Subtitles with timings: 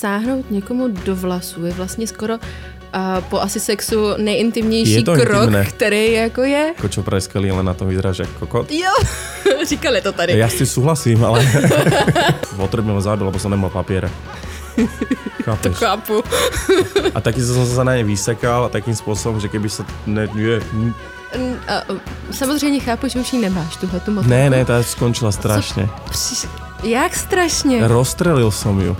[0.00, 2.34] sáhnout někomu do vlasů je vlastně skoro
[2.92, 5.64] a po asi sexu nejintimnější Je to krok, intimné.
[5.64, 6.72] který jako je.
[6.78, 8.70] Ako čo preskali, ale na tom vyzeráš ako kokot.
[8.70, 8.92] Jo,
[9.72, 10.38] říkali to tady.
[10.38, 11.44] Ja s tým súhlasím, ale
[12.60, 14.08] potrebujem ho zabiť, lebo som nemal papiere.
[15.62, 16.20] To chápu.
[17.14, 19.88] A taky som sa na ne vysekal a takým spôsobom, že keby sa...
[20.06, 20.60] Ne, je,
[21.68, 21.82] a,
[22.30, 24.30] samozřejmě chápu, že už ji nemáš, tuhle tu motorku.
[24.30, 25.88] ne, ne, tá skončila strašne.
[26.10, 26.46] Přiš...
[26.84, 27.88] Jak strašně?
[27.88, 28.96] Rozstrelil som ju.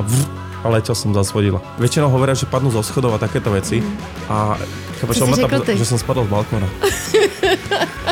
[0.00, 0.24] A, vrr,
[0.64, 1.60] a letel som zase vodila.
[1.76, 3.84] Väčšinou hovoria, že padnú zo schodov a takéto veci.
[4.32, 4.56] A
[4.96, 6.68] chápeš, ma tam, že som spadol z balkóna.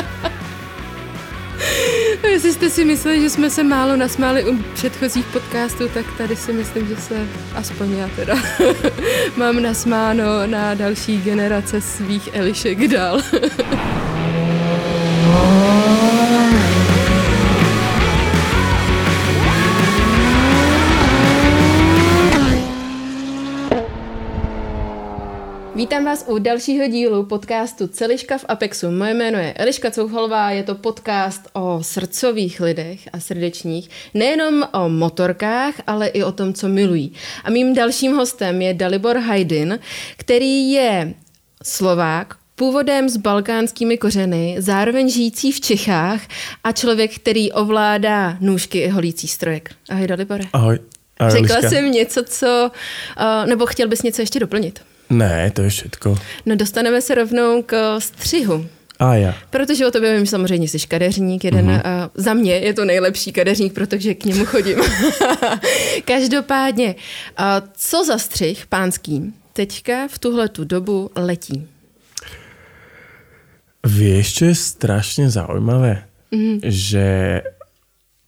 [2.29, 6.53] Jestli jste si mysleli, že jsme se málo nasmáli u předchozích podcastů, tak tady si
[6.53, 8.35] myslím, že se aspoň já teda
[9.37, 13.21] mám nasmáno na další generace svých Elišek dál.
[25.79, 28.91] Vítám vás u dalšího dílu podcastu Celiška v Apexu.
[28.91, 34.89] Moje jméno je Eliška Couchalová, je to podcast o srdcových lidech a srdečních, nejenom o
[34.89, 37.13] motorkách, ale i o tom, co milují.
[37.43, 39.79] A mým dalším hostem je Dalibor Hajdin,
[40.17, 41.13] který je
[41.63, 46.21] Slovák, původem s balkánskými kořeny, zároveň žijící v Čechách
[46.63, 49.71] a člověk, který ovládá nůžky i holící strojek.
[49.89, 50.43] Ahoj Dalibore.
[50.53, 50.79] Ahoj.
[51.19, 51.69] Ahoj, Řekla Eliška.
[51.69, 52.71] jsem něco, co...
[53.19, 54.88] Uh, nebo chtěl bys něco ještě doplnit?
[55.09, 56.17] Ne, to je všetko.
[56.45, 58.65] No dostaneme se rovnou k střihu.
[58.99, 59.33] A ja.
[59.49, 61.75] Protože o tobě vím, že samozřejmě jsi kadeřník, jeden Mhm.
[61.79, 62.03] mm-hmm.
[62.05, 64.79] uh, za mě je to nejlepší kadeřník, protože k němu chodím.
[66.05, 66.95] Každopádně,
[67.39, 67.45] uh,
[67.77, 71.67] co za střih pánský teďka v tuhle tu dobu letí?
[73.79, 76.03] Vieš, čo je strašne zaujímavé?
[76.35, 76.59] Mm.
[76.67, 77.07] Že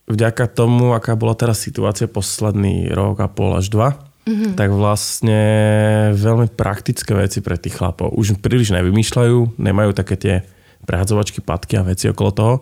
[0.08, 4.54] vďaka tomu, aká bola teraz situácia posledný rok a pol až dva, mm-hmm.
[4.58, 5.42] tak vlastne
[6.14, 8.14] veľmi praktické veci pre tých chlapov.
[8.14, 10.36] Už príliš nevymýšľajú, nemajú také tie
[10.86, 12.56] prehadzovačky, patky a veci okolo toho,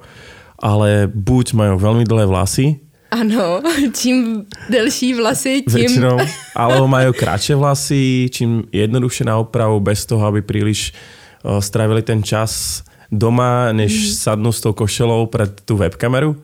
[0.59, 3.57] ale buď majú veľmi dlhé vlasy, Ano,
[3.97, 5.73] čím delší vlasy, tím...
[5.73, 6.17] väčšinou,
[6.61, 10.93] alebo majú kratšie vlasy, čím jednoduchšie na opravu, bez toho, aby príliš
[11.41, 14.13] uh, strávili ten čas doma, než mm.
[14.13, 16.37] sadnú s tou košelou pred tú webkameru.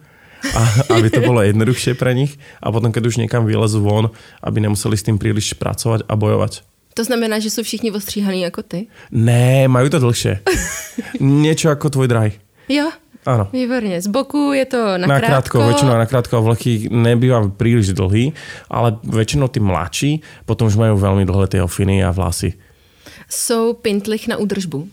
[0.56, 0.62] A,
[0.94, 2.38] aby to bolo jednoduchšie pre nich.
[2.62, 6.62] A potom, keď už niekam vylezú von, aby nemuseli s tým príliš pracovať a bojovať.
[6.96, 8.88] To znamená, že jsou všichni ostříhaný jako ty?
[9.12, 10.40] Ne, majú to dlhšie.
[11.19, 12.31] Niečo ako tvoj drahý.
[12.72, 12.88] Jo,
[13.25, 13.50] Áno.
[13.53, 14.01] výborně.
[14.01, 15.57] Z boku je to na, Na krátko.
[15.59, 18.31] krátko, väčšinou na krátko a vlhký nebýva príliš dlhý,
[18.69, 20.12] ale väčšinou tí mladší
[20.46, 22.53] potom už majú veľmi dlhé tie ofiny a vlasy.
[23.29, 24.88] Jsou pintlich na údržbu.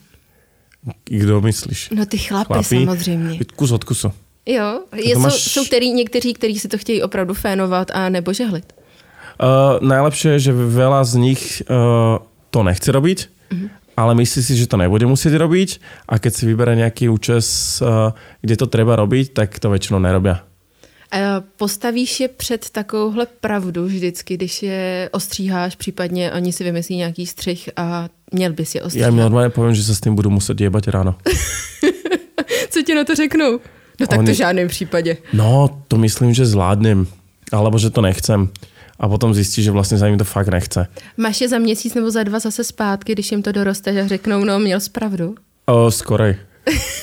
[1.05, 1.91] Kdo myslíš?
[1.95, 2.65] No ty chlapy, Chlapí?
[2.85, 3.39] samozřejmě.
[3.57, 4.13] Kus od kusu.
[4.47, 5.33] Jo, je, máš...
[5.33, 8.73] jsou, jsou který, někteří, kteří si to chtějí opravdu fénovat a nebo žehlit.
[9.43, 12.21] Uh, najlepšie je, že veľa z nich uh,
[12.53, 13.69] to nechce robiť, mm-hmm.
[13.97, 15.71] ale myslí si, že to nebude musieť robiť
[16.07, 18.13] a keď si vybere nejaký účes, uh,
[18.45, 20.47] kde to treba robiť, tak to väčšinou nerobia.
[21.13, 27.27] A postavíš je před takovouhle pravdu vždycky, když je ostříháš, případně oni si vymyslí nějaký
[27.27, 29.13] střih a měl bys je ostříhat.
[29.13, 31.21] im normálne poviem, že sa s tým budú musieť jebať ráno.
[32.73, 33.61] Co ti na to řeknou?
[34.01, 35.17] No tak to Oni- v žádném případě.
[35.33, 37.07] No, to myslím, že zvládnem,
[37.53, 38.49] alebo že to nechcem.
[39.03, 40.87] A potom zistí, že vlastne za ním to fakt nechce.
[41.19, 44.45] Máš je za měsíc nebo za dva zase zpátky, když jim to doroste a řeknou,
[44.45, 45.35] no měl jsi pravdu.
[45.67, 46.37] O, skorej.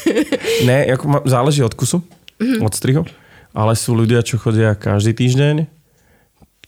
[0.66, 2.04] ne, ako ma, záleží od kusu,
[2.40, 2.64] mm-hmm.
[2.64, 3.04] od strihu,
[3.52, 5.68] ale sú ľudia, čo chodia každý týždeň,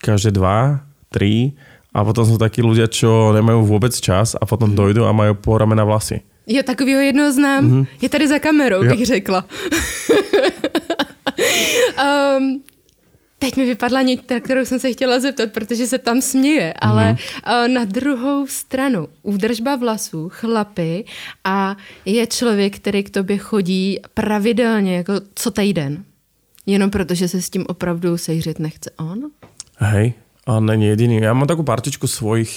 [0.03, 1.55] každé dva, tri
[1.95, 5.55] a potom sú takí ľudia, čo nemajú vôbec čas a potom dojdú a majú po
[5.55, 6.23] ramena vlasy.
[6.47, 7.69] Jo, takového jednoho znám.
[7.69, 7.87] Mm-hmm.
[8.01, 8.95] Je tady za kamerou, Jo.
[8.95, 9.45] bych řekla.
[12.37, 12.63] um,
[13.39, 17.65] teď mi vypadla na kterou jsem se chtěla zeptat, protože se tam směje, ale mm-hmm.
[17.65, 21.05] uh, na druhou stranu, údržba vlasů, chlapy
[21.43, 26.03] a je člověk, který k tobě chodí pravidelně, jako co týden.
[26.65, 29.31] Jenom protože se s tím opravdu sejřet nechce on?
[29.77, 30.13] Hej,
[30.45, 31.21] a není jediný.
[31.21, 32.53] Ja mám takú partičku svojich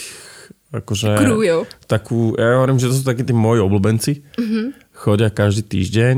[0.82, 1.08] akože...
[1.44, 1.66] Jo.
[1.86, 4.12] Takú, ja hovorím, že to sú takí tí moji obľúbenci.
[4.34, 4.64] Mm-hmm.
[4.94, 6.16] Chodia každý týždeň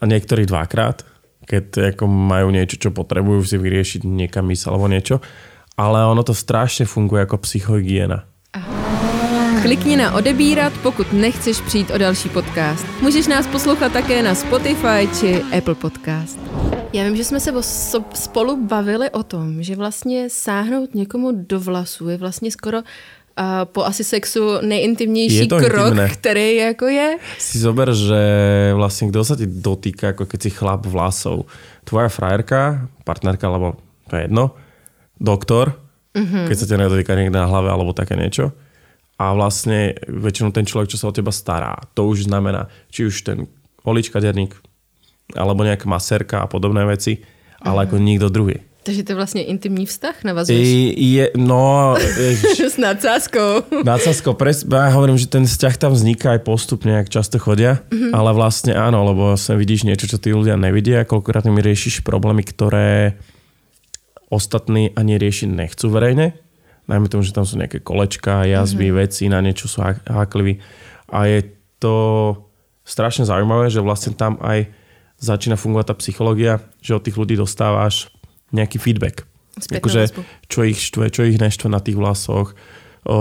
[0.00, 1.02] a niektorí dvakrát,
[1.46, 5.18] keď ako majú niečo, čo potrebujú si vyriešiť niekam ísť alebo niečo.
[5.74, 8.28] Ale ono to strašne funguje ako psychohygiena.
[9.62, 12.86] Klikni na odebírat, pokud nechceš přijít o další podcast.
[13.00, 16.40] Můžeš nás poslouchat také na Spotify či Apple Podcast.
[16.92, 17.52] Já vím, že jsme se
[18.14, 22.78] spolu bavili o tom, že vlastně sáhnout někomu do vlasů je vlastně skoro
[23.40, 26.08] uh, po asi sexu nejintimnější Je to krok, intimné.
[26.08, 27.08] který jako je.
[27.38, 28.20] Si zober, že
[28.76, 31.48] vlastne kto sa ti dotýka, ako keď si chlap vlasov.
[31.88, 33.80] Tvoja frajerka, partnerka, alebo
[34.12, 34.52] to je jedno,
[35.16, 35.72] doktor,
[36.12, 36.44] mm-hmm.
[36.46, 38.52] keď sa ťa nedotýka niekde na hlave alebo také niečo.
[39.20, 43.20] A vlastne väčšinou ten človek, čo sa o teba stará, to už znamená, či už
[43.24, 43.48] ten
[43.84, 44.56] oličkaderník,
[45.36, 47.20] alebo nejaká maserka a podobné veci,
[47.60, 47.92] ale mm-hmm.
[47.92, 48.58] ako nikto druhý.
[48.82, 50.96] Takže to je vlastně intimní vztah navazuješ?
[50.96, 51.94] Je, no...
[52.70, 53.82] S nadsázkou.
[53.84, 58.14] Nadsázkou, pres, ja hovorím, že ten vzťah tam vzniká aj postupne, ak často chodia, mm-hmm.
[58.14, 62.46] ale vlastne áno, lebo sa vidíš niečo, čo tí ľudia nevidia, koľkokrát mi riešiš problémy,
[62.46, 63.18] ktoré
[64.30, 66.38] ostatní ani riešiť nechcú verejne.
[66.86, 69.00] Najmä tomu, že tam sú nejaké kolečka, jazvy, mm-hmm.
[69.02, 70.62] veci, na niečo sú hákliví.
[71.10, 71.52] A je
[71.82, 71.96] to
[72.86, 74.70] strašne zaujímavé, že vlastne tam aj
[75.20, 78.08] začína fungovať tá psychológia, že od tých ľudí dostávaš
[78.50, 79.26] nejaký feedback.
[79.58, 80.14] Akože,
[80.46, 82.54] čo ich štve, čo ich neštve na tých vlasoch,
[83.04, 83.16] o,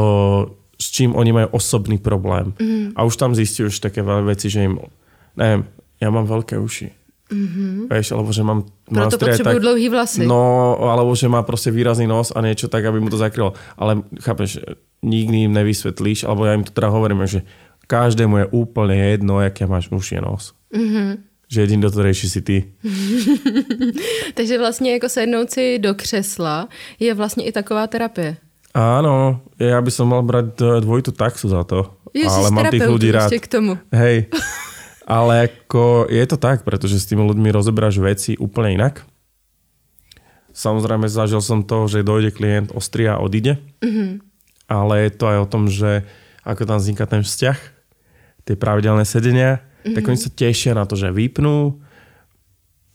[0.79, 2.55] s čím oni majú osobný problém.
[2.55, 2.95] Mm-hmm.
[2.95, 4.79] A už tam zistíš také veci, že im,
[5.35, 5.67] neviem,
[5.99, 6.95] ja mám veľké uši.
[7.29, 7.93] Mm-hmm.
[7.93, 8.65] Vieš, alebo že mám...
[8.89, 10.25] Proto potřebujú tak, dlouhý vlasy.
[10.25, 13.53] No, alebo že má proste výrazný nos a niečo tak, aby mu to zakrylo.
[13.77, 14.63] Ale chápeš,
[15.05, 17.45] nikdy im nevysvetlíš, alebo ja im to teda hovorím, že
[17.85, 20.57] každému je úplne jedno, jaké máš uši a nos.
[20.73, 22.57] Mm-hmm že jediný, kdo to řeší, si ty.
[24.34, 26.69] Takže vlastně jako sednout si do křesla
[27.00, 28.38] je vlastně i taková terapie.
[28.69, 31.90] Áno, ja by som mal brať dvojitú taxu za to.
[32.13, 33.34] Ježiš, ale mám tých ľudí rád.
[33.34, 33.81] k tomu.
[33.90, 34.30] Hej.
[35.10, 39.01] Ale ako je to tak, pretože s tými ľuďmi rozeberáš veci úplne inak.
[40.54, 43.57] Samozrejme zažil som to, že dojde klient, ostria a odíde.
[43.81, 44.22] Mm-hmm.
[44.69, 46.06] Ale je to aj o tom, že
[46.46, 47.57] ako tam vzniká ten vzťah,
[48.46, 49.95] tie pravidelné sedenia, mm-hmm.
[49.95, 51.79] tak oni sa tešia na to, že vypnú,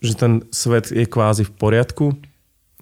[0.04, 2.06] že ten svet je kvázi v poriadku,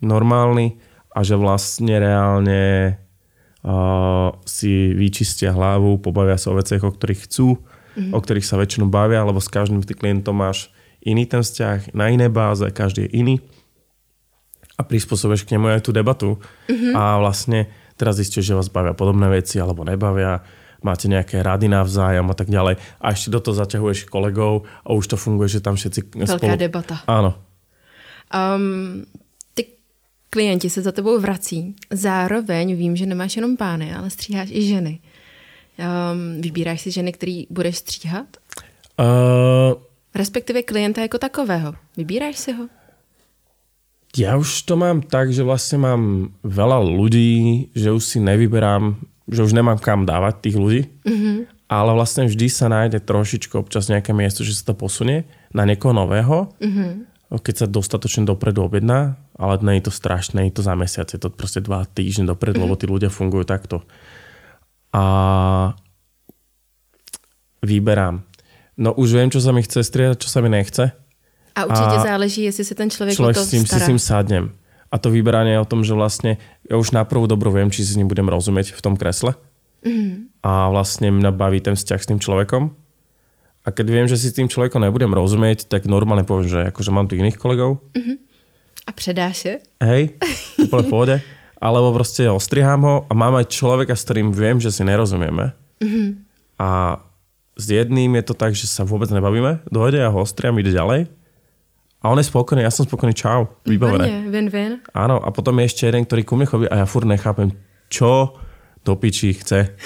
[0.02, 0.78] normálny
[1.14, 2.96] a že vlastne reálne
[3.62, 8.12] uh, si vyčistia hlavu, pobavia sa o veciach, o ktorých chcú, mm-hmm.
[8.12, 10.72] o ktorých sa väčšinou bavia, lebo s každým tým klientom máš
[11.02, 13.36] iný ten vzťah, na iné báze, každý je iný
[14.78, 16.92] a prispôsobíš k nemu aj tú debatu mm-hmm.
[16.96, 20.42] a vlastne teraz zistíš, že vás bavia podobné veci alebo nebavia
[20.82, 22.78] máte nejaké rady navzájom a tak ďalej.
[23.00, 26.56] A ešte do toho zaťahuješ kolegov a už to funguje, že tam všetci Velká spolu...
[26.58, 26.96] debata.
[27.06, 27.34] Áno.
[28.32, 29.06] Um,
[29.54, 29.66] ty
[30.30, 31.74] klienti se za tebou vrací.
[31.90, 35.00] Zároveň vím, že nemáš jenom pány, ale stříháš i ženy.
[35.78, 38.26] Um, vybíráš si ženy, který budeš stříhat?
[39.00, 39.74] Uh,
[40.14, 41.74] Respektive klienta jako takového.
[41.96, 42.68] Vybíráš si ho?
[44.12, 46.02] Ja už to mám tak, že vlastne mám
[46.44, 49.00] veľa ľudí, že už si nevyberám
[49.30, 51.36] že už nemám kam dávať tých ľudí, mm-hmm.
[51.70, 55.94] ale vlastne vždy sa nájde trošičku občas nejaké miesto, že sa to posunie na niekoho
[55.94, 56.90] nového, mm-hmm.
[57.38, 61.20] keď sa dostatočne dopredu objedná, ale nie je to strašné, je to za mesiac, je
[61.20, 62.72] to proste dva týždne dopredu, mm-hmm.
[62.72, 63.86] lebo tí ľudia fungujú takto.
[64.92, 65.04] A
[67.62, 68.26] vyberám.
[68.76, 70.90] No už viem, čo sa mi chce striedať, čo sa mi nechce.
[71.52, 73.76] A určite a záleží, jestli sa ten človek človek o to s tým, stará.
[73.76, 74.44] si s tým sadnem.
[74.92, 76.36] A to vyberanie je o tom, že vlastne
[76.72, 79.36] ja už na prvú dobro viem, či si s ním budem rozumieť v tom kresle.
[79.84, 80.32] Mm.
[80.40, 82.72] A vlastne mňa baví ten vzťah s tým človekom.
[83.62, 86.90] A keď viem, že si s tým človekom nebudem rozumieť, tak normálne poviem, že akože
[86.90, 87.78] mám tu iných kolegov.
[87.94, 88.16] Mm-hmm.
[88.88, 89.54] A předáš je?
[89.78, 90.18] Hej,
[90.66, 91.16] úplne v pohode.
[91.62, 95.54] Alebo proste ostrihám ho a mám aj človeka, s ktorým viem, že si nerozumieme.
[95.78, 96.08] Mm-hmm.
[96.58, 96.98] A
[97.54, 101.06] s jedným je to tak, že sa vôbec nebavíme, dojde a ho ostriam, ide ďalej.
[102.02, 104.26] A on je spokojný, ja som spokojný, čau, vybavené.
[104.26, 104.82] Vin, vin.
[104.90, 107.54] Áno, a potom je ešte jeden, ktorý ku mne chodí a ja furt nechápem,
[107.86, 108.34] čo
[108.82, 109.78] do piči chce.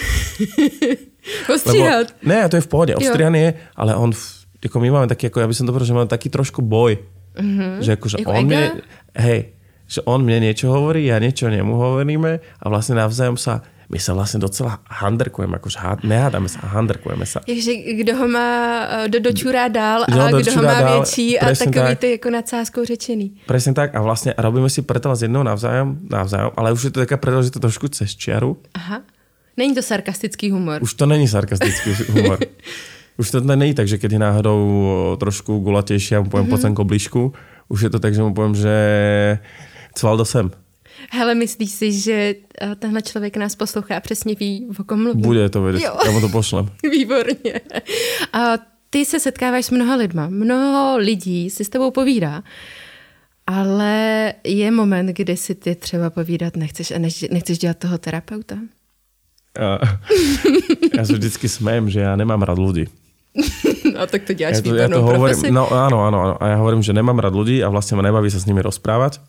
[1.53, 2.17] Ostříhat.
[2.17, 4.17] Lebo, ne, to je v pohode, ostrihaný je, ale on,
[4.65, 6.97] ako my máme taký, ako ja by som to že máme taký trošku boj.
[7.37, 7.85] Mm-hmm.
[7.85, 8.65] Že akože jako on mne,
[9.21, 9.41] hej,
[9.85, 14.19] že on mne niečo hovorí, ja niečo nemu hovoríme a vlastne navzájom sa my sa
[14.19, 17.39] vlastne docela handrkujeme, akože nehádame sa, handrkujeme sa.
[17.47, 18.49] Takže kdo ho má,
[19.07, 21.99] do dočurá dál a jo, kdo ho má dál, větší a takový tak.
[21.99, 23.47] ty jako nadsázkou řečený.
[23.47, 26.99] Presne tak a vlastne robíme si preto s jednou navzájom, navzájom, ale už je to
[27.07, 28.59] taká preto, že to trošku cez čiaru.
[28.75, 29.07] Aha.
[29.57, 30.83] Není to sarkastický humor.
[30.83, 32.39] Už to není sarkastický humor.
[33.17, 36.85] Už to není tak, že je náhodou trošku gulatejší a mu poviem mm-hmm.
[36.85, 37.33] blížku,
[37.69, 38.77] už je to tak, že mu poviem, že
[39.95, 40.51] cval do sem.
[41.11, 45.23] Hele, myslíš si, že eh, tenhle člověk nás poslouchá a přesně ví, o kom mluví?
[45.23, 46.71] Bude to vědět, já mu to pošlem.
[46.93, 47.61] Výborně.
[48.33, 48.59] A
[48.91, 50.29] ty se setkáváš s mnoha lidma.
[50.29, 52.43] Mnoho lidí si s tebou povídá.
[53.47, 56.99] Ale je moment, kdy si ty třeba povídat nechceš a
[57.31, 58.57] nechceš dělat toho terapeuta?
[59.59, 59.79] Já,
[60.99, 62.87] já se vždycky smím, že já nemám rád lidi.
[63.97, 66.35] No tak to děláš ja to, ja to hovorím, No áno, áno, áno.
[66.37, 69.23] A ja hovorím, že nemám rád ľudí a vlastne ma nebaví sa s nimi rozprávať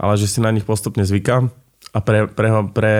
[0.00, 1.50] ale že si na nich postupne zvykám
[1.94, 2.94] a pre, pre, pre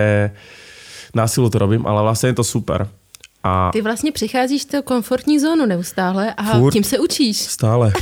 [1.15, 2.87] násilu to robím, ale vlastně je to super.
[3.43, 7.37] A Ty vlastně přicházíš do komfortní zónu neustále a Furt, tím se učíš.
[7.37, 7.93] Stále.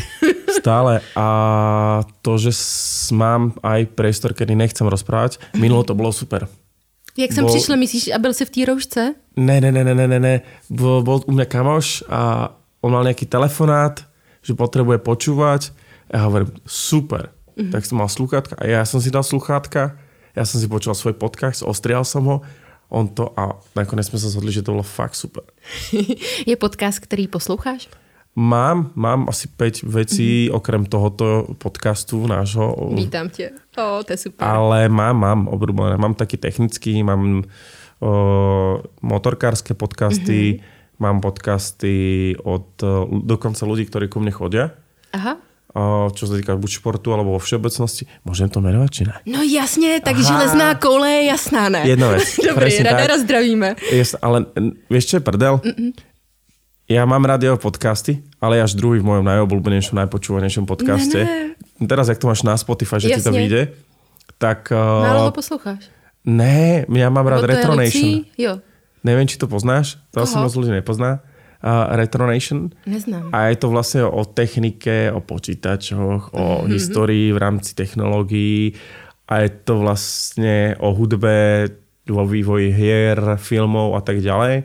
[0.59, 1.01] Stále.
[1.15, 1.27] A
[2.21, 2.49] to, že
[3.13, 6.47] mám aj priestor, kedy nechcem rozprávať, minulo to bolo super.
[7.17, 9.15] Jak jsem Bol- přišla, myslíš, a byl jsi v té roušce?
[9.35, 10.41] Ne, ne, ne, ne, ne, ne, ne.
[10.69, 12.49] Bol, bol u mňa kamoš a
[12.81, 14.05] on mal nejaký telefonát,
[14.41, 15.73] že potrebuje počúvať.
[16.13, 17.33] Ja hovorím, super.
[17.57, 17.73] Mm-hmm.
[17.73, 19.97] Tak som mal sluchátka a ja som si dal sluchátka,
[20.37, 22.37] ja som si počúval svoj podcast, ostrial som ho,
[22.93, 25.41] on to a nakonec sme sa zhodli, že to bolo fakt super.
[26.49, 27.89] Je podcast, který posloucháš?
[28.37, 30.55] Mám, mám asi 5 vecí, mm-hmm.
[30.55, 32.93] okrem tohoto podcastu nášho.
[32.93, 33.51] Vítám tě.
[33.77, 34.47] O, to je super.
[34.47, 35.97] Ale mám, mám obľúbené.
[35.97, 37.41] Mám taký technický, mám
[37.97, 41.01] o, motorkárske podcasty, mm-hmm.
[41.01, 44.69] mám podcasty od o, dokonca ľudí, ktorí ku mne chodia.
[45.17, 45.41] Aha.
[46.13, 48.09] Čo sa týka buď športu, alebo vo všeobecnosti.
[48.25, 49.13] Môžem to menovať, či ne?
[49.29, 50.23] No jasně, tak Aha.
[50.25, 51.85] železná koule je jasná, ne?
[51.85, 52.25] Jedna vec.
[52.49, 52.93] Dobrý, Presne tak.
[52.97, 53.69] radera zdravíme.
[53.93, 54.49] Yes, ale
[54.89, 55.61] vieš, čo je prdel?
[55.61, 55.93] Mm-mm.
[56.87, 61.19] Ja mám rád jeho podcasty, ale je až druhý v mojom najobľúbenejšom, najpočúvanejšom podcaste.
[61.19, 63.37] Ne, Teraz, jak to máš na Spotify, že ti to Jasne.
[63.37, 63.61] vyjde,
[64.39, 64.71] tak...
[64.73, 65.91] Málo ho posloucháš.
[66.23, 68.23] ne, ja mám rád Retronation.
[68.39, 68.63] Jo,
[69.03, 70.43] Neviem, či to poznáš, to asi Koho?
[70.47, 71.21] moc ľudí nepozná.
[71.57, 72.69] Uh, Retronation.
[72.85, 73.33] neznám.
[73.33, 76.69] A je to vlastne o technike, o počítačoch, o mm-hmm.
[76.69, 78.77] histórii v rámci technológií
[79.25, 81.67] a je to vlastne o hudbe,
[82.07, 84.63] vo vývoji hier, filmov a tak ďalej.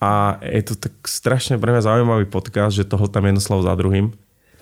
[0.00, 3.74] A je to tak strašne pre mňa zaujímavý podcast, že toho tam jedno slovo za
[3.74, 4.12] druhým.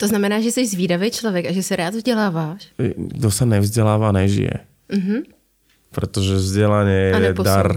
[0.00, 2.74] To znamená, že jsi zvídavý člověk a že se rád vzděláváš.
[3.18, 4.66] Kto sa nevzdeláva, nežije.
[4.90, 5.30] Mhm.
[5.92, 7.68] Pretože vzdelanie A je dar.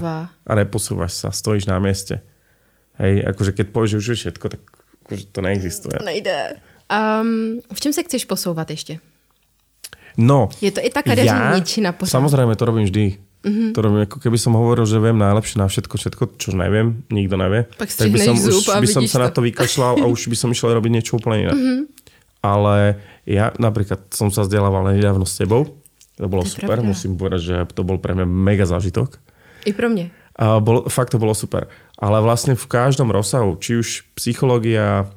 [0.47, 2.23] A neposúvaš sa, stojíš na mieste.
[2.95, 4.61] Hej, akože keď povieš, že už je všetko, tak
[5.05, 5.95] akože to neexistuje.
[6.05, 6.55] nejde.
[6.87, 8.99] Um, v čem se chceš posouvat ještě?
[10.17, 12.11] No, Je to i ta kadeřničina pořád.
[12.11, 13.17] samozrejme, to robím vždy.
[13.45, 13.71] Mm-hmm.
[13.77, 17.37] To robím, ako keby som hovoril, že viem najlepšie na všetko, všetko, čo neviem, nikto
[17.37, 17.69] nevie.
[17.77, 19.37] Pak tak by som, už by som sa na to.
[19.37, 21.53] to vykašľal a už by som išiel robiť niečo úplne iné.
[21.53, 21.79] Mm-hmm.
[22.41, 22.97] Ale
[23.29, 25.77] ja napríklad som sa vzdelával nedávno s tebou.
[26.17, 26.89] To bolo To super, pravda.
[26.89, 29.19] musím povedať, že to bol pre mňa mega zážitok.
[29.65, 30.09] I pro mě.
[30.35, 31.67] A bolo, fakt to bolo super.
[31.95, 35.07] Ale vlastne v každom rozsahu, či už psychológia,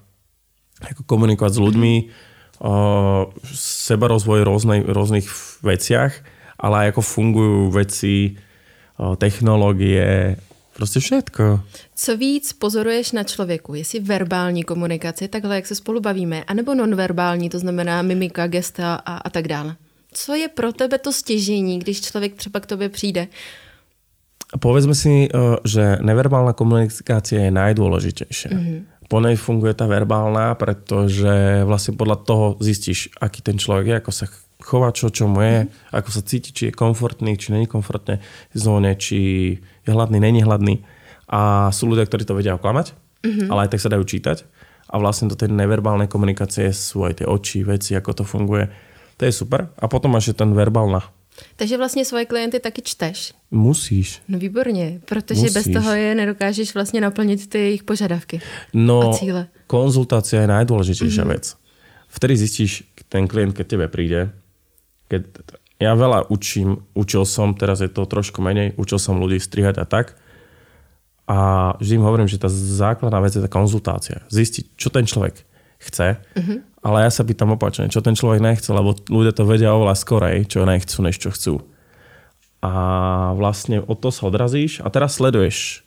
[0.78, 1.94] ako komunikovať s ľuďmi,
[2.62, 3.26] uh,
[3.88, 5.26] sebarozvoj rôznej, rôznych
[5.62, 6.22] veciach,
[6.54, 8.38] ale aj ako fungujú veci,
[8.98, 10.38] uh, technológie,
[10.78, 11.60] prostě všetko.
[11.94, 13.75] Co víc pozoruješ na člověku?
[13.75, 19.16] Jestli verbální komunikace, takhle jak se spolu bavíme, anebo nonverbální, to znamená mimika, gesta a,
[19.16, 19.76] a tak dále.
[20.12, 23.28] Co je pro tebe to stěžení, když člověk třeba k tobě přijde?
[24.49, 28.52] Povedzme si, uh, že neverbálna komunikácia je najdôležitejšia.
[28.57, 28.81] Mm-hmm.
[29.09, 34.12] Po nej funguje tá verbálna, pretože vlastne podľa toho zistíš, aký ten človek je, ako
[34.12, 34.25] sa
[34.64, 35.93] chová, čo, čo mu je, mm-hmm.
[35.93, 39.19] ako sa cíti, či je komfortný, či není komfortné v zóne, či
[39.61, 40.81] je hladný, není hladný.
[41.28, 43.49] A sú ľudia, ktorí to vedia oklamať, mm-hmm.
[43.52, 44.49] ale aj tak sa dajú čítať.
[44.88, 48.73] A vlastne do tej neverbálnej komunikácie sú aj tie oči, veci, ako to funguje.
[49.21, 49.69] To je super.
[49.76, 51.05] A potom máš je ten verbálna.
[51.57, 53.35] Takže vlastně svoje klienty taky čteš.
[53.50, 54.23] Musíš.
[54.28, 55.54] No výborně, protože Musíš.
[55.54, 58.40] bez toho je nedokážeš vlastně naplnit ty jejich požadavky.
[58.75, 59.49] No, A cíle.
[59.66, 61.33] konzultácia je najdôležitejšia mm-hmm.
[61.33, 61.45] vec.
[62.09, 64.33] Vtedy zistíš, ten klient, keď tebe príde,
[65.09, 65.23] keď
[65.80, 69.85] ja veľa učím, učil som, teraz je to trošku menej, učil som ľudí strihať a
[69.85, 70.16] tak.
[71.28, 74.25] A vždy im hovorím, že tá základná vec je tá konzultácia.
[74.33, 75.48] Zistiť, čo ten človek
[75.78, 76.58] chce, mm-hmm.
[76.82, 80.50] ale ja sa pýtam opačne, čo ten človek nechce, lebo ľudia to vedia oveľa skorej,
[80.50, 81.54] čo nechcú, než čo chcú.
[82.58, 82.73] A
[83.38, 85.87] vlastne od toho sa odrazíš a teraz sleduješ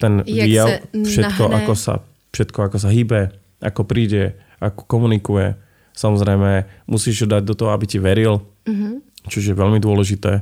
[0.00, 1.56] ten Jak výjav, všetko, nahne.
[1.60, 1.94] ako sa,
[2.32, 5.60] všetko, ako sa hýbe, ako príde, ako komunikuje.
[5.92, 9.28] Samozrejme, musíš ho dať do toho, aby ti veril, mm-hmm.
[9.28, 10.40] čo je veľmi dôležité.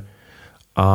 [0.79, 0.87] A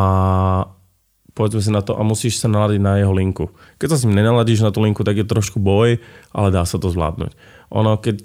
[1.35, 3.51] povedzme si na to, a musíš sa naladiť na jeho linku.
[3.83, 5.99] Keď sa s ním nenaladíš na tú linku, tak je trošku boj,
[6.31, 7.35] ale dá sa to zvládnuť.
[7.75, 8.23] Ono, keď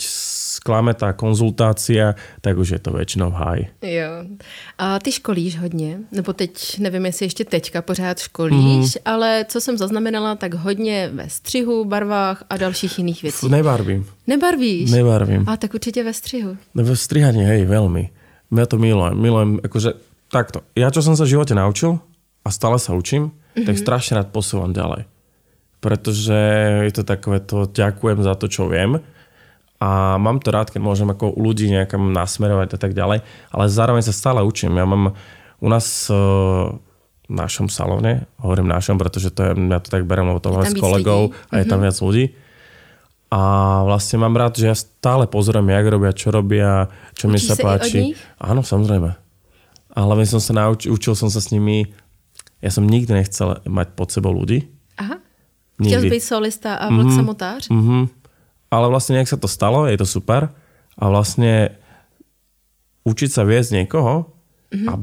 [0.59, 2.13] sklame tá konzultácia,
[2.45, 3.63] tak už je to väčšinou v háji.
[3.81, 4.29] Jo.
[4.77, 9.01] A ty školíš hodně, nebo teď, nevím, jestli ještě teďka pořád školíš, mm.
[9.05, 13.49] ale co jsem zaznamenala, tak hodně ve střihu, barvách a dalších jiných věcí.
[13.49, 14.05] Nebarvím.
[14.27, 14.91] Nebarvíš?
[14.91, 15.49] Nebarvím.
[15.49, 16.57] A tak určite ve střihu.
[16.75, 18.09] No ve strihaní, hej, veľmi.
[18.49, 19.13] Ja to milujem.
[19.13, 19.93] Milujem, akože
[20.33, 20.65] takto.
[20.73, 22.01] Ja, čo som sa v živote naučil
[22.43, 23.65] a stále sa učím, mm-hmm.
[23.67, 25.05] tak strašne rád posúvam ďalej.
[25.79, 26.39] Pretože
[26.87, 28.99] je to takové to, ďakujem za to, čo viem.
[29.79, 33.23] A mám to rád, keď môžem ako u ľudí nejakam nasmerovať a tak ďalej.
[33.55, 34.75] Ale zároveň sa stále učím.
[34.75, 35.15] Ja mám
[35.63, 36.15] u nás eh,
[37.29, 40.67] v našom salóne, hovorím našom, pretože to je, ja to tak berem, lebo to máme
[40.67, 41.47] s kolegou ľudí.
[41.47, 42.25] a je tam viac ľudí.
[43.29, 43.41] A
[43.85, 47.55] vlastne mám rád, že ja stále pozorujem, jak robia, čo robia, čo mi Učíš sa
[47.55, 48.17] sa páči.
[48.17, 48.19] nich?
[48.41, 49.13] Áno, samozrejme.
[49.93, 51.93] A hlavne som sa naučil, učil som sa s nimi,
[52.59, 54.67] ja som nikdy nechcel mať pod sebou ľudí.
[54.99, 55.19] Aha.
[55.79, 56.09] Chtěl Nikdy.
[56.09, 57.15] být solista a vlk mm-hmm.
[57.15, 57.69] samotář?
[57.69, 58.07] Mhm.
[58.69, 60.53] Ale vlastne nejak sa to stalo, je to super.
[60.99, 61.73] a vlastne
[63.07, 64.35] učiť sa viesť niekoho
[64.69, 64.87] mm-hmm.
[64.91, 64.93] a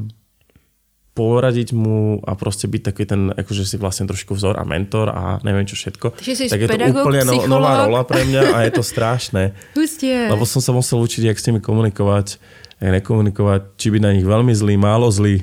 [1.17, 5.41] poradiť mu a proste byť taký ten, akože si vlastne trošku vzor a mentor a
[5.41, 6.13] neviem čo všetko.
[6.13, 9.57] Takže tak je to pedagog, úplne no, nová rola pre mňa a je to strašné.
[9.77, 10.29] Hustě.
[10.29, 12.37] Lebo som sa musel učiť, jak s nimi komunikovať,
[12.77, 15.41] jak nekomunikovať, či byť na nich veľmi zlý, málo zlý.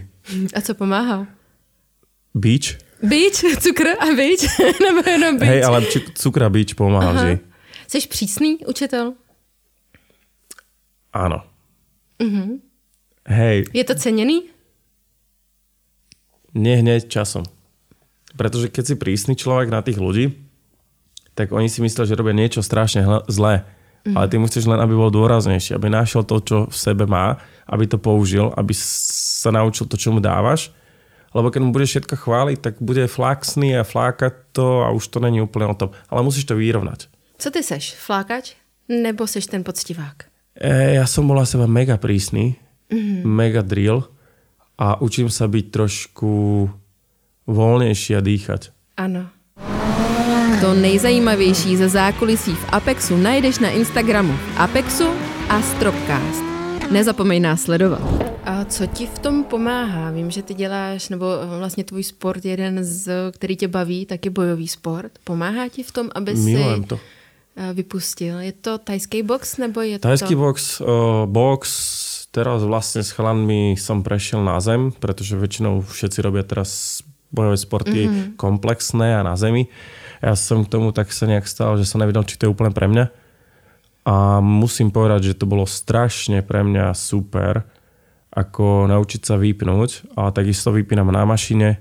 [0.55, 1.27] A co pomáhá?
[2.35, 2.79] Bič?
[2.99, 4.43] Bič, cukr a bič?
[4.85, 5.49] Nebo jenom bič?
[5.49, 7.17] Hej, ale či, cukra bič pomáha Aha.
[7.17, 7.35] vždy.
[7.87, 9.15] Jsi přísný učitel?
[11.15, 11.47] Áno.
[12.19, 12.59] Mhm.
[13.27, 14.43] Hej, Je to ceněný?
[16.55, 17.43] nie hneď časom.
[18.39, 20.31] Pretože keď si prísny človek na tých ľudí,
[21.35, 23.67] tak oni si myslia, že robia niečo strašne hle- zlé.
[24.07, 24.15] Mm.
[24.15, 27.87] Ale ty musíš len, aby bol dôraznejší, aby našiel to, čo v sebe má, aby
[27.87, 29.11] to použil, aby s-
[29.43, 30.71] sa naučil to, čo mu dávaš.
[31.35, 35.19] Lebo keď mu budeš všetko chváliť, tak bude flaxný a flákať to a už to
[35.19, 35.91] není úplne o tom.
[36.07, 37.11] Ale musíš to vyrovnať.
[37.39, 37.99] Co ty seš?
[37.99, 38.55] Flákač?
[38.89, 40.31] Nebo seš ten poctivák?
[40.55, 42.55] E, ja som bol na seba mega prísny,
[42.87, 43.27] mm.
[43.27, 44.07] mega drill
[44.79, 46.31] a učím sa byť trošku
[47.51, 48.71] voľnejší a dýchať.
[48.95, 49.35] Ano.
[50.61, 55.11] To nejzajímavější ze zákulisí v Apexu najdeš na Instagramu Apexu
[55.49, 56.45] a Stropcast.
[56.91, 58.24] Nezapomeň nás sledovat.
[58.45, 60.11] A co ti v tom pomáhá?
[60.11, 61.27] Vím, že ty děláš, nebo
[61.59, 65.13] vlastně tvůj sport, jeden z, který tě baví, tak je bojový sport.
[65.25, 67.01] Pomáhá ti v tom, aby si to.
[67.57, 68.39] eh, vypustil?
[68.41, 70.41] Je to tajský box, nebo je Tajský to...
[70.41, 70.87] box, uh,
[71.25, 71.65] box,
[72.37, 77.01] teraz vlastne s chalanmi som prešiel na zem, pretože väčšinou všetci robia teraz
[77.33, 78.37] bojové sporty mm-hmm.
[78.37, 79.73] komplexné a na zemi.
[80.21, 82.77] Ja som k tomu tak sa nejak stal, že som nevedel, či to je úplne
[82.77, 83.09] pre mňa.
[84.05, 87.65] A musím povedať, že to bolo strašne pre mňa super,
[88.35, 90.19] ako naučiť sa vypnúť.
[90.19, 91.81] A takisto vypínam na mašine.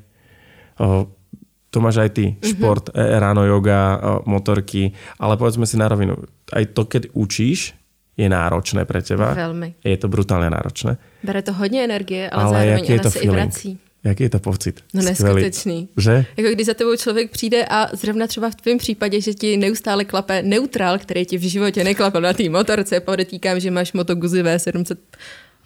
[1.74, 2.50] To máš aj ty, mm-hmm.
[2.54, 3.98] šport, e, ráno yoga,
[4.30, 6.14] motorky, ale povedzme si na rovinu,
[6.54, 7.74] aj to, keď učíš,
[8.14, 9.34] je náročné pre teba.
[9.34, 9.74] Velmi.
[9.82, 11.02] Je to brutálne náročné.
[11.24, 13.80] Bere to hodně energie, ale, Ale zároveň je to se i vrací.
[14.04, 14.84] Jaký je to pocit?
[14.94, 15.90] No neskutečný.
[15.98, 16.26] Že?
[16.38, 20.06] Jako když za tebou člověk přijde a zrovna třeba v tvém případě, že ti neustále
[20.06, 24.44] klape neutrál, který ti v životě neklapl na té motorce, podotýkám, že máš Moto Guzzi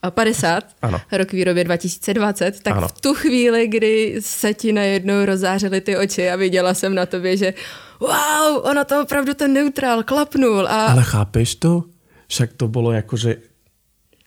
[0.03, 1.01] V750, Ano.
[1.12, 2.88] rok výroby 2020, tak Ano.
[2.88, 7.38] v tu chvíli, kdy se ti najednou rozářily ty oči a viděla jsem na tobě,
[7.38, 7.53] že
[7.99, 10.67] wow, ono to opravdu ten neutrál klapnul.
[10.67, 11.03] A, ale...
[11.03, 11.83] Chápeš to?
[12.27, 13.36] Však to bolo akože...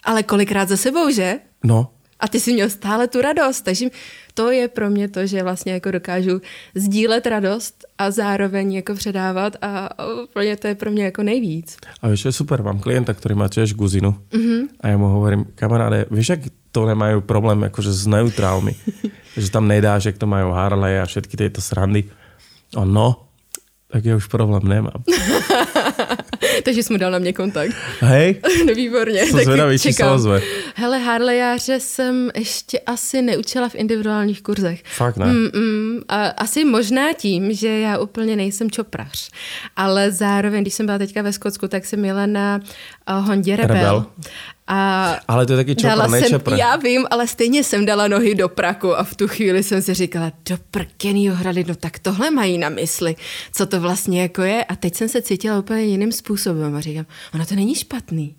[0.04, 1.38] ale kolikrát za sebou, že?
[1.64, 3.86] No, A ty jsi měl stále tu radost, takže
[4.34, 6.40] to je pro mě to, že vlastně jako dokážu
[6.74, 9.90] sdílet radost a zároveň jako předávat a
[10.24, 11.76] úplně to je pro mě jako nejvíc.
[12.02, 14.80] a čo je super, mám klienta, ktorý má tiež guzinu mm-hmm.
[14.80, 18.72] a ja mu hovorím, kamaráde, vieš, ak to nemajú problém akože s neutrálmi,
[19.42, 22.08] že tam nedáš, jak to majú Harley a všetky tieto srandy.
[22.72, 23.29] A no,
[23.90, 25.02] tak ja už problém nemám.
[26.64, 27.74] takže jsi mu dal na mě kontakt.
[28.00, 29.26] Hej, No výborně.
[29.26, 30.40] Jsem zvědavý, či se ozve.
[30.74, 34.82] Hele, Harlejáře jsem ještě asi neučila v individuálních kurzech.
[34.96, 35.26] fakt ne.
[35.26, 39.30] Mm, mm, a asi možná tím, že já úplně nejsem čoprař.
[39.76, 42.60] Ale zároveň, když jsem byla teďka ve Skotsku, tak jsem jela na
[43.10, 43.76] uh, Hondě Rebel.
[43.76, 44.06] Rebel.
[44.66, 46.52] A Ale to je dala čopr, jsem, nečopr.
[46.54, 49.94] já vím, ale stejně jsem dala nohy do praku a v tu chvíli jsem si
[49.94, 53.16] říkala, do prkenýho hrady, no tak tohle mají na mysli,
[53.52, 54.64] co to vlastně jako je.
[54.64, 58.36] A teď jsem se cítila úplně jiným způsobem a říkám, ono to není špatný.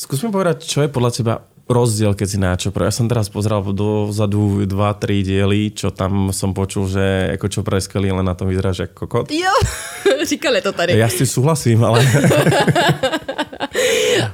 [0.00, 1.34] Skús mi povedať, čo je podľa teba
[1.70, 2.82] rozdiel, keď si na čopro.
[2.82, 7.78] Ja som teraz pozeral dozadu dva, tri diely, čo tam som počul, že ako čopro
[7.78, 9.30] je skvelý, len na tom vyzeráš ako kokot.
[9.30, 9.54] Jo,
[10.30, 10.98] říkali to tady.
[10.98, 12.02] Ja s tým súhlasím, ale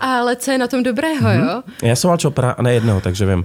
[0.01, 1.41] Ale co je na tom dobrého, Mhm.
[1.45, 1.63] jo?
[1.83, 3.45] ja som mal čopra a ne jedného, takže viem.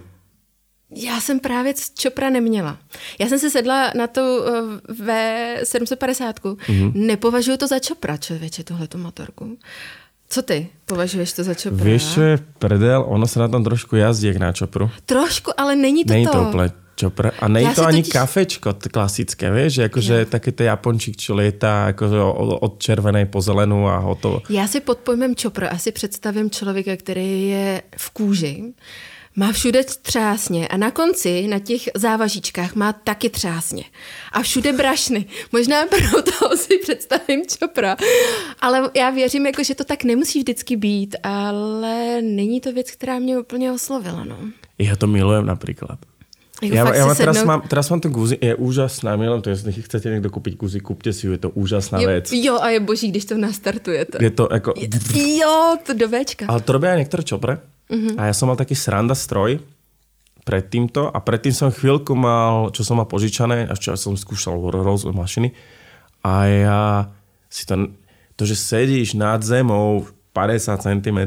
[0.96, 2.78] Já jsem právě Čopra neměla.
[3.20, 4.46] Já jsem se sedla na tu uh,
[4.92, 6.34] V750.
[6.34, 6.92] Mm-hmm.
[6.96, 9.58] Nepovažuji to za Čopra, člověče, tuhletu motorku.
[10.32, 11.84] Co ty považuješ to za Čopra?
[11.84, 13.04] Vieš, čo je prdel?
[13.04, 14.88] Ono sa na tom trošku jazdí jak na čopru.
[15.04, 16.32] Trošku, ale není to Není to.
[16.32, 17.36] to úplne čopr.
[17.40, 19.74] A není to ani totiž- kafečko klasické, vieš?
[19.74, 24.40] Že akože taký ten Japončík, čo lietá akože o- od červenej po zelenú a hotovo.
[24.50, 28.64] Já si pod pojmem Čopra asi představím člověka, který je v kůži,
[29.36, 33.84] má všude třásně a na konci, na těch závažičkách má taky třásně.
[34.32, 35.26] A všude brašny.
[35.52, 37.98] Možná proto si představím Čopra.
[38.62, 43.20] Ale já věřím, jako, že to tak nemusí vždycky být, ale není to věc, která
[43.20, 44.24] mě úplně oslovila.
[44.24, 44.38] No.
[44.82, 46.02] Ja to milujem napríklad.
[46.62, 49.50] Jako ja si mám, teraz, sednout- mám, teraz mám tu guzi, je úžasná, milujem to,
[49.50, 52.26] jestli chcete niekto kúpiť guzi, kúpte si ju, je to úžasná je, vec.
[52.30, 54.22] jo, a je boží, když to nastartujete.
[54.22, 54.78] Je to ako...
[55.14, 56.46] Jo, to do Včka.
[56.46, 57.54] Ale to robia aj niektoré čopre.
[57.92, 58.16] Uh-huh.
[58.16, 59.60] A ja som mal taký sranda stroj
[60.48, 64.58] pred týmto a predtým som chvíľku mal, čo som mal požičané, až čo som skúšal
[64.58, 65.54] rôzne mašiny.
[66.24, 66.82] A ja
[67.52, 67.92] si to,
[68.40, 71.20] to, že sedíš nad zemou 50 cm,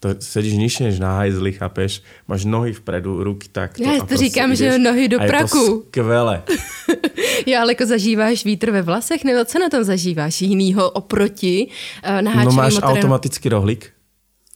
[0.00, 2.00] to sedíš nižšie než na hajzli, chápeš?
[2.24, 3.78] Máš nohy vpredu, ruky tak.
[3.78, 5.58] Já to říkám, že nohy do a praku.
[5.58, 6.42] Je to skvěle.
[7.46, 12.22] jo, ale jako zažíváš vítr ve vlasech, nebo co na tom zažíváš jinýho oproti uh,
[12.22, 12.96] naháčeným No máš motorem?
[12.96, 13.92] automatický rohlík.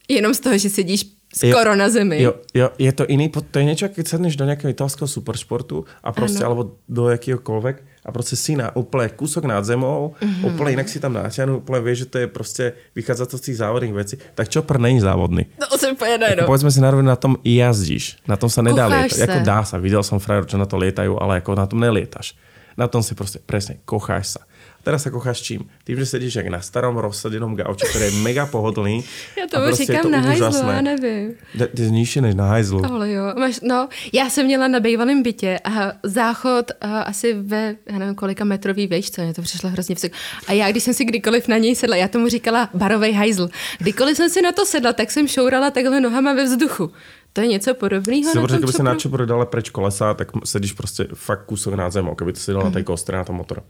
[0.09, 2.23] Jenom z toho, že sedíš skoro jo, na zemi.
[2.23, 6.15] Jo, jo, je to iný, to je niečo, keď sedneš do nejakého italského superšportu a
[6.15, 6.47] proste, ano.
[6.47, 10.45] alebo do jakýhokoľvek a proste si na úplne kúsok nad zemou, mm-hmm.
[10.45, 13.59] úplne inak si tam náťahnu, úplne vieš, že to je proste vychádza to z tých
[13.65, 14.15] závodných vecí.
[14.37, 15.49] Tak čo pr není závodný?
[15.59, 16.47] No, jsem úplně no.
[16.47, 18.17] Povedzme si na na tom i jazdíš.
[18.29, 19.19] Na tom sa nedá Kocháš lietať.
[19.19, 19.25] sa.
[19.25, 22.37] Ako dá sa, videl som frajerov, čo na to lietajú, ale ako na tom nelietaš.
[22.77, 24.41] Na tom si proste, presne, kocháš sa.
[24.85, 25.65] Teraz sa kocháš čím?
[25.89, 29.01] Tým, že sedíš jak na starom rozsadenom gauči, ktorý je mega pohodlný.
[29.41, 31.35] Já a tomu prostě je říkám to na hajzlu, já nevím.
[31.77, 32.85] Ty nižší než na hajzlu.
[32.85, 37.77] Ale jo, máš, no, já jsem měla na bývalém bytě a záchod a asi ve,
[37.91, 40.17] já nevím, kolika metrový výšce, mě to přišlo hrozně vysoko.
[40.47, 44.17] A já, když jsem si kdykoliv na něj sedla, já tomu říkala barovej hajzl, kdykoliv
[44.17, 46.91] jsem si na to sedla, tak jsem šourala takhle nohama ve vzduchu.
[47.33, 48.87] To je něco podobného Si na možno, tom keby si čopru?
[48.87, 52.63] na čopru dala preč kolesa, tak sedíš prostě fakt kúsok nad zemou, keby to sedel
[52.63, 53.63] na tej kostre na tom motoru.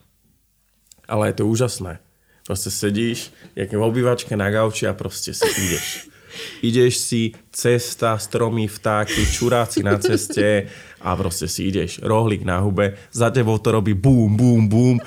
[1.09, 1.99] Ale je to úžasné.
[2.47, 6.09] Prostě sedíš, jak v obývačke na gauči a prostě si ideš.
[6.62, 10.67] Ideš si, cesta, stromy, vtáky, čuráci na ceste
[11.01, 12.01] a prostě si ideš.
[12.03, 15.01] Rohlík na hube, za tebou to robí bum, bum, bum,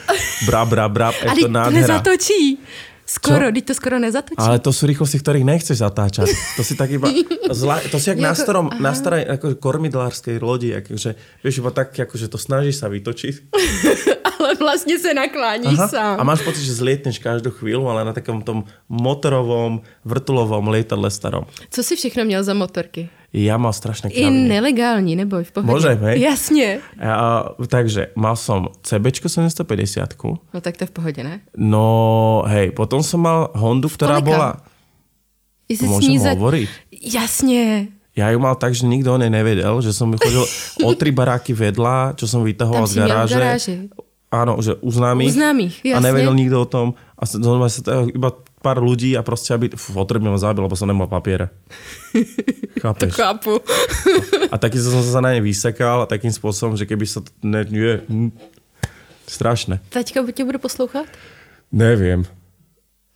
[0.45, 1.81] bra, bra, bra, je to nádhera.
[1.81, 2.59] nezatočí.
[3.07, 4.35] Skoro, teď to skoro nezatočí.
[4.35, 6.27] Ale to sú rýchlosti, ktorých nechceš zatáčať.
[6.59, 7.07] To si tak iba...
[7.55, 8.79] Zla, to si jak na, Jako- starom, aha.
[8.83, 13.35] na starej ako kormidlárskej lodi, akože, vieš, iba tak, akože to snažíš sa vytočiť.
[14.37, 16.19] Ale vlastně se nakláníš sám.
[16.19, 21.49] A máš pocit, že zlietneš každú chvíľu, ale na takom tom motorovom, vrtulovom lietadle starom.
[21.71, 23.09] Co jsi všechno měl za motorky?
[23.35, 24.47] Ja mal strašné I kraviny.
[24.47, 25.67] nelegální, neboj, v pohodě.
[25.73, 26.21] Môžem, hej?
[26.21, 26.79] Jasně.
[27.03, 30.15] A, takže mal som CBčko 750
[30.53, 31.39] No tak to je v pohodě, ne?
[31.57, 34.63] No, hej, potom som mal Hondu, ktorá bola...
[35.67, 36.69] Jestli môžem za- hovoriť?
[37.03, 37.87] Jasně.
[38.17, 40.41] Ja ju mal tak, že nikto o nej nevedel, že som chodil
[40.81, 43.35] o tri baráky vedľa, čo som vytahoval z garáže.
[43.37, 43.75] garáži.
[44.33, 44.89] Áno, že u.
[44.89, 45.29] U známych,
[45.85, 46.07] A jasne.
[46.09, 46.87] nevedel nikto o tom.
[47.13, 48.33] A normálne sa to iba
[48.67, 51.47] pár ľudí a proste, aby potrebne ma zabil, lebo som nemal papiere.
[52.83, 53.15] Chápeš?
[53.15, 53.63] Chápu.
[54.51, 57.31] A taky som sa na ne vysekal a takým spôsobom, že keby sa to...
[57.47, 58.35] Ne, nie, hm,
[59.27, 59.79] strašné.
[59.89, 61.07] Teďka tě budu poslouchat?
[61.71, 62.27] Neviem.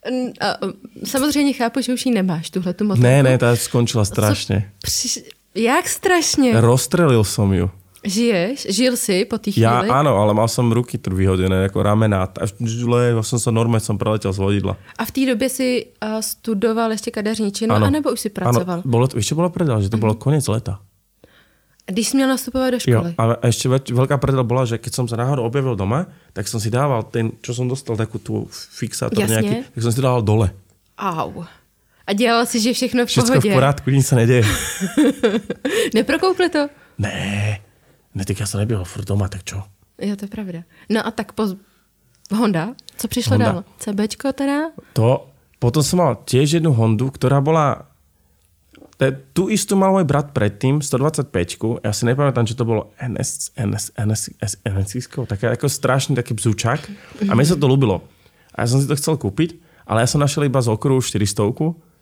[0.06, 0.58] N- A,
[1.06, 3.04] samozřejmě chápu, že už ji nemáš, tuhle tu motorku.
[3.04, 4.72] Ne, ne, tá skončila strašne.
[4.82, 5.20] Přiš...
[5.56, 6.62] Jak strašně?
[6.62, 7.70] Rozstrelil som ju.
[8.04, 8.66] Žiješ?
[8.70, 9.94] Žil jsi po Ja chvíli?
[9.94, 12.26] áno, ale mal som ruky tu vyhodené, ako ramená.
[12.34, 14.74] A žle, som sa normálne som preletel z vodidla.
[14.98, 17.86] A v té době si uh, studoval ještě kadeřničinu, Áno.
[17.86, 18.82] anebo už si pracoval?
[18.82, 19.82] Áno, bolo, čo bolo predel?
[19.86, 20.82] Že to bolo koniec leta.
[21.86, 23.12] Když jsi měl nastupovat do Jo, školy?
[23.18, 26.58] a ešte veľ- veľká predel bola, že keď som sa náhodou objavil doma, tak som
[26.62, 29.34] si dával ten, čo som dostal, takú tú fixátor Jasne.
[29.42, 30.48] nejaký, tak som si to dával dole.
[30.98, 31.44] Au.
[32.08, 33.52] A dělal si, že všechno v pohodě.
[33.52, 34.46] v porádku, nič sa nedeje.
[35.98, 36.70] Neprokoukli to?
[36.98, 37.60] Ne,
[38.16, 39.64] ne, tak ja som nebýval furt doma, tak čo?
[40.02, 40.66] Jo, to je pravda.
[40.90, 41.56] No a tak po...
[42.32, 42.74] Honda?
[42.98, 43.52] Co přišlo Honda.
[43.52, 43.64] dál?
[43.80, 44.72] CBčko teda?
[44.94, 45.28] To,
[45.60, 47.92] potom som mal tiež jednu Hondu, ktorá bola
[49.02, 53.58] te- tu istú mal môj brat predtým, 125 Ja si nepamätám, či to bolo NS,
[53.58, 54.92] NS, NS, NS, NS
[55.26, 56.80] také ako strašný taký bzučák.
[57.26, 58.06] A mne sa to ľúbilo.
[58.54, 59.58] A ja som si to chcel kúpiť,
[59.90, 61.52] ale ja som našiel iba z okruhu 400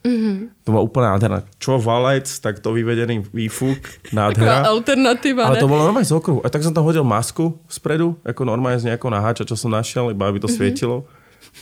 [0.04, 0.36] mm-hmm.
[0.66, 1.40] To bola úplne nádherná.
[1.60, 3.80] Čo valec, tak to vyvedený výfuk,
[4.16, 4.64] nádhera.
[4.68, 6.40] alternativa, Ale to bolo normálne z okruhu.
[6.44, 10.12] A tak som tam hodil masku spredu, ako normálne z nejakou naháča, čo som našiel,
[10.12, 11.04] iba aby to svietilo.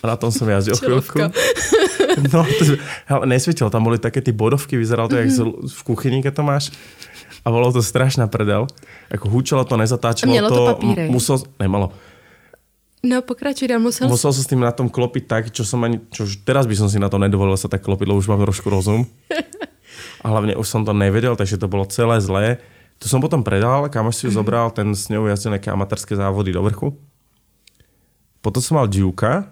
[0.03, 0.75] A na tom som jazdil.
[0.75, 1.29] Čelovka.
[2.17, 2.63] No, to,
[3.05, 6.43] ale nesvietilo, tam boli také tie bodovky, vyzeralo to jak z- v kuchyni, keď to
[6.43, 6.73] máš.
[7.45, 8.65] A bolo to strašná predel.
[9.13, 11.13] Ako hučalo to, nezatáčalo A mělo to papíry?
[11.13, 11.93] Musel, nemalo.
[13.05, 14.09] No pokračuj dál, musel...
[14.09, 16.73] Musel sa s tým na tom klopiť tak, čo som ani, čo už teraz by
[16.73, 19.05] som si na to nedovolil sa tak klopiť, lebo už mám trošku rozum.
[20.25, 22.57] A hlavne už som to nevedel, takže to bolo celé zlé.
[22.97, 26.49] To som potom predal, kamoš si ju zobral, ten s ňou jazdil nejaké amatérske závody
[26.49, 26.97] do vrchu.
[28.41, 29.45] Potom som mal Duke.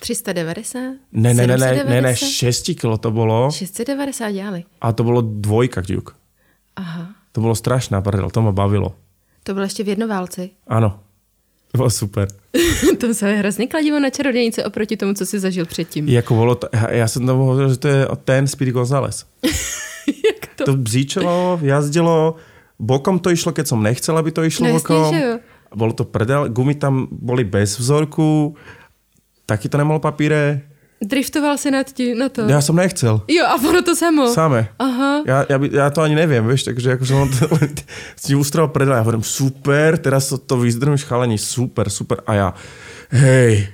[0.00, 1.12] 390?
[1.12, 2.72] Ne, ne, ne, ne, ne, ne, 790?
[2.72, 3.52] 6 kilo to bolo.
[3.52, 4.64] 690 dělali.
[4.80, 6.16] A to bolo dvojka Duke.
[6.76, 7.12] Aha.
[7.32, 8.96] To bolo strašná prdel, to ma bavilo.
[9.42, 10.50] To bylo ještě v jednoválci.
[10.66, 11.00] Áno.
[11.72, 12.28] To bolo super.
[13.00, 16.08] to se hrozně kladivo na čarodějnice oproti tomu, co jsi zažil předtím.
[16.08, 19.24] I ako bolo to, ja som tomu hovoril, že to je ten Speedy González.
[20.28, 20.64] Jak to?
[20.64, 22.36] To bzíčilo, jazdilo,
[22.76, 25.14] bokom to išlo, keď som nechcel, aby to išlo No jasně, bokom.
[25.16, 25.38] jo.
[25.74, 28.56] Bolo to prdel, gumy tam boli bez vzorku,
[29.46, 30.60] taky to nemalo papíre.
[31.02, 32.46] Driftoval si nad tím, na to.
[32.46, 33.26] Ja som nechcel.
[33.26, 34.30] Jo, a ono to samo.
[34.30, 34.70] Same.
[34.78, 35.26] Aha.
[35.26, 37.50] Ja, ja, by, ja to ani neviem, vieš, takže akože on to,
[38.22, 42.22] si ustroval predal, ja hovorím, super, teraz to, to vyzdrmíš chalení, super, super.
[42.22, 42.48] A ja,
[43.10, 43.66] hej,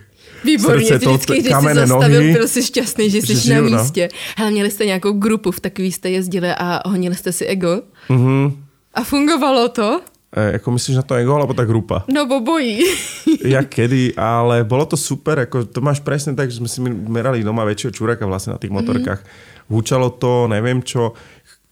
[0.45, 2.33] Výborně, srdce, to, vždycky, když jsi zastavil, nohy.
[2.33, 3.83] byl jsi šťastný, že jsi Že na žiju, no.
[3.83, 4.09] místě.
[4.37, 7.83] Hele, měli jste nějakou grupu, v takový jste jezdili a honili jste si ego?
[8.09, 8.65] Mhm.
[8.95, 10.01] A fungovalo to?
[10.29, 12.05] E, ako myslíš na to ego, alebo tá grupa?
[12.05, 12.85] No bobojí.
[13.57, 17.41] ja kedy, ale bolo to super, ako to máš presne tak, že sme si merali
[17.41, 19.25] doma väčšieho čuraka vlastne na tých motorkách.
[19.25, 19.73] Mm-hmm.
[19.73, 21.17] Húčalo to, neviem čo,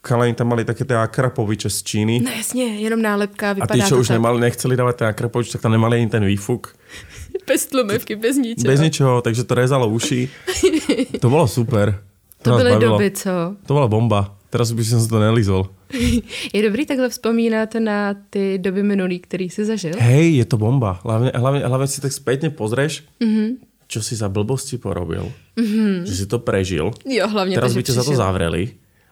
[0.01, 2.15] chalani tam mali také tie akrapoviče z Číny.
[2.23, 4.15] No jasně, jenom nálepka, A vypadá tí, čo to už tak.
[4.17, 6.73] nemali, nechceli dávať ten akrapovič, tak tam nemali ani ten výfuk.
[7.47, 8.67] Bez tlumivky, bez ničeho.
[8.67, 10.27] Bez ničoho, takže to rezalo uši.
[11.23, 11.95] To bolo super.
[12.43, 13.55] To nás byly doby, co?
[13.65, 14.36] To bola bomba.
[14.47, 15.67] Teraz by som sa to nelizol.
[16.55, 19.93] Je dobrý takhle vzpomínat na ty doby minulý, který jsi zažil?
[19.99, 20.99] Hej, je to bomba.
[21.03, 23.27] Hlavne, hlavne, hlavne si tak spätne pozrieš, Mhm.
[23.27, 23.49] mm-hmm.
[23.87, 25.31] čo si za blbosti porobil.
[25.59, 26.03] Mm-hmm.
[26.07, 26.91] Že si to prežil.
[27.05, 28.63] Jo, hlavně Teraz to, by ťa za to zavreli.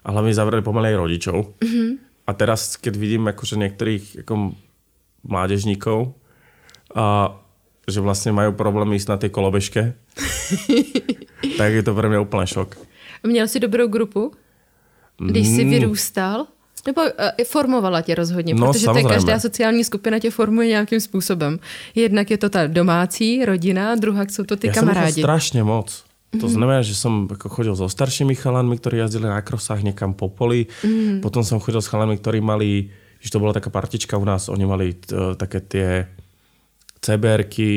[0.06, 1.38] A hlavne zavreli pomaly aj rodičov.
[1.64, 1.68] Mhm.
[1.68, 1.92] Mm-hmm.
[2.28, 4.56] A teraz, keď vidím akože niektorých ako
[5.30, 6.14] mládežníkov,
[6.96, 7.36] a,
[7.86, 9.94] že vlastne majú problém ísť na tej kolobežke,
[11.60, 12.78] tak je to pre mňa úplne šok.
[13.24, 14.32] Měl jsi dobrou grupu,
[15.18, 15.70] když jsi Mm.
[15.70, 16.46] vyrůstal?
[16.86, 17.10] Nebo uh,
[17.46, 19.10] formovala tě rozhodně, No, protože samozřejmě.
[19.10, 21.60] každá sociální skupina tě formuje nějakým způsobem.
[21.96, 25.18] Jednak je to ta domácí rodina, druhá jsou to ty som kamarádi.
[25.18, 25.90] uchol strašne moc.
[26.34, 26.42] Mhm.
[26.42, 30.30] To znamená, že som ako chodil so staršími chalanmi, ktorí jazdili na krosách niekam po
[30.30, 30.68] poli.
[30.86, 31.22] Mhm.
[31.26, 32.92] Potom som chodil s chalanmi, ktorí mali,
[33.24, 35.10] že to bola taká partička u nás, oni mali t,
[35.42, 36.06] také tie
[37.02, 37.74] CBRky,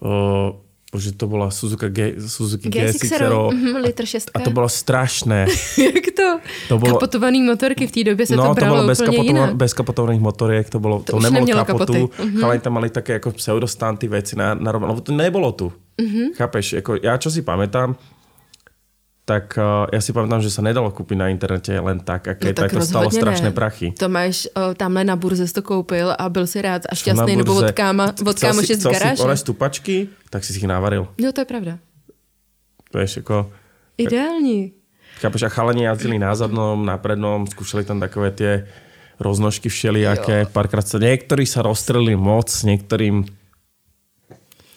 [0.00, 0.63] o,
[0.98, 4.30] že to bola Suzuki, G, Suzuki G6 G6, mhm, litr 6.
[4.34, 5.46] a to bolo strašné.
[5.94, 6.28] Jak to?
[6.68, 9.18] To bylo- Kapotovaný motorky v té době se no, to to bralo bylo bez, úplně
[9.18, 9.54] kapotova- jinak.
[9.54, 12.22] bez kapotovaných motoriek, to, bolo, To to, nemělo kapotu, kapoty.
[12.22, 12.40] Mhm.
[12.40, 15.72] chalani tam mali také ako pseudostanty veci na, na lebo to nebolo tu.
[16.00, 16.34] Mhm.
[16.34, 17.94] Chápeš, ako ja čo si pamätám,
[19.24, 22.68] tak uh, ja si pamätám, že sa nedalo kúpiť na internete len tak, a keď
[22.68, 23.56] no, to stalo strašné ne.
[23.56, 23.96] prachy.
[23.96, 27.72] Tomáš o, tamhle na burze to koupil a byl si rád a šťastný, nebo od,
[27.72, 29.36] káma, od kámoše si, z chcel si garáže.
[29.40, 31.08] stupačky, tak si si ich navaril.
[31.16, 31.80] No to je pravda.
[32.92, 33.48] Vieš, ako,
[33.98, 34.72] Ideální.
[35.18, 38.68] chápeš, a chalani jazdili na zadnom, na prednom, skúšali tam takové tie
[39.16, 43.24] roznožky všelijaké, párkrát sa, niektorí sa rozstrelili moc, niektorým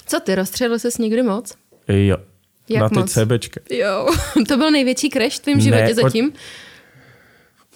[0.07, 1.53] Co ty, rozstřelil ses někdy moc?
[1.87, 2.17] jo,
[2.69, 3.11] Jak na tej moc?
[3.11, 3.59] CBčke.
[3.71, 4.07] Jo,
[4.47, 6.33] to byl největší crash v tvém Ne, životě pojď- zatím?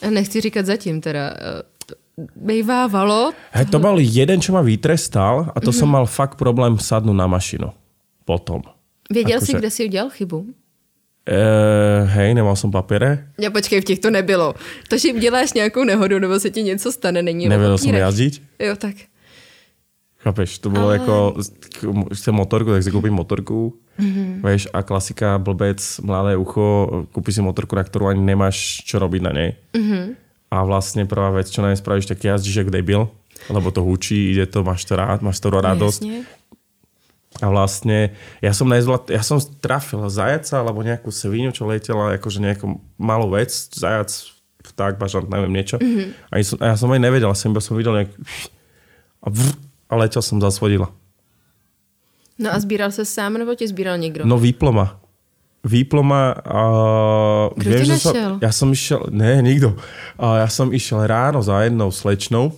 [0.10, 1.34] Nechci říkat zatím teda.
[1.38, 1.62] eh,
[2.36, 3.32] Bejvávalo.
[3.52, 5.78] Hej, to bol jeden, čo ma vytrestal a to Mhm.
[5.80, 7.72] som mal fakt problém sadnúť na mašinu.
[8.26, 8.62] Potom.
[9.10, 10.46] Věděl jsi, Akože- kde jsi udělal chybu?
[11.26, 14.54] E, hej, nemal som papiere, Já počkej, v těch to nebylo.
[14.90, 18.00] To, že uděláš nějakou nehodu nebo se ti něco stane, není o som papírech.
[18.02, 18.34] jazdiť.
[18.60, 18.96] Jo, tak.
[20.18, 21.36] Chápeš, to bolo Ale- ako,
[22.14, 23.74] chcem motorku, tak si kúpim motorku.
[24.02, 24.10] Mhm.
[24.10, 24.42] Mm-hmm.
[24.42, 26.66] Vieš, a klasika, blbec, mladé ucho,
[27.14, 29.50] kúpi si motorku, na ktorú ani nemáš čo robiť na nej.
[29.72, 29.82] Mhm.
[29.82, 30.06] Mm-hmm.
[30.52, 33.08] A vlastne prvá vec, čo na nej spravíš, tak jazdíš jak debil,
[33.48, 36.04] lebo to hučí, ide to, máš to rád, máš toho radosť.
[36.04, 36.42] Jasně.
[37.40, 38.12] A vlastne,
[38.44, 43.32] ja som nezvlad, ja som trafil zajaca alebo nejakú svíňu, čo letela, akože nejakú malú
[43.32, 44.12] vec, zajac,
[44.62, 45.80] vták, bažant, neviem niečo.
[45.80, 46.08] Mm-hmm.
[46.28, 48.12] A, ja som, a ja som aj nevedel, som som videl nejak
[49.24, 49.56] a, vrr,
[49.88, 50.92] a letel som za svodidla.
[52.42, 54.26] No a sbíral se sám nebo tě sbíral někdo?
[54.26, 55.00] No výploma.
[55.64, 56.62] Výploma a...
[57.56, 58.32] Kdo tě že som, našel?
[58.42, 59.78] ja som išiel, ne, nikto.
[60.18, 62.58] A ja som išiel ráno za jednou slečnou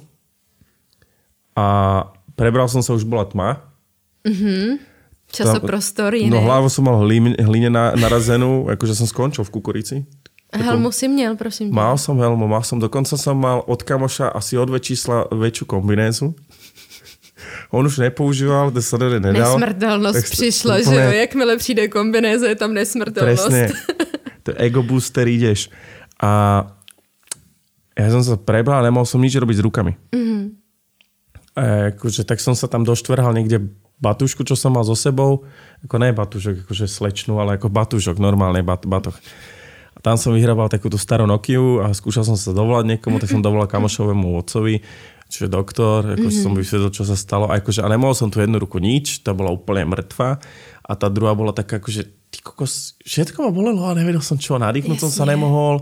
[1.51, 1.67] a
[2.39, 3.59] prebral som sa, už bola tma.
[5.27, 6.31] Časoprostor jiný.
[6.31, 9.95] No hlavu som mal hlín, hline na, narazenú, akože som skončil v kukurici.
[10.53, 11.75] Helmu si měl, prosím tě.
[11.75, 15.65] Mal som helmu, mal som, dokonca som mal od kamoša asi o dve čísla väčšiu
[15.65, 16.35] kombinézu.
[17.71, 19.33] On už nepoužíval, sa nedal.
[19.33, 21.11] Nesmrtelnost Tak přišla, úplně- že jo?
[21.11, 23.47] Jakmile přijde kombinéze, je tam nesmrtelnost.
[23.47, 23.69] Presne.
[24.43, 25.69] To je ego booster ideš.
[26.19, 26.63] A
[27.93, 29.93] ja som sa prebral, nemohol som nič robiť s rukami.
[30.11, 30.43] Mm-hmm.
[31.53, 33.69] E, akože, tak som sa tam doštvrhal niekde
[34.01, 35.45] batušku, čo som mal so sebou.
[35.85, 39.15] Ako ne batušok, akože slečnú, ale ako batušok, normálny bat, batoh.
[39.93, 43.45] A tam som vyhrával takúto starú Nokiu a skúšal som sa dovolať niekomu, tak som
[43.45, 44.81] dovolal kamošovému otcovi,
[45.33, 46.43] čo je doktor, ako mm-hmm.
[46.45, 47.49] som vysvetlil, čo sa stalo.
[47.49, 50.37] A, akože, a nemohol som tu jednu ruku nič, tá bola úplne mŕtva.
[50.85, 54.61] A tá druhá bola taká, akože, ty kokos, všetko ma bolelo a nevedel som čo,
[54.61, 55.81] nadýchnuť som sa nemohol.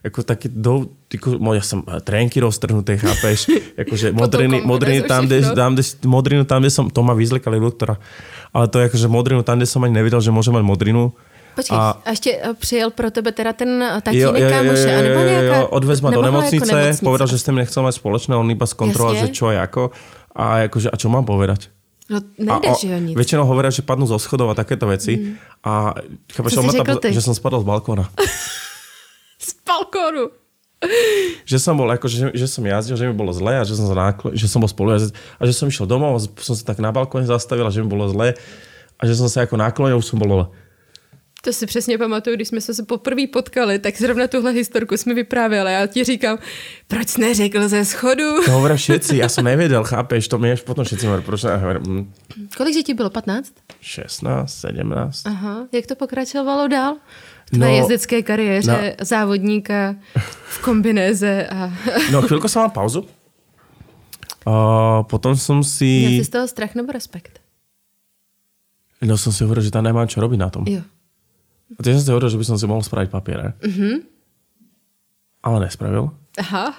[0.00, 3.52] Ako také do, tyko, mo, ja som eh, trenky roztrhnuté, chápeš?
[3.84, 7.68] Akože modriny, modriny tam, kde, tam, kde, modrinu tam, kde som, to ma vyzlikali u
[7.68, 8.00] doktora.
[8.54, 11.12] Ale to je akože modrinu tam, kde som ani nevedel, že môžem mať modrinu.
[11.56, 15.66] Počkej, a, A- ještě eh, přijel pro tebe teda ten eh, tatínek kámoše, anebo nějaká...
[15.72, 17.04] odvez ma do nemohla nemocnice, jako nemocnice.
[17.04, 19.28] povedal, že s tým nechcel mať spoločné, on iba skontroloval, Jasne.
[19.28, 19.82] že čo je ako.
[20.36, 21.72] A, akože, a čo mám povedať?
[22.12, 23.16] No nejde, o- že jo nic.
[23.16, 25.16] Väčšinou hovoria, že padnú zo schodov a takéto veci.
[25.16, 25.32] Mm.
[25.64, 25.96] A
[26.30, 27.10] chápeš, on tam, ty?
[27.10, 28.04] že som spadol z balkóna.
[29.46, 30.30] Z balkónu.
[31.48, 33.88] že som bol, ako, že, že som jazdil, že mi bolo zle a že som,
[33.88, 36.84] sa nákl- že som bol spolujazdec a že som išiel domov a som sa tak
[36.84, 38.36] na balkóne zastavil a že mi bolo zle
[38.96, 40.52] a že som sa ako naklonil, už som bol.
[41.46, 45.70] To si přesně pamatuju, když jsme se poprvé potkali, tak zrovna tuhle historku jsme vyprávěli
[45.70, 46.38] a já ti říkám,
[46.86, 48.42] proč jsi neřekl ze schodu?
[48.44, 51.54] To hovoria všetci, ja som nevedel, chápeš, to mi až potom všetci hovorí, proč ne,
[51.54, 52.02] hovorím, hm,
[52.58, 53.14] Kolik že ti bylo?
[53.14, 53.54] 15?
[53.78, 55.22] 16, 17.
[55.30, 56.98] Aha, jak to pokračovalo dál?
[57.46, 59.94] V tvé No, jezdecké kariéře závodníka
[60.50, 61.70] v kombinéze a
[62.10, 63.06] No chvíľku som mal pauzu.
[64.46, 66.18] A potom som měl si...
[66.18, 67.38] jsi z toho strach nebo respekt?
[68.98, 70.66] No som si hovoril, že tam nemám čo robiť na tom.
[70.66, 70.82] Jo.
[71.74, 73.58] A tiež som si hovoril, že by som si mohol spraviť papiere.
[73.58, 73.94] Mm-hmm.
[75.42, 76.14] Ale nespravil.
[76.38, 76.78] Aha.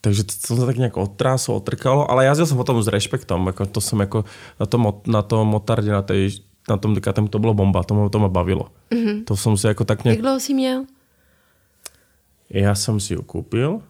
[0.00, 3.52] Takže to sa tak nejak odtrásol, otrkalo, ale jazdil som potom s rešpektom.
[3.52, 4.24] Ako to som ako
[4.56, 8.08] na tom, na tom motarde, na, tej, na tom DKTM, to bolo bomba, to ma,
[8.08, 8.72] to ma bavilo.
[8.88, 9.28] Mm-hmm.
[9.28, 10.20] To som si ako tak Jak nejak...
[10.22, 10.86] dlouho jsi měl?
[12.46, 13.82] Ja som si ju kúpil,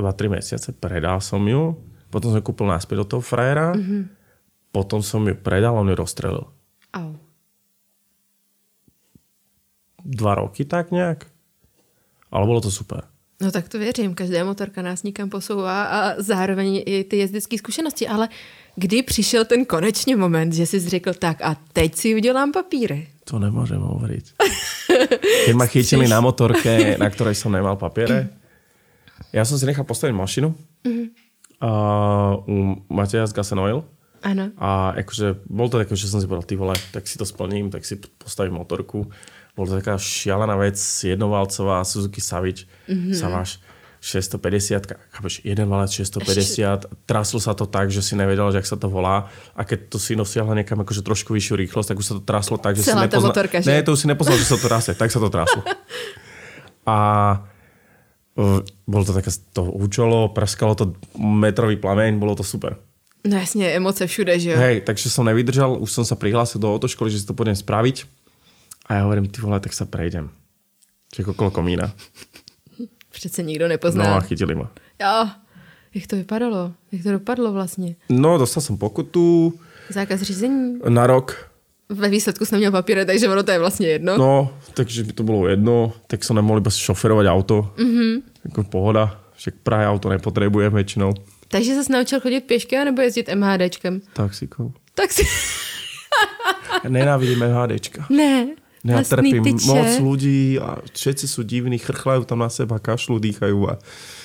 [0.00, 1.76] 2-3 mesiace, predal som ju,
[2.08, 4.02] potom ju kúpil naspäť do toho frajera, mm-hmm.
[4.72, 6.48] potom som ju predal, on ju rozstrelil.
[6.96, 7.20] Au.
[10.04, 11.26] Dva roky tak nejak.
[12.32, 13.02] Ale bolo to super.
[13.42, 18.08] No tak to věřím, každá motorka nás někam posouvá a zároveň i ty jezdecké zkušenosti,
[18.08, 18.28] ale
[18.76, 23.08] kdy přišel ten konečný moment, že jsi řekl tak a teď si udělám papíry.
[23.24, 24.24] To nemôžem hovoriť.
[25.46, 28.34] Keď ma chytili na motorke, na ktorej som nemal papiere,
[29.30, 30.54] ja som si nechal postaviť mašinu
[30.86, 31.04] Mhm.
[31.62, 31.70] a
[32.42, 32.54] u
[32.90, 33.86] Mateja z Gas and Oil.
[34.22, 34.50] Ano.
[34.58, 37.70] A akože, bol to také, že som si povedal, ty vole, tak si to splním,
[37.70, 39.06] tak si postavím motorku.
[39.52, 43.12] Bol to taká šialená vec, jednovalcová Suzuki Savage, mm-hmm.
[43.12, 43.60] Savage
[44.02, 48.74] 650, chápeš, jeden valec 650, traslo sa to tak, že si nevedel, že ak sa
[48.74, 52.14] to volá a keď to si nosiahla niekam akože trošku vyššiu rýchlosť, tak už sa
[52.18, 53.30] to traslo tak, že Celá si tá nepozna...
[53.30, 53.70] motorka, že?
[53.70, 55.62] Ne, to už si nepoznal, že sa to trase, tak sa to traslo.
[56.82, 56.96] A
[58.90, 62.82] bolo to také to účolo, praskalo to metrový plameň, bolo to super.
[63.22, 64.58] No jasně, emoce všude, že jo?
[64.58, 68.02] Hej, takže som nevydržal, už som sa prihlásil do autoškoly, že si to pôjdem spraviť.
[68.88, 70.30] A ja hovorím, ty vole, tak sa prejdem.
[71.12, 71.92] Čiže okolo komína.
[73.10, 74.16] Přece nikdo No nepozná.
[74.16, 74.70] a chytili ma.
[75.02, 75.28] Jo.
[75.94, 76.72] Jak to vypadalo?
[76.92, 77.94] Jak to dopadlo vlastně?
[78.08, 79.52] No, dostal som pokutu
[79.88, 80.78] Zákaz řízení?
[80.88, 81.50] na rok.
[81.88, 84.18] Ve výsledku jsem neměl papíry, takže ono to je vlastně jedno.
[84.18, 85.92] No, takže by to bolo jedno.
[86.06, 87.76] Tak som nemohol iba šoferovať auto.
[87.76, 88.22] Mm-hmm.
[88.44, 89.20] Jako pohoda.
[89.36, 91.12] Však Prahe auto nepotrebujem väčšinou.
[91.48, 94.00] Takže se naučil chodit pěšky nebo jezdit MHDčkem?
[94.12, 94.72] Taxikou.
[96.84, 98.06] Ja nenávidím MHDčka.
[98.10, 98.56] Ne.
[98.84, 99.66] Ja trpím tyče.
[99.68, 103.78] moc ľudí a všetci sú divní, chrchlajú tam na seba, kašľú, dýchajú a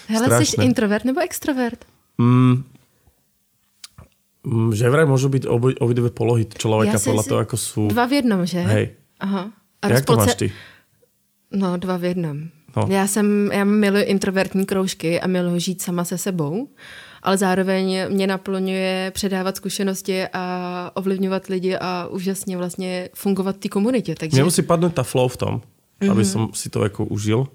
[0.08, 0.62] Hele, jsi strašné.
[0.66, 1.86] introvert nebo extrovert?
[2.18, 2.66] Mm,
[4.44, 7.56] mm, že vraj môžu byť obi, obidve polohy človeka Já si podľa si- toho, ako
[7.56, 7.82] sú.
[7.88, 8.62] Dva v jednom, že?
[8.62, 8.86] Hej.
[9.20, 9.54] Aha.
[9.78, 10.48] A Jak to rozpolce- máš ty?
[11.52, 12.38] No, dva v jednom.
[12.76, 12.86] No.
[12.90, 16.70] Já jsem, já miluji introvertní kroužky a miluji žít sama se sebou,
[17.24, 20.44] ale zároveň mě naplňuje předávat zkušenosti a
[20.94, 24.16] ovlivňovat lidi a úžasně vlastně fungovat v té komunitě.
[24.16, 25.54] Takže Mne musí padnúť tá flow v tom,
[26.02, 26.12] Mhm.
[26.14, 27.48] aby som si to ako užil,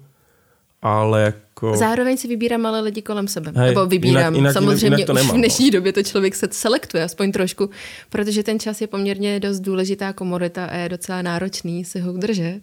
[0.83, 1.79] ale ako...
[1.79, 3.55] zároveň si vybírám ale lidi kolem sebe.
[3.55, 4.33] Hej, Nebo vybírám.
[4.35, 5.71] jinak- jinak- Samozřejmě jinak to už nemám, v dnešní no.
[5.71, 7.69] době to člověk se selektuje aspoň trošku,
[8.09, 12.61] protože ten čas je poměrně dost důležitá komodita a je docela náročný si ho udržet.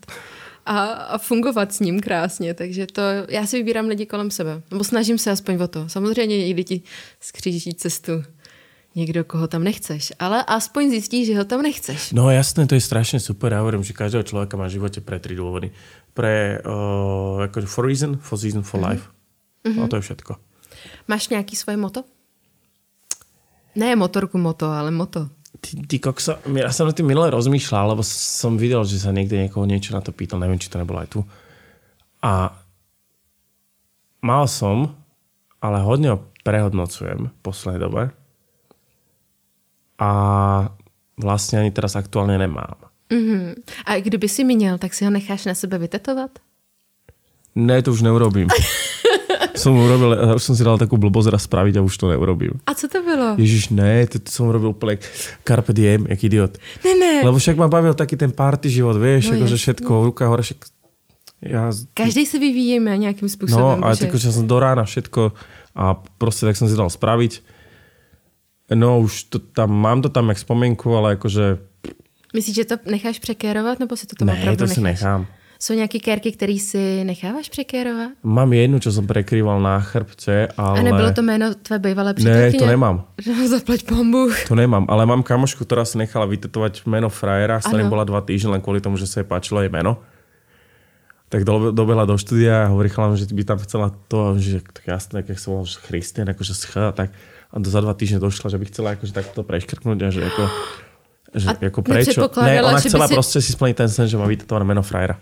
[0.70, 4.84] A, a fungovat s ním krásně, takže to já si vybírám lidi kolem sebe, nebo
[4.84, 5.88] snažím se aspoň o to.
[5.88, 6.82] Samozřejmě někdy ti
[7.20, 8.22] skříží cestu
[8.94, 12.12] někdo, koho tam nechceš, ale aspoň zjistíš, že ho tam nechceš.
[12.12, 13.50] No jasné, to je strašne super.
[13.50, 15.74] Ja hovorím, že každého človeka má v živote pre tri dôvody.
[16.14, 19.10] Pre, uh, ako for reason, for season, for life.
[19.66, 19.82] Mhm.
[19.82, 20.38] A to je všetko.
[21.08, 22.04] Máš nějaký svoje moto?
[23.74, 25.30] Ne motorku moto, ale moto.
[25.60, 29.36] Ty, ty kokso, ja som na tým minule rozmýšľal, lebo som videl, že sa niekde
[29.36, 31.20] niekoho niečo na to pýtal, neviem, či to nebolo aj tu.
[32.24, 32.52] A
[34.24, 34.96] mal som,
[35.60, 38.02] ale hodne ho prehodnocujem v poslednej dobe.
[40.00, 40.10] A
[41.20, 42.76] vlastne ani teraz aktuálne nemám.
[43.12, 43.44] Mm-hmm.
[43.84, 46.30] A kdyby si měl, tak si ho necháš na sebe vytetovat?
[47.54, 48.48] Ne, to už neurobím.
[49.60, 52.56] som urobil, už som si dal takú blbosť raz spraviť a už to neurobím.
[52.64, 53.36] A co to bylo?
[53.36, 54.96] Ježiš, ne, to, to som robil úplne
[55.44, 56.56] carpe diem, jak idiot.
[56.80, 57.14] Ne, ne.
[57.22, 59.62] Lebo však ma bavil taký ten party život, vieš, No no, akože jasne.
[59.62, 60.58] všetko, ruka hore, však
[61.40, 61.72] ja...
[61.94, 63.84] Každý se vyvíjíme nějakým No, způsobem.
[63.84, 65.32] ale že- tak, že som do rána všetko
[65.76, 67.40] a proste tak som si dal spraviť.
[68.70, 71.58] No, už to tam, mám to tam jak spomienku, ale akože
[72.34, 75.00] Myslíš, že to necháš překérovat, nebo si to tam ne, opravdu to si necháš?
[75.02, 75.26] nechám.
[75.62, 78.10] Jsou nějaké kérky, které si necháváš překérovat?
[78.24, 80.80] Mám jednu, čo som prekrýval na chrbce, ale...
[80.80, 82.58] A nebylo to jméno tvé bývalé Ne, přítelkyně?
[82.58, 83.04] to nemám.
[83.52, 84.32] Zaplať pombuch.
[84.48, 87.92] To nemám, ale mám kamošku, ktorá si nechala vytetovať meno frajera, s ktorým Ano.
[87.92, 90.00] bola dva týždne len kvôli tomu, že sa jej páčilo jej meno.
[91.28, 94.88] Tak do, dobehla do štúdia a hovorí chalám, že by tam chcela to, že tak
[94.88, 97.12] jasné, jak sa volal, že Christian, akože sch a tak.
[97.52, 100.42] A do za dva týždne došla, že by chcela akože takto preškrknúť a že ako...
[101.30, 102.20] Že A jako prečo?
[102.42, 105.20] Ne, ona chcela si- prostě si splnit ten sen, že má vytetované meno frajera.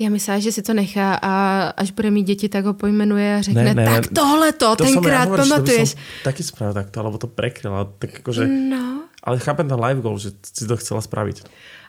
[0.00, 3.42] Já myslím, že si to nechá a až bude mít děti, tak ho pojmenuje a
[3.42, 5.94] řekne, Ne, ne, tak tohle to, tenkrát hovoril, pamatuješ.
[6.24, 7.84] taky spravil takto, alebo to prekryla.
[7.98, 9.02] Tak akože, No.
[9.22, 11.44] ale chápem ten live goal, že si to chcela spraviť.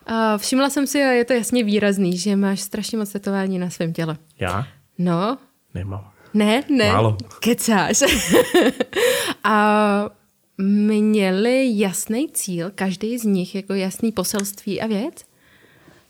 [0.06, 3.70] A všimla jsem si, a je to jasně výrazný, že máš strašně moc tetování na
[3.70, 4.18] svém těle.
[4.40, 4.68] Ja?
[4.98, 5.38] No,
[5.74, 6.12] Nemám.
[6.34, 6.92] ne, ne.
[6.92, 7.18] Málo.
[7.40, 8.04] Kecáš.
[9.44, 9.56] a
[10.58, 15.14] měli jasný cíl, každý z nich, jako jasný poselství a věc?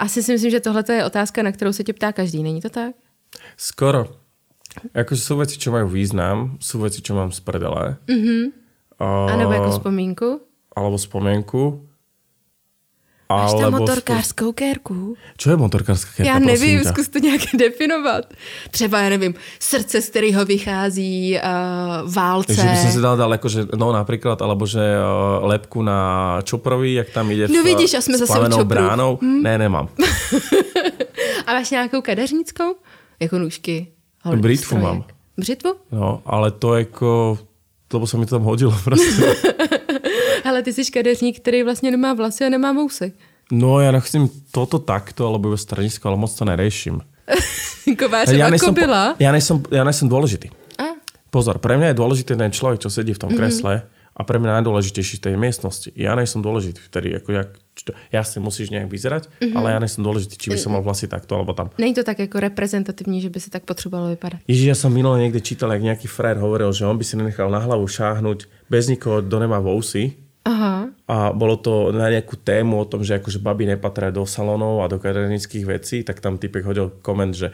[0.02, 2.70] Asi si myslím, že tohle je otázka, na kterou se tě ptá každý, není to
[2.70, 2.96] tak?
[3.58, 4.18] Skoro.
[4.96, 8.00] Akože sú veci, čo majú význam, sú veci, čo mám z prdele.
[8.08, 8.56] Mhm.
[9.00, 10.42] A, A nebo jako vzpomínku?
[10.76, 11.88] alebo spomienku.
[13.38, 15.16] Máš tam motorkářskou kérku?
[15.38, 18.26] Čo je motorkárska kérka, Já nevím, zkus to nějak definovat.
[18.72, 22.56] Třeba, já nevím, srdce, z kterého vychází uh, válce.
[22.56, 26.94] Takže by som si dal, dal akože, no napríklad, alebo že uh, lepku na Čoprovi,
[26.94, 28.66] jak tam ide No v, vidíš, a jsme zase u Čopru.
[28.66, 29.20] bránou.
[29.22, 29.88] Ne, nemám.
[31.48, 32.76] A máš nějakou kadeřnickou?
[33.20, 33.88] Jako nůžky?
[34.24, 34.84] holý Britvu strojek.
[34.84, 35.04] mám.
[35.38, 35.74] Břitvu?
[35.92, 37.40] No, ale to jako,
[37.94, 39.36] lebo sa mi to tam hodilo prostě.
[40.44, 43.14] Ale ty jsi kadeřník, který vlastně nemá vlasy a nemá mousy.
[43.52, 47.04] No ja nechcem toto takto, alebo iba stranisko, ale moc to neriešim.
[48.00, 49.16] Kovářová Ja nejsem, kobila.
[49.20, 50.48] ja, nejsem, ja nejsem dôležitý.
[50.80, 50.96] A,
[51.28, 53.24] Pozor, pre mňa je dôležitý ten človek, čo sedí v Mhm.
[53.28, 55.92] tom kresle a pre mňa najdôležitejší v tej miestnosti.
[55.96, 57.50] Ja nejsem dôležitý vtedy, ako jak,
[57.84, 59.56] to, jasne musíš nejak vyzerať, Mhm.
[59.56, 61.76] ale ja nejsem dôležitý, či by som mal vlasy takto alebo tam.
[61.76, 64.40] není to tak jako reprezentativní, že by se tak potřebovalo vypadat.
[64.48, 67.52] Ježiš, ja som minule niekde čítal, jak nejaký frajer hovoril, že on by si nenechal
[67.52, 70.16] na hlavu šáhnuť bez nikoho, kto nemá vousy.
[70.42, 70.90] Aha.
[71.06, 74.90] A bolo to na nejakú tému o tom, že akože baby nepatria do salónov a
[74.90, 77.54] do kadernických vecí, tak tam typek hodil koment, že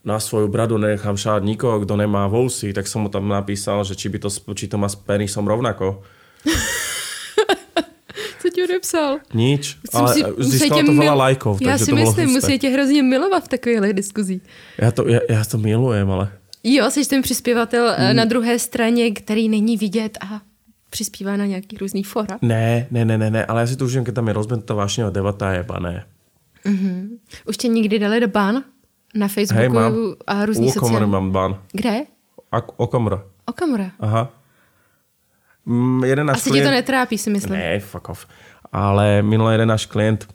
[0.00, 3.92] na svoju bradu nenechám šáť nikoho, kto nemá vousy, tak som mu tam napísal, že
[3.92, 6.00] či, by to, či to má s penisom rovnako.
[8.40, 9.20] Co ti odepsal?
[9.36, 12.68] Nič, Jsem ale si- získalo to veľa mil- lajkov, Já si to myslím, musí tě
[12.72, 14.40] hrozně milovat v takových diskuzích.
[14.80, 16.32] Ja to, ja, ja to milujem, ale...
[16.64, 18.08] Jo, jsi ten přispěvatel Hmm.
[18.10, 18.16] mm.
[18.16, 20.40] na druhé straně, který není vidět a
[20.90, 22.38] přispívá na nějaký různý fora.
[22.42, 25.10] Ne, ne, ne, ne, ne, ale ja si to užím, keď tam je rozbentá vášnivá
[25.10, 26.04] debata a jebané.
[27.46, 28.64] Už tě nikdy dali do ban?
[29.14, 29.94] Na Facebooku Hej, mám.
[30.26, 31.10] a různý U sociální...
[31.10, 31.58] mám ban.
[31.72, 32.02] Kde?
[32.52, 33.22] A, Okomra.
[33.46, 33.90] Okamura.
[34.00, 34.30] Aha.
[35.66, 37.58] Mm, jeden náš Asi tě to netrápí, si myslím.
[37.58, 38.26] Ne, fuck off.
[38.72, 40.28] Ale minulý jeden náš klient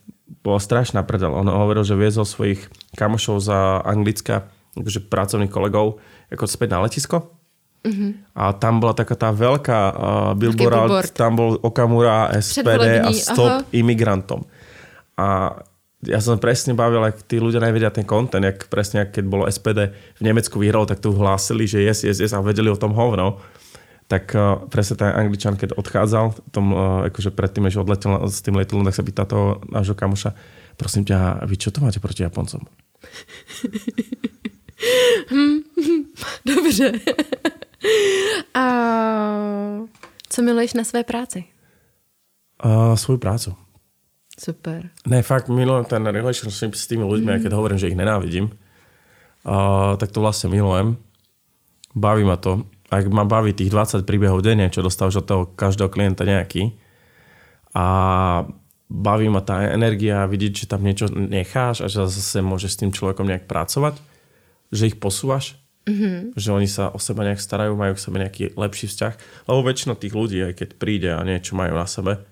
[0.43, 1.31] bol strašná prdel.
[1.31, 2.67] On hovoril, že viezol svojich
[2.99, 4.45] kamošov za Anglicka,
[4.75, 5.97] akože pracovných kolegov,
[6.29, 7.31] ako späť na letisko.
[7.85, 8.33] Mm-hmm.
[8.33, 11.13] A tam bola taká tá veľká uh, billboard, billboard.
[11.13, 13.69] tam bol Okamura, SPD a Stop aha.
[13.69, 14.41] imigrantom.
[15.21, 15.53] A
[16.01, 19.45] ja som presne bavil, ak tí ľudia nevedia ten content, jak presne, jak keď bolo
[19.45, 22.97] SPD v Nemecku vyhralo, tak tu hlásili, že yes, yes, yes a vedeli o tom
[22.97, 23.37] hovno.
[24.05, 28.41] Tak uh, presne ten angličan, keď odchádzal, tom, uh, akože predtým, než odletel na- s
[28.41, 30.33] tým letadlom, tak sa pýta toho nášho kamoša,
[30.77, 32.65] prosím ťa, vy čo to máte proti Japoncom?
[36.45, 36.91] Dobře.
[38.53, 38.65] A
[40.29, 41.45] co miluješ na své práci?
[42.65, 43.55] Uh, svoju prácu.
[44.39, 44.89] Super.
[45.07, 47.41] Ne, fakt, milujem ten relationship s tými ľuďmi, mm.
[47.43, 50.99] keď hovorím, že ich nenávidím, uh, tak to vlastne milujem.
[51.95, 52.67] Baví ma to.
[52.91, 56.75] Ak ma baví tých 20 príbehov denne, čo dostávaš od toho každého klienta nejaký,
[57.75, 57.85] a
[58.87, 62.91] baví ma tá energia, vidieť, že tam niečo necháš a že zase môžeš s tým
[62.95, 63.99] človekom nejak pracovať,
[64.71, 66.33] že ich posúvaš, mm-hmm.
[66.33, 69.13] že oni sa o seba nejak starajú, majú k sebe nejaký lepší vzťah.
[69.47, 72.25] Lebo väčšina tých ľudí, aj keď príde a niečo majú na sebe,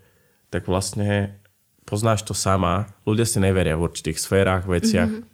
[0.50, 1.38] tak vlastne
[1.86, 2.90] poznáš to sama.
[3.06, 5.10] Ľudia si neveria v určitých sférach, veciach.
[5.10, 5.32] Mm-hmm.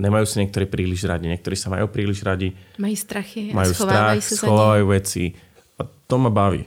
[0.00, 4.84] Nemajú si niektorí príliš radi, niektorí sa majú príliš radi, Mají strachy majú strach, schovávajú
[4.96, 5.36] veci.
[5.76, 6.64] A to ma baví.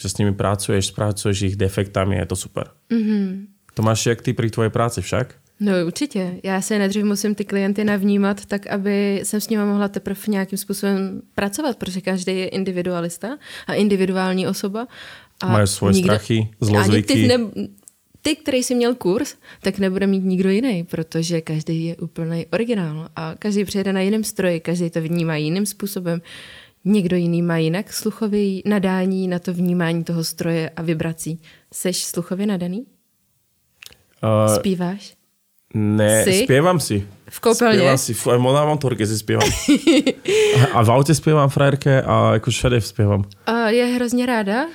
[0.00, 2.72] Že s nimi pracuješ, spracuješ ich defektami, je to super.
[2.88, 3.28] Mm-hmm.
[3.76, 5.36] To máš jak ty pri tvojej práci však?
[5.60, 6.40] No určitě.
[6.42, 10.58] Já se nejdřív musím ty klienty navnímat tak, aby jsem s nimi mohla teprve nějakým
[10.58, 14.86] způsobem pracovat, protože každý je individualista a individuální osoba.
[15.40, 17.14] A Mají svoje strachy, Ani zlozvyky.
[17.14, 17.38] ty, ne,
[18.22, 23.08] ty, který si měl kurz, tak nebude mít nikdo jiný, protože každý je úplný originál
[23.16, 26.22] a každý přijede na jiném stroji, každý to vnímá jiným způsobem.
[26.84, 31.40] Někdo jiný má jinak sluchový nadání na to vnímání toho stroje a vibrací.
[31.72, 32.86] Seš sluchově nadaný?
[34.22, 35.19] Uh, Zpíváš?
[35.74, 36.44] Ne, Si?
[36.44, 37.06] spievam si.
[37.30, 37.78] V koupelně?
[37.78, 39.46] Spievam si, aj na motorke si spievam.
[39.46, 43.22] a, a v aute spievam frajerke a ako všade spievam.
[43.46, 44.66] A je hrozně ráda?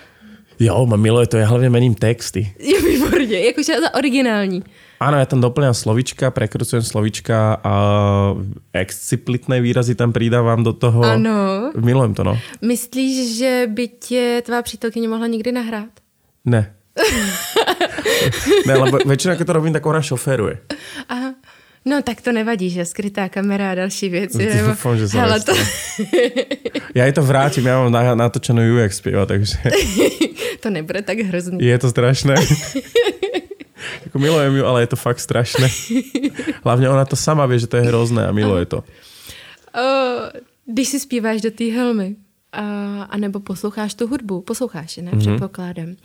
[0.59, 2.47] Jo, ma miluje to, ja hlavne mením texty.
[2.59, 4.63] Je výborně, jakože za originální.
[4.95, 7.75] Áno, ja tam doplňam slovička, prekrucujem slovička a
[8.71, 11.03] exciplitné výrazy tam pridávam do toho.
[11.03, 11.71] Ano.
[11.75, 12.39] Milujem to, no.
[12.63, 15.91] Myslíš, že by tě tvá přítelkyně mohla někdy nahrát?
[16.45, 16.73] Ne.
[18.67, 20.63] Ne, lebo väčšinou, keď to robím, tak ona šoféruje.
[21.09, 21.35] Aha.
[21.85, 24.41] No tak to nevadí, že skrytá kamera a další věci.
[24.41, 25.53] No, Dúfam, že Hele, to,
[26.97, 29.61] Ja jej to vrátim, ja mám na- natočenú UX pivo, takže
[30.65, 31.61] to nebude tak hrozný.
[31.61, 32.33] je to strašné.
[34.09, 35.69] Jako milujem ju, ale je to fakt strašné.
[36.65, 38.81] Hlavne ona to sama vie, že to je hrozné a miluje to.
[39.77, 39.85] O,
[40.65, 42.15] když si zpíváš do té helmy,
[42.55, 45.19] a, a nebo posloucháš tu hudbu, posloucháš, ne, mm-hmm.
[45.19, 45.95] předpokládám.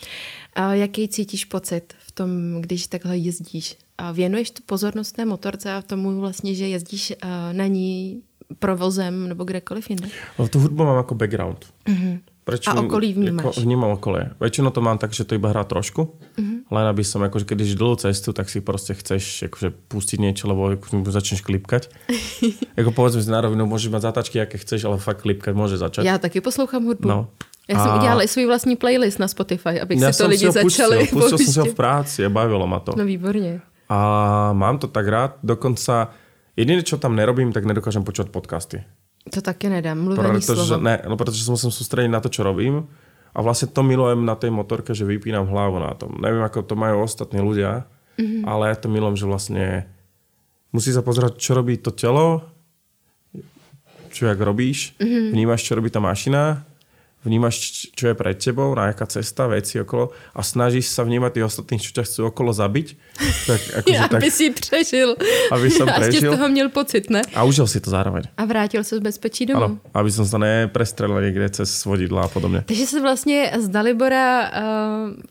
[0.54, 2.30] A jaký cítíš pocit v tom,
[2.60, 3.76] když takhle jezdíš?
[3.98, 7.12] A věnuješ tu pozornost té motorce a tomu vlastně, že jezdíš
[7.52, 8.22] na ní
[8.58, 10.08] provozem nebo kdekoliv jinde?
[10.38, 11.66] Lebo tú hudbu mám ako background.
[11.88, 12.20] Mhm.
[12.40, 13.52] Prečo, A okolí vnímaš?
[13.52, 14.32] Ako, vnímam okolie.
[14.40, 16.72] Väčšinou to mám tak, že to iba hrá trošku, Mhm.
[16.72, 20.48] len aby som, akože keď ideš dlhú cestu, tak si proste chceš akože pustiť niečo,
[20.48, 21.92] lebo ako začneš klipkať.
[22.80, 26.08] ako povedzme si na rovinu, môžeš mať zatačky, aké chceš, ale fakt klipkať môže začať.
[26.08, 27.08] Já taky poslouchám hudbu.
[27.08, 27.28] No.
[27.68, 30.38] Já jsem A- udělala i svůj vlastní playlist na Spotify, abych Ja si to lidi
[30.42, 32.92] si ho začali pustil, pustil som si ho v práci a bavilo ma to.
[32.96, 33.60] No výborně.
[33.88, 33.98] A
[34.52, 36.10] mám to tak rád, dokonca
[36.56, 38.82] jediné, čo tam nerobím, tak nedokážem počúvať podcasty.
[39.28, 40.88] To taky nedám, mluvený Pretože, slovo.
[40.88, 42.88] ne, no pretože sa musím sústrediť na to, čo robím.
[43.30, 46.18] A vlastne to milujem na tej motorke, že vypínam hlavu na tom.
[46.18, 47.86] Neviem, ako to majú ostatní ľudia,
[48.18, 48.42] mm-hmm.
[48.48, 49.64] ale ja to milujem, že vlastne
[50.74, 52.42] musí sa pozerať, čo robí to telo,
[54.10, 55.30] čo jak robíš, mm-hmm.
[55.30, 56.66] vnímaš, čo robí tá mašina,
[57.24, 61.46] vnímaš, čo je pred tebou, na jaká cesta, veci okolo a snažíš sa vnímať tých
[61.46, 62.86] ostatných, čo ťa chcú okolo zabiť.
[63.46, 65.08] Tak, akože, tak, Aby si přežil.
[65.52, 66.32] Aby som A ještě z prežil.
[66.32, 67.22] toho měl pocit, ne?
[67.34, 68.22] a užil si to zároveň.
[68.36, 69.60] A vrátil se z bezpečí domů.
[69.60, 72.64] Áno, aby som sa neprestrelil niekde cez vodidla a podobne.
[72.66, 74.52] Takže se vlastně z Dalibora uh,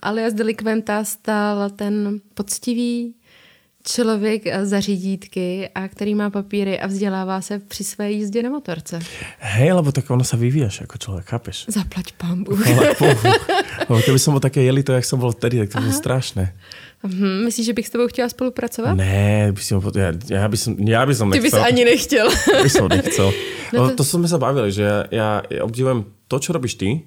[0.01, 3.15] alias delikventa stal ten poctivý
[3.83, 8.49] člověk eh, za řídítky a který má papíry a vzdělává se při své jízdě na
[8.49, 8.99] motorce.
[9.39, 11.65] Hej, lebo tak ono sa vyvíjaš ako človek, chápeš?
[11.71, 12.53] Zaplať pambu.
[12.53, 13.29] Ale bohu.
[13.89, 16.53] Lebo keby som bol také jelito, jak som bol vtedy, tak to bolo strašné.
[17.01, 18.93] Hm, myslíš, že bych s tebou chtěla spolupracovat?
[18.99, 21.63] Ne, by si ja, ja, by som, ja by som Ty bys nechcel.
[21.63, 22.27] ani nechtěl.
[22.27, 23.29] Ja by som nechcel.
[23.73, 23.95] No No to- to...
[24.01, 24.81] to sme sa bavili, že
[25.13, 27.05] ja, ja obdivujem to, čo robíš ty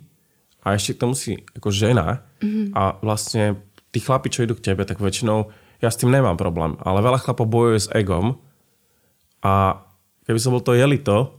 [0.63, 2.71] a ešte k tomu si ako žena Mhm.
[2.71, 3.59] a vlastne
[3.91, 5.51] tí chlapi, čo idú k tebe, tak väčšinou
[5.83, 8.39] ja s tým nemám problém, ale veľa chlapov bojuje s egom
[9.43, 9.83] a
[10.25, 11.35] keby som bol to jelito,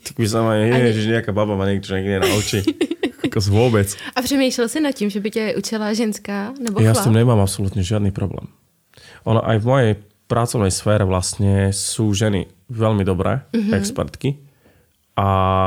[0.00, 2.58] tak by som aj, ježiš, nejaká baba ma niekto niekde naučí.
[3.28, 3.92] Ako vôbec.
[4.16, 7.04] A přemýšlel jsi nad tím, že by tě učila ženská nebo Ja chlap?
[7.04, 8.48] s tým nemám absolútne žiadny problém.
[9.28, 9.92] Ono aj v mojej
[10.32, 13.74] pracovnej sfére vlastne sú ženy veľmi dobré, mm-hmm.
[13.76, 14.40] expertky
[15.12, 15.26] a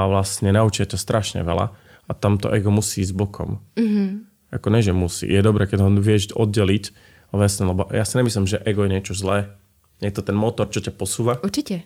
[0.09, 1.69] vlastne naučia ťa strašne veľa
[2.09, 3.61] a tam to ego musí ísť bokom.
[3.77, 4.09] Mm-hmm.
[4.57, 5.29] Ako ne, že musí.
[5.29, 6.83] Je dobré, keď ho vieš oddeliť,
[7.31, 9.55] ale jasne, lebo ja si nemyslím, že ego je niečo zlé.
[10.01, 11.81] Je to ten motor, čo ťa posúva, Určitě.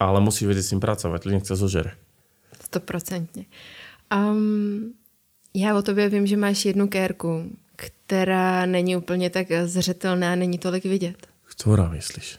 [0.00, 1.92] ale musíš vedieť s ním pracovať, nech ťa zožere.
[2.64, 3.44] Stoprocentně.
[4.14, 4.92] Um,
[5.54, 7.44] já o tobě vím, že máš jednu kérku,
[7.76, 11.16] která není úplně tak zřetelná, není tolik vidět.
[11.50, 12.38] Ktorá myslíš?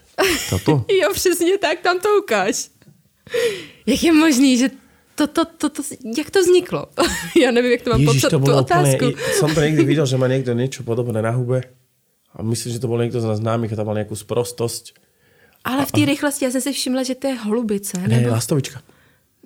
[0.50, 0.84] Toto?
[1.00, 2.70] Jo, přesně tak, tam to ukáž.
[3.86, 4.70] Jak je možný, že
[5.14, 5.82] to, to, to, to,
[6.16, 6.86] jak to vzniklo?
[7.42, 9.04] Já nevím, jak to mám Ježiš, popsat, to tu otázku.
[9.06, 9.36] úplne...
[9.38, 11.62] Som to niekde videl, že má niekto niečo podobné na hube.
[12.36, 14.96] A myslím, že to bol niekto z nás známych a tam mal nejakú sprostosť.
[15.64, 17.98] Ale v té rychlosti já jsem si všimla, že to je holubice.
[17.98, 18.30] Ne, Nebo...
[18.34, 18.82] lastovička.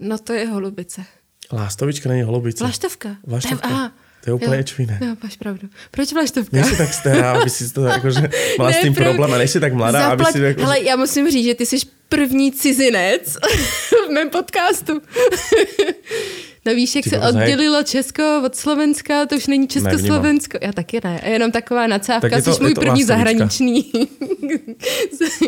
[0.01, 1.05] No to je holubice.
[1.53, 2.65] Lastovička není holubice.
[2.65, 3.17] Vlaštovka.
[3.27, 3.69] Vlaštovka.
[3.69, 3.93] To je, aha.
[4.25, 4.57] To je úplně Jo.
[4.59, 4.99] niečo iné.
[5.03, 5.69] Jo, máš pravdu.
[5.91, 6.57] Proč vlaštovka?
[6.57, 8.27] Nejsi tak stará, aby si to akože
[8.59, 10.33] mala s Ne, tým pro- problém a nejsi tak mladá, aby Zaplať...
[10.35, 10.41] si...
[10.43, 10.61] Jako...
[10.61, 11.77] Hele, já musím říct, že ty jsi
[12.09, 13.37] první cizinec
[14.09, 15.01] v mém podcastu.
[16.67, 17.43] No víš, jak Ty se kokos, hej.
[17.43, 20.59] oddělilo Česko od Slovenska, to už není Československo.
[20.63, 21.21] Já taky ne.
[21.25, 21.87] Je jenom taková
[22.21, 23.93] Tak je to- jsi můj je to první zahraniční.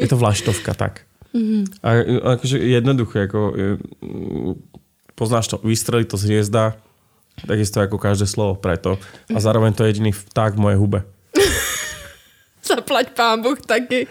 [0.01, 1.01] Je to vlaštovka, tak.
[1.35, 1.65] Mhm.
[1.83, 1.89] A
[2.33, 3.53] akože jednoduché, ako
[4.01, 4.55] mm,
[5.15, 6.73] poznáš to, vystrelí to z hviezda,
[7.45, 8.97] takisto ako každé slovo preto.
[9.29, 11.05] A zároveň to je jediný vták v mojej hube.
[12.69, 14.09] Zaplať pán Bůh taky.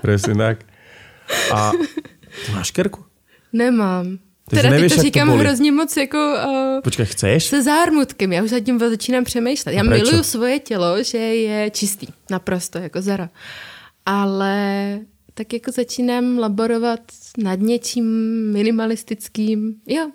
[0.00, 0.64] Presne tak.
[1.52, 1.76] A
[2.46, 3.04] ty máš kerku?
[3.52, 4.23] Nemám.
[4.50, 5.40] Takže teda nevíš, teď to to říkám boli.
[5.40, 6.18] hrozně moc jako...
[6.18, 7.44] Uh, Počkej, chceš?
[7.44, 8.32] se zármutkem.
[8.32, 9.72] Já už nad tím začínám přemýšlet.
[9.72, 12.06] Já miluju svoje tělo, že je čistý.
[12.30, 13.30] Naprosto, jako zara.
[14.06, 14.98] Ale
[15.34, 17.00] tak jako začínám laborovat
[17.38, 18.06] nad něčím
[18.52, 19.74] minimalistickým.
[19.86, 20.10] Jo,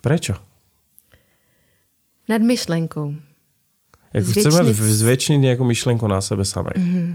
[0.00, 0.34] Prečo?
[2.30, 3.14] nad myšlenkou.
[4.14, 6.78] Jako chceme zväčšniť nejakú myšlenku na sebe samej.
[6.78, 7.10] Mm-hmm.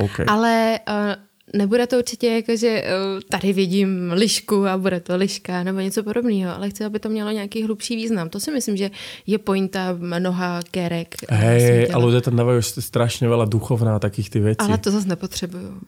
[0.00, 0.16] OK.
[0.28, 1.16] Ale uh,
[1.54, 6.02] nebude to určitě jako, že uh, tady vidím lišku a bude to liška nebo něco
[6.02, 8.28] podobného, ale chci, aby to mělo nějaký hlubší význam.
[8.28, 8.90] To si myslím, že
[9.26, 11.14] je pointa mnoha kerek.
[11.30, 14.62] uh, Hej, a ľudia tam dávajú strašne veľa duchovná takých tých vecí.
[14.66, 15.80] ale to zase nepotřebuju.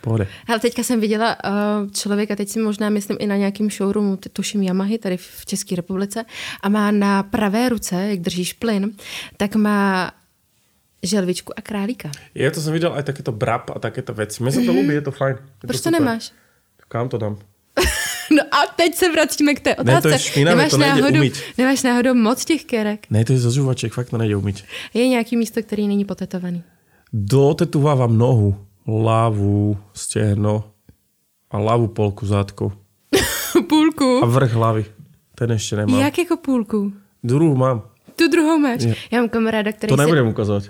[0.00, 0.26] Pohode.
[0.48, 4.62] Ale teďka jsem viděla uh, člověka, teď si možná myslím i na nějakým showroomu, tuším
[4.62, 6.24] Yamahy tady v České republice,
[6.62, 8.92] a má na pravé ruce, jak držíš plyn,
[9.36, 10.10] tak má
[11.02, 12.10] želvičku a králíka.
[12.34, 14.42] Je, to jsem viděl aj takéto brab a takéto věci.
[14.42, 15.36] Mně se to líbí, je to fajn.
[15.62, 16.00] Je Proč to super.
[16.00, 16.32] nemáš?
[16.88, 17.36] Kam to dám?
[18.30, 20.08] No a teď se vracíme k té Ne, to otázce.
[20.10, 21.34] je špinavé, nemáš, to náhodou, umyť.
[21.58, 23.06] nemáš náhodou moc těch kerek?
[23.10, 24.64] Ne, to je zo žuvaček, fakt to nejde umyť.
[24.94, 26.62] Je nějaký místo, který není potetovaný.
[27.12, 28.54] Dotetovávam nohu,
[28.86, 30.62] ľavú, stehno
[31.50, 32.70] a ľavú polku zadku.
[33.68, 34.22] půlku?
[34.22, 34.84] A vrch hlavy.
[35.34, 36.00] Ten ještě nemám.
[36.00, 36.92] Jak jako půlku?
[37.22, 37.82] Druhou mám.
[38.16, 38.82] Tu druhou máš.
[38.82, 38.94] Je.
[39.10, 40.00] Já mám kamaráda, který To si...
[40.00, 40.62] nebudem ukazovat.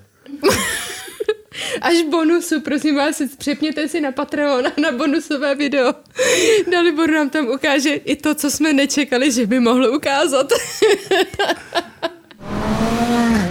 [1.80, 5.94] Až bonusu, prosím vás, přepněte si na Patreon a na bonusové video.
[6.72, 10.52] Dalibor nám tam ukáže i to, co jsme nečekali, že by mohl ukázat.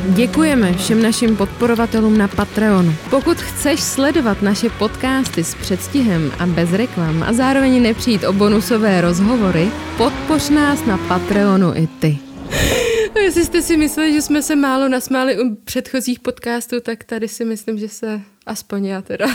[0.10, 2.94] Děkujeme všem našim podporovatelům na Patreonu.
[3.10, 9.02] Pokud chceš sledovat naše podcasty s předstihem a bez reklam a zároveň nepřijít o bonusové
[9.02, 12.29] rozhovory, podpoř nás na Patreonu i ty.
[13.16, 17.28] No, Jestli jste si mysleli, že jsme se málo nasmáli u předchozích podcastů, tak tady
[17.28, 19.26] si myslím, že se aspoň já teda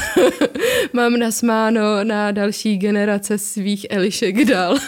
[0.93, 4.79] mám nasmáno na další generace svých Elišek dál.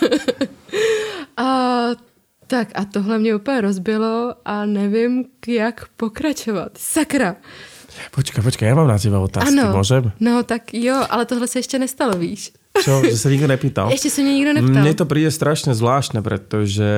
[1.37, 1.87] a
[2.47, 6.73] tak a tohle mě úplně rozbilo a nevím, jak pokračovat.
[6.79, 7.37] Sakra.
[8.13, 9.73] Počkaj, počkaj, ja mám na teba otázky, Ano.
[9.73, 10.13] môžem?
[10.21, 12.53] No tak jo, ale tohle se ještě nestalo, víš.
[12.83, 13.91] Čo, že sa nikto nepýtal?
[13.91, 14.83] Ještě se mě nikdo neptal.
[14.83, 16.89] Mne to príde strašne zvláštne, pretože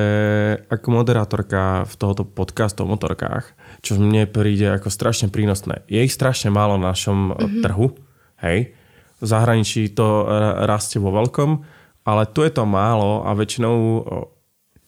[0.69, 6.13] ako moderátorka v tohoto podcastu o motorkách, čo mne príde ako strašne prínosné, je ich
[6.13, 7.61] strašne málo na našom mm-hmm.
[7.63, 7.95] trhu,
[8.43, 8.75] hej.
[9.19, 11.63] V zahraničí to ra- rastie vo veľkom,
[12.07, 13.75] ale tu je to málo a väčšinou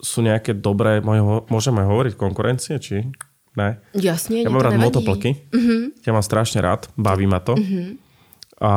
[0.02, 1.04] sú nejaké dobré,
[1.52, 3.12] môžeme hovoriť konkurencie, či
[3.58, 3.78] ne?
[3.94, 4.88] Jasně, Ja mám rád nevadí.
[4.88, 5.30] motoplky.
[5.52, 5.82] Mm-hmm.
[6.08, 7.56] Ja mám strašne rád, baví ma to.
[7.60, 7.90] Mm-hmm.
[8.62, 8.74] A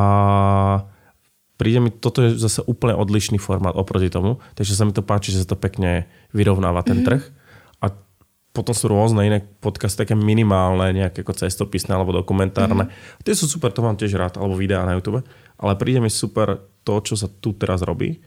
[1.55, 5.30] príde mi, toto je zase úplne odlišný formát oproti tomu, takže sa mi to páči,
[5.30, 7.09] že sa to pekne vyrovnáva ten mm-hmm.
[7.09, 7.22] trh.
[7.82, 7.86] A
[8.55, 12.90] potom sú rôzne iné podcasty, také minimálne, nejaké ako cestopisné alebo dokumentárne.
[12.90, 13.22] Mm-hmm.
[13.22, 15.22] Tie sú super, to mám tiež rád, alebo videá na YouTube.
[15.55, 18.18] Ale príde mi super to, čo sa tu teraz robí,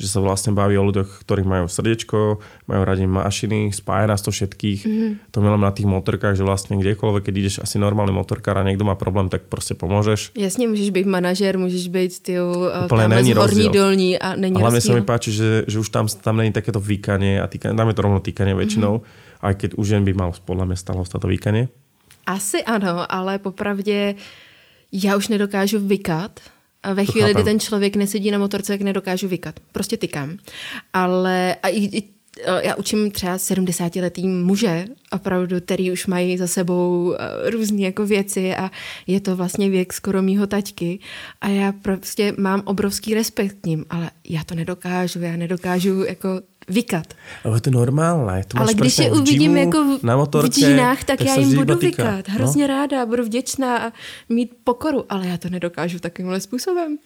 [0.00, 4.34] že sa vlastne baví o ľuďoch, ktorí majú srdiečko, majú radi mašiny, spája nás to
[4.34, 4.80] všetkých.
[4.82, 5.10] Mm-hmm.
[5.30, 8.82] To milujem na tých motorkách, že vlastne kdekoľvek, keď ideš asi normálny motorkár a niekto
[8.82, 10.32] má problém, tak prostě pomôžeš.
[10.34, 12.40] Jasně, můžeš být manažer, můžeš být ty
[12.84, 14.80] Úplně není horní dolní a není A rozdíl.
[14.80, 17.94] sa mi páči, že, že už tam, tam není takéto výkanie a týkanie, tam je
[17.94, 19.46] to rovno týkanie väčšinou, mm-hmm.
[19.46, 21.68] aj keď už jen by mal podľa mňa stalo to výkanie.
[22.26, 24.14] Asi ano, ale popravdě
[24.92, 26.40] já už nedokážu vykat.
[26.82, 27.44] A ve To chvíli, kdy chápem.
[27.44, 29.60] ten člověk nesedí na motorce, tak nedokážu vykat.
[29.72, 30.38] Prostě tykám.
[30.92, 32.02] Ale a i, i,
[32.62, 38.56] já učím třeba 70-letý muže, opravdu, který už mají za sebou eh, různé jako věci
[38.56, 38.70] a
[39.06, 40.98] je to vlastně věk skoro mýho taťky
[41.40, 46.40] a já prostě mám obrovský respekt k ním, ale já to nedokážu, já nedokážu jako
[46.68, 47.14] vykat.
[47.44, 48.44] Ale to je normálne.
[48.48, 51.40] To Ale když presne je uvidím jako v, na motorke, v džínách, tak, já sa
[51.40, 52.02] jim budu týka.
[52.02, 52.28] vykat.
[52.28, 52.74] Hrozně no?
[52.74, 53.92] ráda, budu vděčná a
[54.28, 56.98] mít pokoru, ale já to nedokážu takovýmhle způsobem.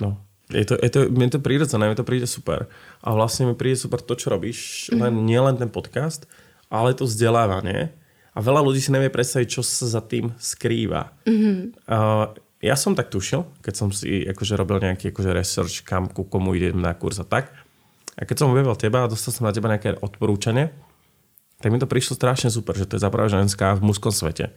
[0.00, 0.18] No.
[0.46, 2.70] Je to, je to, mne to prirodzené, mne to príde super.
[3.02, 6.30] A vlastne mi príde super to, čo robíš, len, nie len ten podcast,
[6.70, 7.90] ale to vzdelávanie.
[8.30, 11.10] A veľa ľudí si nevie predstaviť, čo sa za tým skrýva.
[11.26, 11.82] Mm-hmm.
[11.90, 12.30] Uh,
[12.62, 16.54] ja som tak tušil, keď som si akože robil nejaký akože research, kam ku komu
[16.54, 17.50] idem na kurz a tak.
[18.16, 20.72] A keď som objavil teba a dostal som na teba nejaké odporúčanie,
[21.60, 24.52] tak mi to prišlo strašne super, že to je zapravo ženská v mužskom svete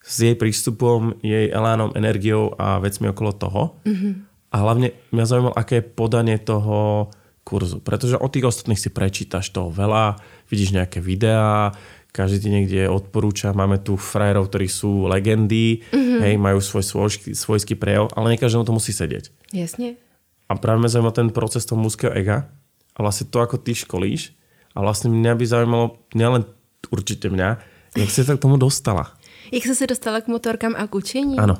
[0.00, 3.62] s jej prístupom, jej elánom, energiou a vecmi okolo toho.
[3.84, 4.12] Mm-hmm.
[4.50, 7.06] A hlavne mňa zaujímalo, aké je podanie toho
[7.46, 7.78] kurzu.
[7.84, 10.18] Pretože od tých ostatných si prečítaš toho veľa,
[10.50, 11.70] vidíš nejaké videá,
[12.10, 16.20] každý ti niekde odporúča, máme tu frajerov, ktorí sú legendy, mm-hmm.
[16.26, 19.30] hej, majú svoj svojský, svojský prejav, ale nie každému to musí sedieť.
[19.54, 20.09] Jasně.
[20.50, 22.50] A práve mňa zaujíma ten proces toho mužského ega
[22.98, 24.34] a vlastne to, ako ty školíš.
[24.74, 26.42] A vlastne mňa by zaujímalo, nielen
[26.90, 27.62] určite mňa,
[27.94, 29.14] jak si sa k tomu dostala.
[29.52, 31.38] Jak jsi se dostala k motorkám a k učení?
[31.38, 31.58] Ano.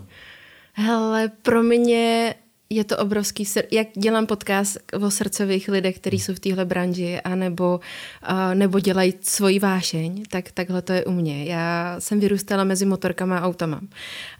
[0.73, 2.35] Hele, pro mě
[2.71, 7.21] je to obrovský, sr- jak dělám podcast o srdcových lidech, kteří jsou v téhle branži,
[7.21, 7.81] anebo,
[8.31, 11.45] uh, nebo dělají svoji vášeň, tak takhle to je u mě.
[11.45, 13.81] Já jsem vyrůstala mezi motorkama a autama,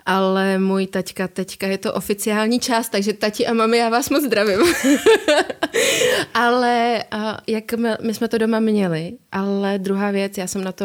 [0.07, 4.25] ale můj taťka teďka je to oficiální část, takže tati a mami, já vás moc
[4.25, 4.61] zdravím.
[6.35, 7.05] ale
[7.47, 10.85] jak my, my jsme to doma měli, ale druhá věc, já jsem na to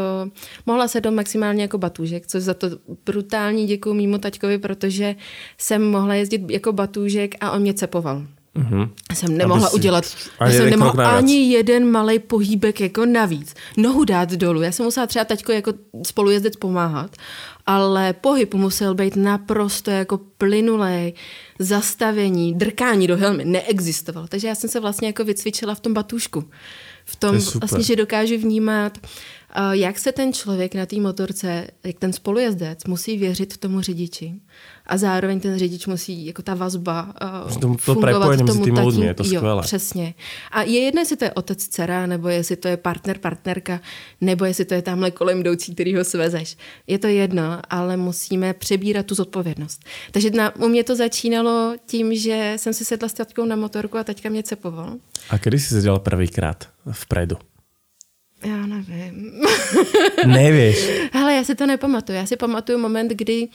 [0.65, 2.67] mohla se do maximálně jako batůžek, což za to
[3.05, 5.15] brutální děkuji mýmu taťkovi, protože
[5.57, 8.23] jsem mohla jezdit jako batůžek a on mě cepoval.
[8.55, 8.89] Mm-hmm.
[9.13, 10.05] Jsem nemohla si- udělat,
[10.39, 13.53] ani já jsem nemohla ani jeden malý pohýbek jako navíc.
[13.77, 14.61] Nohu dát dolů.
[14.61, 15.73] Já jsem musela třeba taťko jako
[16.05, 17.15] spolujezdec pomáhat,
[17.65, 21.13] ale pohyb musel být naprosto jako plynulej,
[21.59, 24.27] zastavení, drkání do helmy neexistovalo.
[24.27, 26.49] Takže já jsem se vlastně jako vycvičila v tom batůžku.
[27.05, 28.97] V tom To vlastně, že dokážu vnímat,
[29.71, 34.33] jak se ten člověk na té motorce, jak ten spolujezdec musí věřit tomu řidiči.
[34.87, 37.13] A zároveň ten řidič musí, jako ta vazba,
[37.47, 39.61] uh, tomu- to fungovat prepojení mezi tomu tatín- lidmi, je to jo, skvělé.
[39.61, 40.13] přesně.
[40.51, 43.81] A je jedno, jestli to je otec, dcera, nebo jestli to je partner, partnerka,
[44.21, 46.57] nebo jestli to je tamhle kolem jdoucí, který ho svezeš.
[46.87, 49.83] Je to jedno, ale musíme přebírat tu zodpovědnost.
[50.11, 53.97] Takže na, u mě to začínalo tím, že jsem si sedla s tatkou na motorku
[53.97, 54.93] a teďka mě cepoval.
[55.29, 57.35] A kedy si sedela prvýkrát vpredu?
[58.45, 59.41] Já nevím.
[60.27, 60.89] Nevieš.
[61.13, 62.17] Hele, já si to nepamatuju.
[62.17, 63.47] Já si pamatuju moment, kdy uh,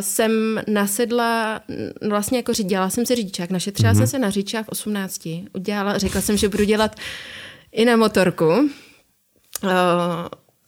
[0.00, 3.98] jsem nasedla, mm, vlastně jako dělala jsem si řidičák, našetřila mm-hmm.
[3.98, 5.28] jsem se na řidičák v 18.
[5.52, 6.96] Udělala, řekla jsem, že budu dělat
[7.72, 8.48] i na motorku.
[8.48, 9.70] Uh,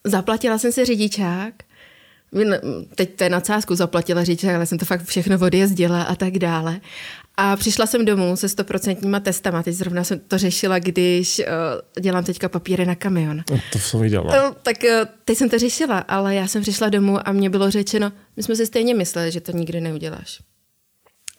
[0.05, 1.55] zaplatila jsem si řidičák.
[2.95, 6.81] Teď to je nadsázku, zaplatila řidičák, ale jsem to fakt všechno odjezdila a tak dále.
[7.37, 9.63] A přišla jsem domů se stoprocentníma testama.
[9.63, 11.45] Teď zrovna jsem to řešila, když uh,
[12.03, 13.45] dělám teďka papíry na kamion.
[13.51, 14.25] No, to som videl.
[14.25, 14.55] No.
[14.63, 18.13] Tak eh, teď jsem to řešila, ale já jsem přišla domů a mě bylo řečeno,
[18.37, 20.41] my jsme si stejně mysleli, že to nikdy neuděláš.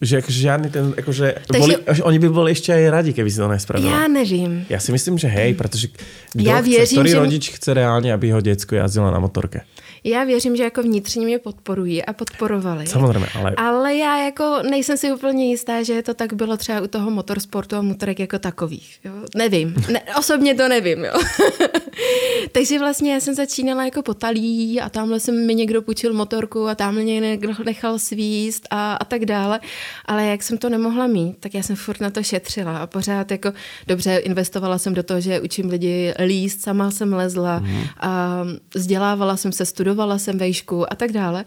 [0.02, 3.34] Že akože žiadny ten, akože, Takže- boli, že oni by boli ešte aj radi, keby
[3.34, 3.90] si to nespravila.
[3.90, 4.66] Já nevím.
[4.70, 5.90] Ja si myslím, že hej, pretože
[6.38, 9.66] kdo Já chce, věřím, ktorý že- rodič chce reálne, aby jeho děcko jazdilo na motorke.
[10.10, 12.88] Já věřím, že jako vnitřně mě podporují a podporovali.
[12.88, 16.88] Samozřejmě, ale Ale já jako nejsem si úplně jistá, že to tak bylo třeba u
[16.88, 19.00] toho motorsportu a motorek jako takových.
[19.04, 19.12] Jo?
[19.36, 19.76] Nevím.
[19.92, 21.06] Ne, osobně to nevím.
[21.06, 21.14] Jo?
[22.52, 26.76] Takže vlastně já jsem začínala jako potalí a tamhle jsem mi někdo půjčil motorku a
[26.76, 29.60] tamhle mě někdo nechal svíst a, a tak dále.
[30.06, 33.32] Ale jak jsem to nemohla mít, tak já jsem furt na to šetřila a pořád
[33.32, 33.54] jako
[33.88, 37.84] dobře investovala jsem do toho, že učím lidi líst, sama jsem lezla Mhm.
[38.00, 38.42] a
[38.76, 41.46] vzdělávala jsem se, studovala jsem vejšku a tak dále.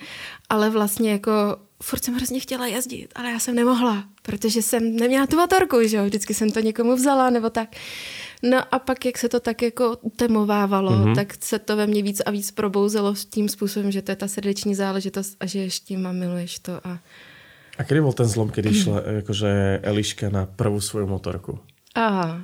[0.48, 1.32] Ale vlastně jako
[1.82, 5.96] furt jsem hrozně chtěla jezdit, ale já jsem nemohla, protože jsem neměla tu motorku, že
[5.96, 7.68] jo, vždycky jsem to někomu vzala nebo tak.
[8.42, 11.04] No a pak, jak se to tak jako utemovávalo, Mhm.
[11.04, 11.14] mm-hmm.
[11.14, 14.16] tak se to ve mně víc a víc probouzelo s tím způsobem, že to je
[14.16, 16.98] ta srdeční záležitost a že ještě a miluješ to a
[17.78, 21.58] a kedy bol ten zlom, kedy išla akože Eliška na prvú svoju motorku?
[21.96, 22.40] Aha.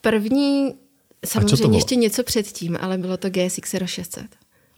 [0.00, 0.74] První,
[1.26, 4.24] samozřejmě ještě něco předtím, ale bylo to GSX 600.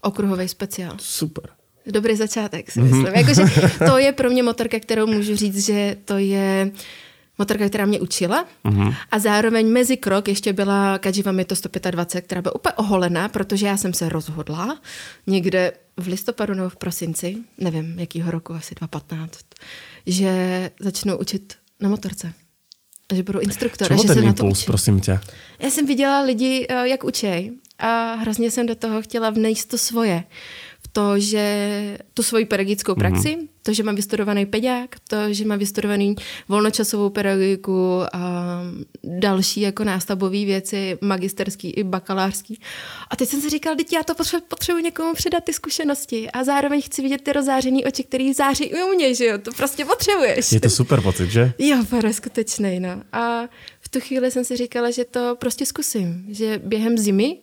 [0.08, 0.96] Okruhový speciál.
[1.00, 1.44] Super.
[1.86, 2.88] Dobrý začátek, si Mhm.
[2.98, 3.14] myslím.
[3.14, 3.42] Jakože
[3.90, 6.70] to je pro mě motorka, kterou můžu říct, že to je
[7.38, 8.46] motorka, která mě učila.
[8.64, 8.94] Mhm.
[9.10, 13.76] A zároveň mezi krok ještě byla Kajiva Mito 125, která byla úplně oholená, protože já
[13.76, 14.78] jsem se rozhodla
[15.26, 19.38] někde v listopadu nebo v prosinci, nevím, jakýho roku, asi 2015,
[20.06, 22.32] že začnu učit na motorce.
[23.14, 23.88] Že budu instruktor.
[23.88, 24.66] Bol že se ten na to impuls, učím.
[24.66, 25.20] prosím ťa?
[25.58, 29.78] Já jsem viděla lidi, eh, jak učej a hrozně jsem do toho chtěla vnést to
[29.78, 30.24] svoje.
[30.80, 33.48] V to, že tu svoji pedagogickou praxi, mm-hmm.
[33.62, 36.16] to, že mám vystudovaný pedák, to, že mám vystudovaný
[36.48, 38.62] volnočasovou pedagogiku a
[39.04, 42.60] další jako nástavbové věci, magisterský i bakalářský.
[43.10, 46.44] A teď jsem si říkal, teď já to potřebuji, potřebuji někomu předat ty zkušenosti a
[46.44, 49.84] zároveň chci vidět ty rozářený oči, který září i u mě, že jo, to prostě
[49.84, 50.52] potřebuješ.
[50.52, 51.52] Je to super pocit, že?
[51.58, 53.02] Jo, bude skutečný, no.
[53.12, 53.42] A
[53.80, 56.26] v tu chvíli jsem si říkala, že to prostě zkusím.
[56.28, 57.36] Že během zimy,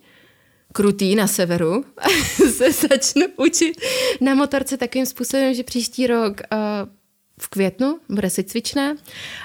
[0.76, 1.86] krutý na severu,
[2.52, 3.82] se začnu učit
[4.22, 6.58] na motorce takovým způsobem, že příští rok uh,
[7.40, 8.96] v květnu bude se cvičná.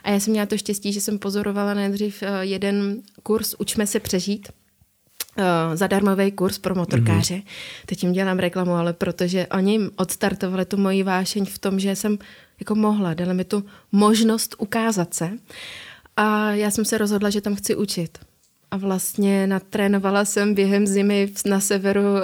[0.05, 4.01] A já jsem měla to štěstí, že jsem pozorovala nejdřív uh, jeden kurz Učme se
[4.01, 7.35] přežít, uh, zadarmový kurz pro motorkáře.
[7.35, 7.87] Mm-hmm.
[7.87, 12.19] Teď jim dělám reklamu, ale protože oni odstartovali tu moji vášeň v tom, že jsem
[12.61, 15.31] jako mohla, dali mi tu možnost ukázat se.
[16.17, 18.19] A já jsem se rozhodla, že tam chci učit.
[18.71, 22.23] A vlastně natrénovala jsem během zimy na severu uh,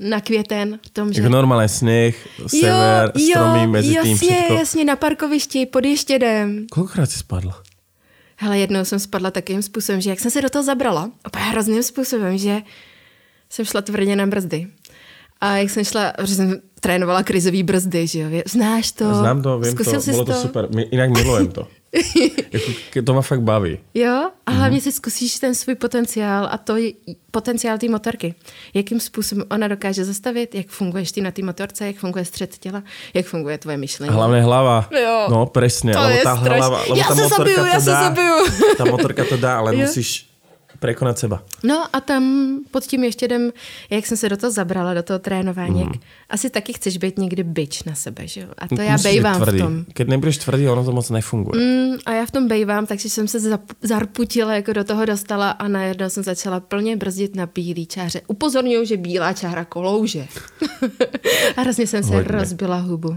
[0.00, 1.20] na květen v tom, že...
[1.20, 2.16] Jako normálne sneh,
[2.46, 4.54] sever, stromy, mezi jasně, tým všetko.
[4.54, 6.66] jasně, na parkovišti pod ještědem.
[6.72, 7.62] Koľkokrát si spadla?
[8.36, 11.82] Hele, jednou jsem spadla takým způsobem, že jak jsem se do toho zabrala, úplně hrozným
[11.82, 12.62] způsobem, že
[13.50, 14.66] jsem šla tvrdě na brzdy.
[15.40, 19.14] A jak jsem šla, že jsem trénovala krizový brzdy, že jo, znáš to?
[19.14, 20.68] Znám to, viem Zkusil to, jsi bolo to super.
[20.74, 21.68] Mi- Inak milujem to.
[22.94, 23.78] Jako, to ma fakt baví.
[23.94, 26.92] Jo, a hlavně si zkusíš ten svůj potenciál a to je
[27.30, 28.34] potenciál té motorky.
[28.74, 32.82] Jakým způsobem ona dokáže zastavit, jak funguješ ty na té motorce, jak funguje střed těla,
[33.14, 34.12] jak funguje tvoje myšlení.
[34.14, 34.88] Hlavne hlava.
[35.02, 35.26] Jo.
[35.30, 37.90] No presne, To lebo je straš- hlava, lebo Ja tá sa motorka zabiju, to sa
[37.92, 38.00] dá.
[38.10, 38.36] zabiju.
[38.76, 39.80] Tá motorka to dá, ale Jo.
[39.86, 40.08] musíš
[40.78, 41.42] Prekonat seba.
[41.62, 43.52] No a tam pod tím ještě jdem,
[43.90, 45.92] jak jsem se do toho zabrala, do toho trénování, mm.
[46.30, 48.48] asi taky chceš být někdy byč na sebe, že jo?
[48.58, 49.84] A to já Musíš být bejvám v tom.
[49.92, 51.62] Keď nebudeš tvrdý, ono to moc nefunguje.
[51.62, 55.50] Mm, a já v tom bejvám, takže jsem se zap- zarputila, jako do toho dostala
[55.50, 58.20] a najednou jsem začala plně brzdit na bílý čáře.
[58.26, 60.26] Upozorňuji, že bílá čára kolouže.
[61.56, 62.28] a hrozně jsem se Hodně.
[62.30, 63.16] rozbila hubu.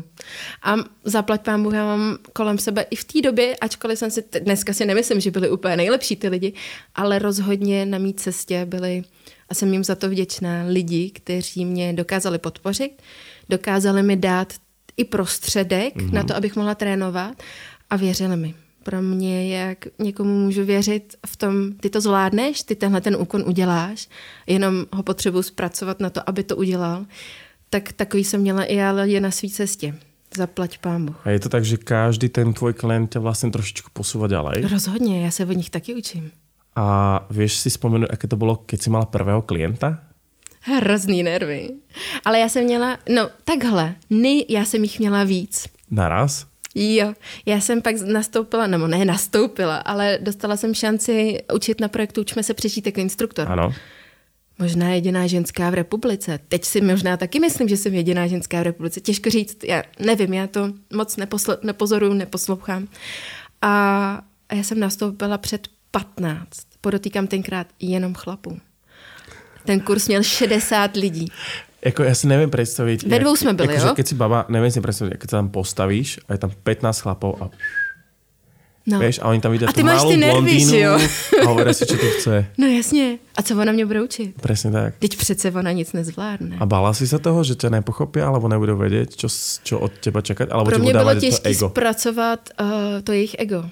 [0.64, 4.40] A zaplať pámu, já mám kolem sebe i v té době, ačkoliv jsem si, t-
[4.40, 6.54] dneska si nemyslím, že byli úplně nejlepší ty lidi,
[6.96, 7.49] ale rozhodně
[7.86, 9.04] na mý cestě byli,
[9.50, 13.02] a jsem jim za to vděčná, lidi, kteří mě dokázali podpořit,
[13.50, 14.54] dokázali mi dát
[14.98, 16.14] i prostředek mm-hmm.
[16.14, 17.44] na to, abych mohla trénovat
[17.90, 18.54] a věřili mi.
[18.84, 23.44] Pro mě jak někomu můžu věřit v tom, ty to zvládneš, ty tenhle ten úkon
[23.48, 24.10] uděláš,
[24.48, 27.06] jenom ho potřebuji zpracovat na to, aby to udělal,
[27.70, 29.96] tak takový jsem měla i já lidi na své cestě.
[30.38, 31.18] Zaplať pán Bůh.
[31.26, 34.62] A je to tak, že každý ten tvoj klient ťa vlastne trošičku posúva ďalej.
[34.70, 36.32] Rozhodně, já se od nich taky učím.
[36.76, 40.06] A vieš si spomenúť, aké to bolo, keď si mala prvého klienta?
[40.62, 41.70] Hrozný nervy.
[42.26, 45.68] Ale já jsem měla, no takhle, nej, já jsem jich měla víc.
[45.92, 46.46] Naraz?
[46.76, 47.14] Jo,
[47.46, 52.44] já jsem pak nastoupila, nebo ne nastoupila, ale dostala jsem šanci učit na projektu Učme
[52.44, 53.48] se přečít jako instruktor.
[53.52, 53.74] Áno.
[54.60, 56.40] Možná jediná ženská v republice.
[56.48, 59.02] Teď si možná taky myslím, že jsem jediná ženská v republice.
[59.02, 62.88] Těžko říct, já nevím, já to moc neposle, nepozoruju, neposlouchám.
[63.62, 63.72] A
[64.52, 66.48] já jsem nastoupila před 15.
[66.82, 68.60] Podotýkám tenkrát jenom chlapů.
[69.66, 71.28] Ten kurz měl 60 lidí.
[71.80, 73.08] Jako ja si neviem predstaviť...
[73.08, 73.96] Ve dvou sme byli, akože jo?
[73.96, 77.40] Keď si baba, neviem si predstaviť, keď sa tam postavíš a je tam 15 chlapov
[77.40, 77.46] a
[78.90, 78.98] No.
[78.98, 80.98] vieš, a oni tam vidia A ty máš ty nervy, jo?
[80.98, 82.46] a hovoria si, čo tu chce.
[82.58, 83.20] no jasně.
[83.38, 84.42] A co ona mě bude učit?
[84.42, 84.96] Presne tak.
[85.00, 86.58] Teď přece ona nic nezvládne.
[86.60, 88.50] A bála si sa toho, že ťa nepochopia, alebo
[89.14, 92.68] čo, s- čo od teba čakať, alebo Pro mě bylo to těžké zpracovat uh,
[93.04, 93.70] to jejich ego.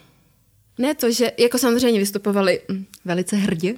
[0.77, 3.73] Ne to, že jako samozřejmě vystupovali hm, velice hrdě,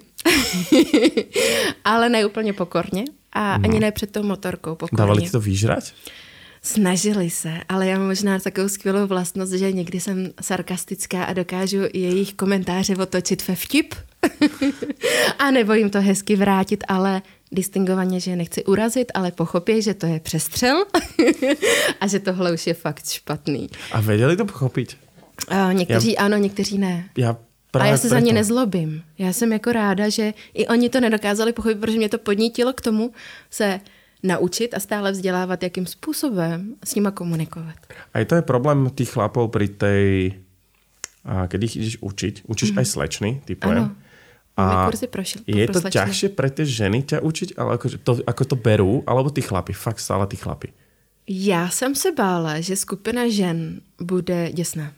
[1.86, 3.66] ale ne úplně pokorně a Mhm.
[3.66, 4.98] ani ne před tou motorkou pokorně.
[4.98, 5.94] Dávali ti to vyžrať?
[6.62, 11.78] Snažili se, ale já mám možná takovou skvělou vlastnost, že někdy jsem sarkastická a dokážu
[11.94, 13.94] jejich komentáře otočit ve vtip.
[15.40, 17.22] a nebo jim to hezky vrátit, ale
[17.52, 20.86] distingovaně, že je nechci urazit, ale pochopí, že to je přestřel
[22.02, 23.70] a že tohle už je fakt špatný.
[23.92, 24.98] A vedeli to pochopiť?
[25.52, 26.26] Uh, někteří já...
[26.26, 27.10] ano, někteří ne.
[27.18, 27.38] Ja A
[27.72, 28.26] práve já se za preto.
[28.28, 29.04] ně nezlobím.
[29.18, 32.82] Já jsem jako ráda, že i oni to nedokázali pochopit, protože mě to podnítilo k
[32.82, 33.12] tomu
[33.50, 33.80] se
[34.24, 37.76] naučit a stále vzdělávat, jakým způsobem s nima komunikovat.
[38.14, 38.90] Aj to je problém
[39.52, 40.34] pri tej...
[41.26, 43.96] A keď ich ideš učiť, učíš aj slečny, typujem.
[44.58, 48.12] Máme kurzy pro šil- je to ťažšie pre tie ženy ťa učiť, ale ako to,
[48.28, 50.74] ako to berú, alebo tí chlapi, fakt stále tí chlapi.
[51.28, 54.92] Já jsem se bála, že skupina žen bude děsná.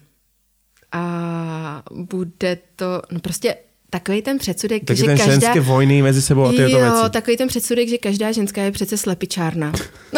[0.91, 3.55] A bude to, no prostě
[3.89, 5.33] takový ten předsudek, Taky že ten každá...
[5.33, 7.09] ženské vojny mezi sebou a tieto jo, veci.
[7.09, 9.71] takový ten předsudek, že každá ženská je přece slepičárna.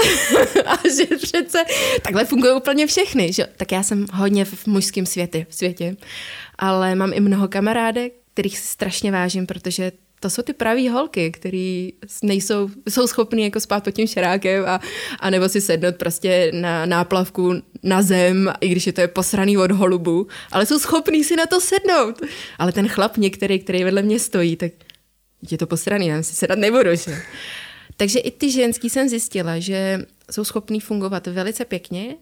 [0.66, 1.64] a že přece
[2.02, 3.34] takhle fungují úplně všechny.
[3.34, 3.48] Že?
[3.58, 5.96] Tak já jsem hodně v mužském světě, v světě,
[6.58, 9.92] ale mám i mnoho kamarádek, kterých si strašně vážím, protože
[10.24, 11.94] to jsou ty pravý holky, který
[12.24, 14.80] nejsou, jsou schopný jako spát pod tím šerákem a,
[15.20, 17.54] a nebo si sednout prostě na náplavku
[17.84, 21.46] na zem, i když je to je posraný od holubu, ale jsou schopný si na
[21.46, 22.22] to sednout.
[22.60, 24.72] Ale ten chlap některý, který vedle mě stojí, tak
[25.52, 26.96] je to posraný, já si sedat nebudu.
[26.96, 27.22] Že?
[27.98, 32.16] Takže i ty ženský jsem zjistila, že jsou schopný fungovat velice pěkně,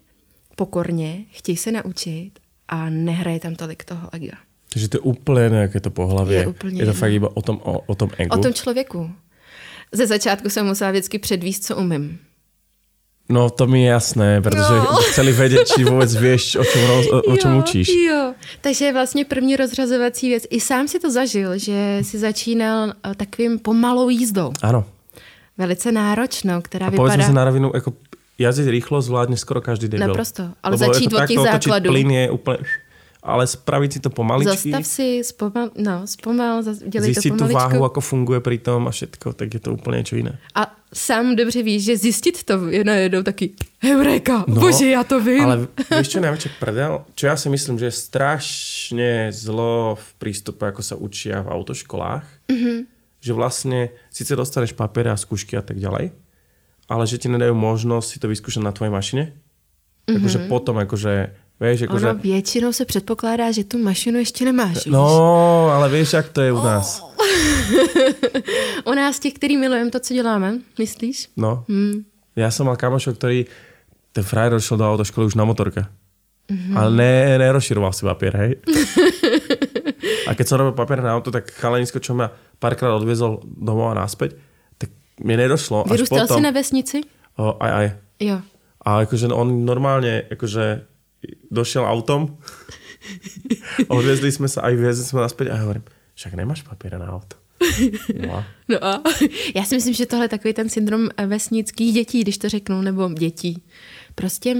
[0.55, 2.31] pokorně, chtějí se naučit
[2.67, 4.50] a nehraje tam tolik toho ega.
[4.71, 6.47] Takže to je úplne nejaké to pohlavie.
[6.47, 8.31] Je úplne je to fakt iba o tom, o, o tom egu.
[8.31, 9.11] O tom člověku.
[9.91, 12.19] Ze začátku jsem musela vždycky předvíst, co umím.
[13.29, 14.99] No to mi je jasné, pretože No.
[15.11, 17.87] chceli vedieť, či vôbec vieš, o čom, roz, o, o čom jo, učíš.
[17.87, 20.43] Jo, takže je vlastně první rozřazovací věc.
[20.49, 24.51] I sám si to zažil, že si začínal eh, takovým pomalou jízdou.
[24.63, 24.83] Áno.
[25.57, 27.23] Velice náročnou, která A vypadá...
[27.23, 27.93] si na rovinu, ako
[28.39, 30.07] jazdiť rýchlo zvládne skoro každý debil.
[30.07, 31.89] Naprosto, ale Lebo začít od těch základů.
[31.91, 32.57] plyn je úplne...
[33.21, 37.57] Ale spraviť si to pomaličky, Zastav si, spomal, no, spomal, dělej to zistiť tú pomaličku.
[37.61, 40.41] váhu, ako funguje pri tom a všetko, tak je to úplne niečo iné.
[40.57, 43.53] A sám dobře víš, že zjistit to je najednou taky
[43.85, 45.45] Eureka, no, bože, já to vím.
[45.45, 47.05] Ale vieš čo najväčšia prdel?
[47.13, 52.25] Čo ja si myslím, že je strašne zlo v prístupe, ako sa učia v autoškolách.
[52.49, 52.57] Mhm.
[52.57, 52.79] Mm-hmm.
[53.21, 56.09] Že vlastne síce dostaneš papiere a skúšky a tak ďalej,
[56.89, 59.23] ale že ti nedajú možnosť si to vyskúšať na tvojej mašine.
[60.09, 60.17] Mm-hmm.
[60.17, 61.13] Akože potom, akože,
[61.61, 62.05] akože...
[62.05, 62.15] Mhm.
[62.15, 64.75] Ono většinou se předpokládá, že tu mašinu ještě nemáš.
[64.75, 64.85] víš?
[64.85, 65.05] No,
[65.69, 67.05] ale vieš, jak to je u nás.
[68.85, 71.29] U nás těch, který milujeme to, co děláme, myslíš?
[71.37, 71.65] No.
[71.69, 72.05] Hmm.
[72.35, 73.45] Ja som mal kamošov, ktorý
[74.15, 75.83] ten frajer došiel do autoškoly už na motorke.
[75.83, 75.91] Mhm.
[76.51, 76.75] Mm-hmm.
[76.79, 78.51] Ale ne, nerozširoval si papier, hej?
[80.27, 84.03] A keď som robil papier na auto, tak chalanisko, čo ma párkrát odviezol domov a
[84.03, 84.39] naspäť,
[84.79, 84.89] tak
[85.19, 85.83] mi nedošlo.
[85.87, 87.01] Vyrůstal jsi na vesnici?
[87.37, 87.87] O, aj, aj.
[88.19, 88.37] Jo.
[88.81, 90.90] A akože on normálne akože
[91.51, 92.37] došiel autom,
[93.89, 97.41] odviezli sme sa, aj viezli sme naspäť a hovorím, však nemáš papiere na auto.
[98.15, 99.03] No a No a
[99.55, 103.09] já si myslím, že tohle je takový ten syndrom vesnických dětí, když to řeknu, nebo
[103.09, 103.63] dětí.
[104.15, 104.55] Prostě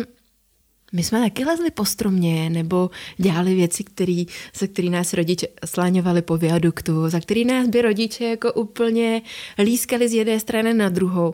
[0.93, 6.21] my jsme taky lezli po stromě, nebo dělali věci, který, za který nás rodiče sláňovali
[6.21, 9.21] po viaduktu, za který nás by rodiče jako úplně
[9.59, 11.33] lískali z jedné strany na druhou.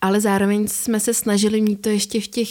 [0.00, 2.48] Ale zároveň jsme se snažili mít to ještě v těch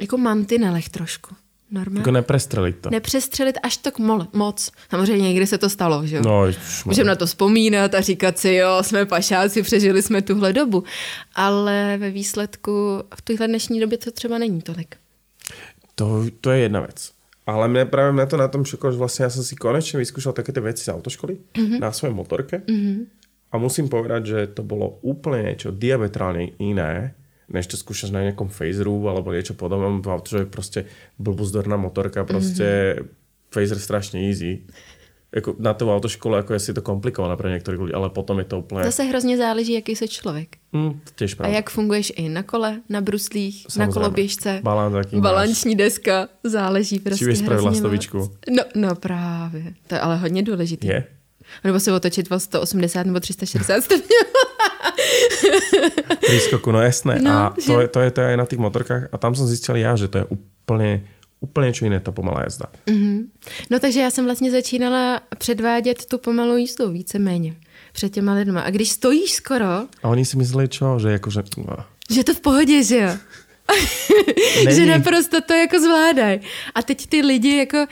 [0.00, 1.34] jako mantinelech trošku.
[1.70, 2.00] Normálně.
[2.00, 2.90] ako neprestreliť to.
[2.90, 4.72] Nepřestřelit až tak mol, moc.
[4.90, 6.22] Samozřejmě někdy se to stalo, že jo?
[6.24, 6.44] No,
[6.84, 10.84] Můžeme na to vzpomínat a říkat si, jo, jsme pašáci, přežili jsme tuhle dobu.
[11.34, 14.96] Ale ve výsledku v tuhle dnešní době to třeba není tolik.
[15.94, 17.12] To, to je jedna vec.
[17.48, 20.36] Ale mne práve na to na tom šokolo, že vlastne ja som si konečne vyskúšal
[20.36, 21.80] také tie veci z autoškoly mm-hmm.
[21.80, 22.60] na svojej motorke.
[22.60, 22.96] Mm-hmm.
[23.48, 27.16] A musím povedať, že to bolo úplne niečo diametrálne iné,
[27.48, 29.88] než to skúšaš na nejakom phaseru alebo niečo podobné.
[30.04, 30.84] Auto, že proste
[31.16, 33.52] blbozdorná motorka, proste mm-hmm.
[33.52, 34.68] phaser strašne easy.
[35.28, 38.48] Jako na tou autoškole ako je si to komplikované pre niektorých ľudí, ale potom je
[38.48, 38.84] to úplne...
[38.84, 40.56] Zase hrozně záleží, jaký jsi člověk.
[40.72, 43.92] To tiež A jak funguješ i na kole, na bruslích, na Samozrejme.
[43.92, 44.60] koloběžce.
[44.62, 45.22] Balans, aký máš.
[45.22, 48.18] Balanční deska, záleží prostě hrozně lastovičku?
[48.18, 48.32] moc.
[48.50, 50.86] No, no právě, to je ale hodně důležitý.
[50.86, 51.04] Je?
[51.64, 54.16] Nebo se otočit o 180 nebo 360 stupňů.
[56.20, 57.18] Prískoku, no jasné.
[57.22, 59.02] No, a že- to, je, to, je, to je aj na tých motorkách.
[59.12, 61.04] A tam som zistil ja, že to je úplne,
[61.40, 62.68] úplne čo iné, tá pomalá jazda.
[63.70, 67.54] No takže já jsem vlastně začínala předvádět tu pomalou jízdu víceméně
[67.92, 68.60] před těma lidma.
[68.60, 70.98] A když stojíš skoro, A oni si mysleli čo?
[70.98, 71.18] Že.
[71.56, 71.76] No,
[72.10, 73.12] že je to v pohodě, že jo?
[74.70, 76.40] že naprosto to jako zvládají.
[76.74, 77.86] A teď ty lidi jako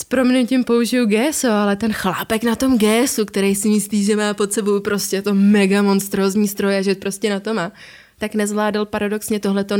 [0.00, 4.34] s proměnutím použiju GSO, ale ten chlápek na tom GSu, který si myslí, že má
[4.34, 7.72] pod sebou prostě to mega monstrózní stroj a že prostě na to má,
[8.18, 9.74] tak nezvládal paradoxně tohleto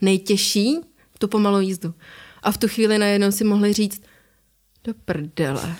[0.00, 0.78] nejtěžší,
[1.18, 1.94] tu pomalou jízdu.
[2.42, 4.02] A v tu chvíli najednou si mohli říct,
[4.84, 5.76] do prdele.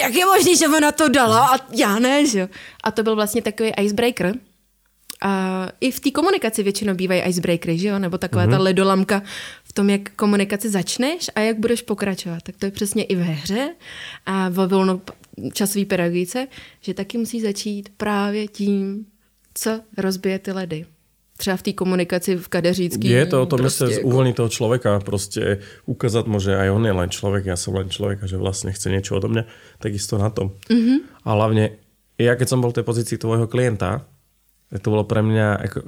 [0.00, 2.48] Jak je možný, že ona to dala a já ne, že?
[2.84, 4.34] A to byl vlastně takový icebreaker.
[5.22, 7.98] A i v té komunikaci většinou bývají icebreakery, že jo?
[7.98, 8.50] Nebo taková mm-hmm.
[8.50, 9.22] ta ledolamka
[9.64, 12.42] v tom, jak komunikaci začneš a jak budeš pokračovat.
[12.42, 13.74] Tak to je přesně i ve hře
[14.26, 16.46] a ve volnočasové pedagogice,
[16.80, 19.06] že taky musí začít právě tím,
[19.54, 20.86] co rozbije ty ledy.
[21.36, 23.08] Třeba v té komunikaci v kadeřícký.
[23.08, 25.58] je to o tom, prostě že sa uvoľní toho človeka, proste
[25.90, 28.70] ukázať mu, že aj on je len človek, ja som len človek a že vlastne
[28.70, 29.44] chce niečo odo mňa,
[29.82, 30.54] takisto na tom.
[30.70, 31.26] Mm-hmm.
[31.26, 31.82] A hlavne,
[32.14, 34.06] ja keď som bol v tej pozícii tvojho klienta,
[34.72, 35.78] tak to bolo pre mňa, ako,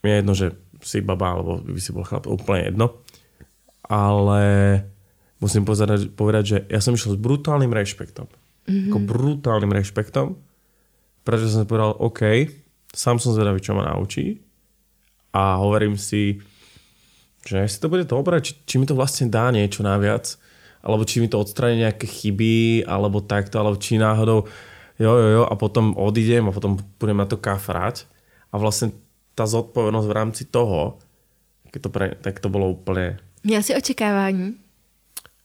[0.00, 3.04] je jedno, že si baba, alebo by si bol chlap, úplne jedno.
[3.84, 4.42] Ale
[5.44, 8.32] musím povedať, povedať že ja som išiel s brutálnym rešpektom.
[8.66, 8.88] Mm-hmm.
[8.90, 10.40] Ako brutálnym rešpektom,
[11.20, 12.48] pretože som si povedal, OK,
[12.96, 14.40] sám som zvedavý, čo ma naučí
[15.36, 16.40] a hovorím si,
[17.44, 20.40] že jestli to bude dobré, či, či mi to vlastne dá niečo naviac,
[20.80, 24.48] alebo či mi to odstraní nejaké chyby, alebo takto, alebo či náhodou
[24.98, 28.08] jo, jo, jo, a potom odídem a potom budem na to kafrať.
[28.52, 28.92] A vlastne
[29.36, 30.98] tá zodpovednosť v rámci toho,
[31.76, 33.20] to pre, tak to bolo úplne...
[33.44, 34.54] Měl jsi očekávání?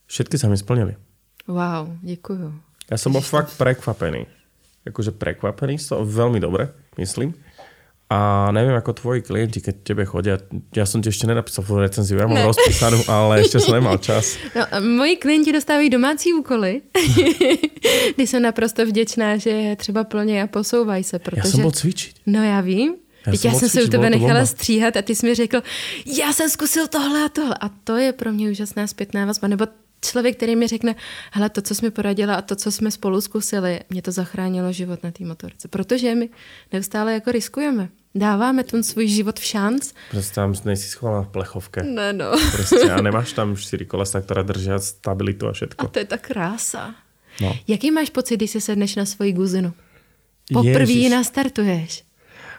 [0.07, 0.95] Všetky sa mi splnili.
[1.47, 2.51] Wow, děkuju.
[2.91, 4.27] Ja som bol fakt prekvapený.
[4.83, 7.31] Akože prekvapený, to veľmi dobre, myslím.
[8.11, 10.35] A neviem, ako tvoji klienti, keď tebe chodia,
[10.75, 12.47] ja som ti ešte nenapísal v recenziu, ja mám Ne.
[12.51, 14.35] rozpísanú, ale ešte som nemal čas.
[14.51, 16.81] No, moji klienti dostávají domácí úkoly,
[18.15, 21.39] kdy jsem naprosto vděčná, že je třeba plně a posouvají se, protože...
[21.39, 22.27] Ja som bol cvičiť.
[22.27, 22.99] No já vím.
[23.25, 24.45] Já Teď jsem já jsem se u tebe nechala bomba.
[24.45, 25.61] stříhat a ty jsi mi řekl,
[26.05, 27.55] já jsem zkusil tohle a tohle.
[27.61, 29.47] A to je pro mě úžasná zpětná vazba.
[29.47, 29.65] Nebo
[30.05, 30.95] člověk, který mi řekne,
[31.31, 34.71] hele, to, co jsi mi poradila a to, co jsme spolu zkusili, mě to zachránilo
[34.71, 35.67] život na té motorce.
[35.67, 36.29] Protože my
[36.73, 37.89] neustále jako riskujeme.
[38.15, 39.93] Dáváme ten svůj život v šanc.
[40.11, 41.83] Proste tam nejsi schovaná v plechovke.
[41.83, 42.35] Ne, no.
[42.51, 45.87] Proste, a nemáš tam 4 kolesa, ktoré držia stabilitu a A všetko.
[45.87, 46.91] to je ta krása.
[47.39, 47.55] No.
[47.67, 49.71] Jaký máš pocit, když si sedneš na svoji guzinu?
[50.53, 52.03] Poprvé ji nastartuješ.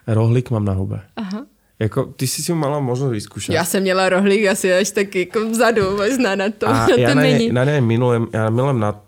[0.07, 1.05] Rohlík mám na hube.
[1.17, 1.45] Aha.
[1.83, 3.51] Jako, ty si si ju mala možnosť vyskúšať.
[3.51, 7.09] Já jsem měla rohlík asi až taky jako vzadu, možná na to, A na ja
[7.11, 9.03] to na, nej, na nej milujem, ja milujem na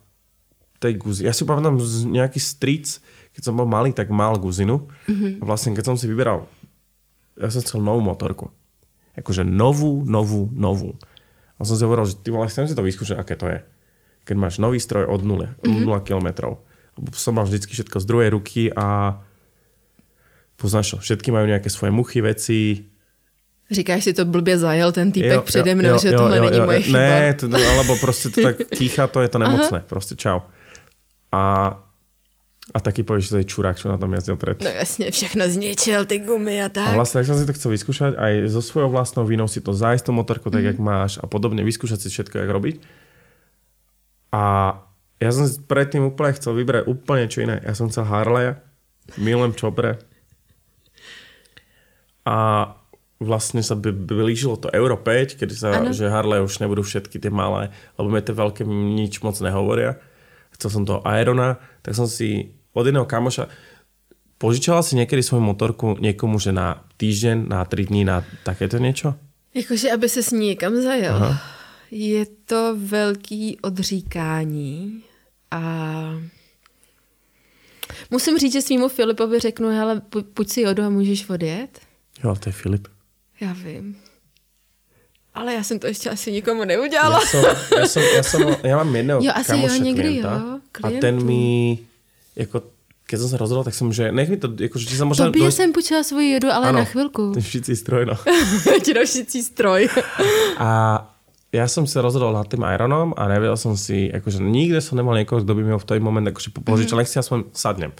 [0.82, 1.22] tej guzi.
[1.22, 2.98] Ja si pamätám z nejaký stric,
[3.30, 4.90] keď som bol malý, tak mal guzinu.
[5.06, 5.38] Mm-hmm.
[5.38, 6.50] A vlastne keď som si vyberal,
[7.38, 8.50] ja som chcel novú motorku.
[9.14, 10.98] Akože novú, novú, novú.
[11.54, 13.62] A som si hovoril, že ty vole, chcem si to vyskúšať, aké to je.
[14.26, 15.86] Keď máš nový stroj od 0, mm-hmm.
[15.86, 16.58] 0 km.
[17.14, 19.18] Som mal vždycky všetko z druhej ruky a
[20.56, 22.84] poznáš to, všetky majú nejaké svoje muchy, veci.
[23.70, 26.44] Říkáš si to blbě zajel ten týpek Jo, přede mnou, jo, že jo, tohle jo,
[26.44, 26.98] není jo, moje chyba.
[26.98, 29.82] Ne, to, alebo prostě to tak kýcha, to je to nemocné.
[29.88, 30.40] Prostě čau.
[31.32, 31.74] A,
[32.74, 34.62] a taky povíš, že to je čurák, čo na tom jezdil pred.
[34.62, 36.88] No jasně, všechno zničil, ty gumy a tak.
[36.88, 39.72] A vlastne, ak som si to chcel vyskúšať, aj so svojou vlastnou vínou si to
[39.76, 40.68] zájsť tú motorku tak, Mhm.
[40.72, 42.76] jak máš a podobne, vyskúšať si všetko, jak robiť.
[44.32, 44.42] A
[45.20, 47.60] ja som si predtým úplne chcel vybrať úplne čo iné.
[47.64, 48.54] Ja som chcel Harley,
[49.16, 49.98] milujem čopre.
[52.24, 52.68] A
[53.20, 55.92] vlastne sa by- blížilo to Euro 5, kedy sa, Áno.
[55.92, 59.96] že Harley už nebudú všetky tie malé, lebo mi tie veľké nič moc nehovoria.
[60.56, 63.48] Chcel som toho Irona, tak som si od jedného kamoša
[64.34, 69.14] Požičala si niekedy svoju motorku niekomu, že na týždeň, na 3 dní, na takéto niečo?
[69.54, 71.14] Jakože, aby se s ní někam zajel.
[71.14, 71.38] Aha.
[71.90, 75.02] Je to velký odříkání
[75.50, 75.62] a
[78.10, 80.02] musím říct, že svýmu Filipovi řeknu, hele,
[80.34, 81.80] pojď si jodu a můžeš odjet.
[82.24, 82.88] Jo, ale to je Filip.
[83.40, 83.96] Já vím.
[85.34, 87.20] Ale já jsem to ještě asi nikomu neudělala.
[87.20, 87.44] Ja som,
[87.74, 90.88] ja som, ja som, ja mám jedného Jo, asi jo, kamoša někdy klienta jo, a
[91.00, 91.78] ten mi,
[92.36, 92.62] jako,
[93.04, 95.28] keď som sa rozhodol, tak som, že nech mi to, akože, či sa možno...
[95.28, 97.34] Tobě jsem půjčila svoji jodu, ale Áno, na chvilku.
[97.34, 98.16] Ten šicí stroj, no.
[98.84, 99.90] Ti nošící stroj.
[100.56, 101.02] A
[101.52, 105.18] ja som sa rozhodol nad tým Ironom a nevedel som si, akože nikde som nemal
[105.18, 107.90] niekoho, kto by mi ho v ten moment akože požičal, nech si aspoň sadnem.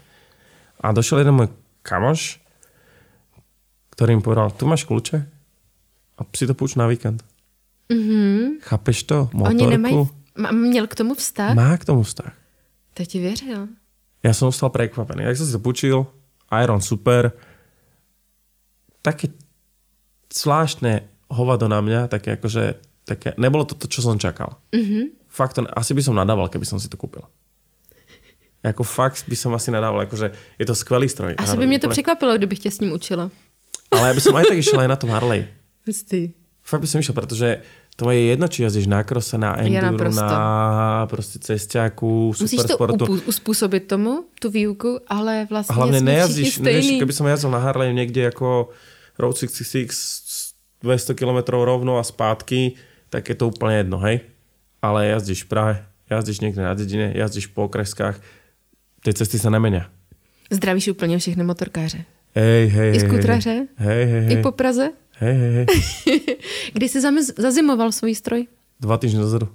[0.79, 1.51] A došiel jeden môj
[1.83, 2.44] kamoš,
[3.95, 5.23] ktorý mi povedal, tu máš kľúče
[6.19, 7.23] a si to púč na víkend.
[7.89, 8.61] Mhm.
[8.61, 9.31] Chápeš to?
[9.35, 9.95] Oni nemají...
[9.95, 10.15] Motorku?
[10.35, 11.55] Ma- Měl k tomu vztah?
[11.55, 12.33] Má k tomu vztah.
[12.95, 13.69] To ti věřil.
[14.25, 15.29] Ja som ostal prekvapený.
[15.29, 16.09] Jak som si to púčil,
[16.49, 17.37] Iron super,
[19.05, 19.29] také
[20.33, 24.57] zvláštne hovado na mňa, také akože, také, nebolo to to, čo som čakal.
[24.73, 25.29] Mm-hmm.
[25.29, 27.21] Fakt to, asi by som nadával, keby som si to kúpil.
[28.65, 31.37] Jako fakt by som asi nadával, akože je to skvelý stroj.
[31.37, 33.31] Asi by mě to překvapilo, kdybych tě s ním učila.
[33.95, 35.47] Ale ja by som aj tak išiel aj na tom Harley.
[35.87, 36.35] Hustý.
[36.65, 37.49] Fakt by som išiel, pretože
[37.95, 43.23] to je jedno, či jazdíš na krose, na enduro, na prostě cestiáku, Musíš to supersportu.
[43.27, 46.99] uspůsobit tomu, tu výuku, ale A vlastně hlavne jsme nejazdíš, stejný.
[46.99, 48.75] keby som jazdil na Harley niekde ako
[49.19, 52.73] Road 66 200 km rovno a zpátky,
[53.09, 54.21] tak je to úplne jedno, hej?
[54.83, 55.75] Ale jazdíš v Prahe,
[56.11, 58.19] jazdíš niekde na dedine, jazdíš po okreskách,
[59.05, 59.89] tie cesty sa nemenia.
[60.51, 62.05] Zdravíš úplně všechny motorkáře.
[62.35, 63.55] Hej, hej, I hej, skutraře?
[63.77, 64.33] Hej, hej, hej.
[64.39, 64.91] I po Praze?
[65.23, 65.67] Hej, hej, hej.
[66.75, 66.99] Kdy jsi
[67.39, 68.47] zazimoval svůj stroj?
[68.81, 69.47] Dva týždne dozadu.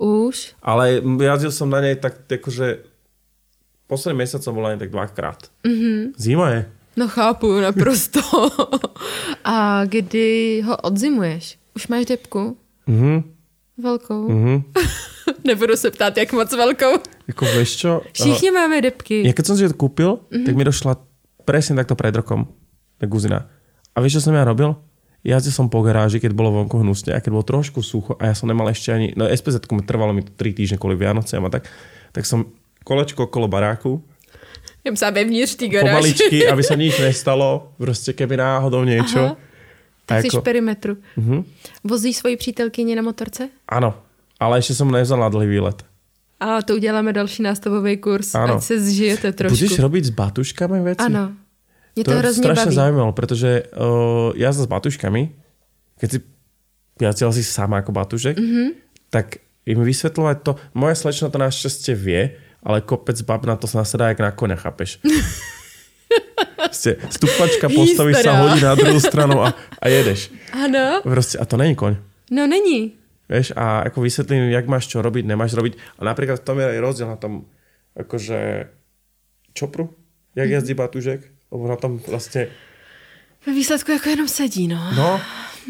[0.00, 0.56] Už?
[0.64, 2.88] Ale jazdil som na nej tak, akože
[3.86, 5.38] posledný mesiac som bol na nej tak dvakrát.
[5.62, 6.16] Mm-hmm.
[6.16, 6.60] Zima je.
[6.96, 8.20] No chápu, naprosto.
[9.44, 11.60] A kdy ho odzimuješ?
[11.76, 12.56] Už máš depku?
[12.88, 13.22] Mhm,
[13.78, 14.28] Velkou?
[14.28, 14.62] mhm.
[15.44, 16.92] Nebudu se ptát, jak moc velkou.
[17.28, 18.00] Jako vieš čo?
[18.12, 19.22] Všichni máme depky.
[19.22, 20.18] Ja keď som si to Mhm.
[20.32, 20.44] mm-hmm.
[20.48, 20.92] tak mi došla
[21.44, 22.46] presne takto pred rokom
[23.02, 23.50] guzina.
[23.92, 24.74] A vieš, čo som ja robil?
[25.22, 28.34] Jazdil som po garáži, keď bolo vonku hnusne a keď bolo trošku sucho a ja
[28.34, 29.14] som nemal ešte ani...
[29.14, 31.70] No SPZ mi trvalo mi to 3 týždne kvôli Vianociam a tak.
[32.10, 32.50] Tak som
[32.82, 34.02] kolečko okolo baráku,
[34.82, 35.94] Jem sa vevnitř té garáže.
[35.94, 39.18] pomaličky, aby sa nič nestalo, prostě keby náhodou niečo.
[39.18, 39.36] Aha.
[40.06, 40.96] Tak jsi jako- perimetru.
[41.16, 41.44] Mhm.
[41.84, 43.48] Vozíš svoji přítelkyni na motorce?
[43.68, 43.94] Áno,
[44.42, 45.86] ale ešte som nevzal na dlhý výlet.
[46.42, 48.58] A to uděláme další nástavový kurz, Ano.
[48.58, 49.54] ať se zžijete trošku.
[49.54, 51.06] Budeš robiť s batuškami veci?
[51.06, 51.32] Ano.
[51.94, 52.76] Mě to, to hrozně strašne baví.
[52.76, 55.22] zaujímalo, pretože uh, jazda s batuškami,
[56.00, 56.18] keď si
[57.00, 58.46] jazdila si sama ako batušek, Mhm.
[58.46, 58.68] mm-hmm.
[59.10, 59.26] tak
[59.66, 62.34] im vysvetľovať to, moja slečna to našťastie vie,
[62.64, 64.98] ale kopec bab na to sa nasadá jak na koňa, chápeš?
[66.72, 68.40] Ste, stupačka postaví Hysteriá.
[68.40, 70.30] hodí na druhú stranu a, a jedeš.
[70.56, 71.04] Ano.
[71.04, 71.96] Proste, a to není koň.
[72.30, 72.96] No není.
[73.28, 75.78] Vieš, a ako vysvetlím, jak máš čo robiť, nemáš robiť.
[75.98, 77.46] A napríklad v tom je aj rozdiel na tom,
[77.96, 78.68] akože
[79.54, 79.88] čopru,
[80.34, 80.54] jak Mhm.
[80.54, 81.20] jazdí batužek,
[81.52, 82.48] lebo na tom vlastne
[83.46, 84.78] Ve výsledku jako jenom sedí, no.
[84.96, 85.20] No,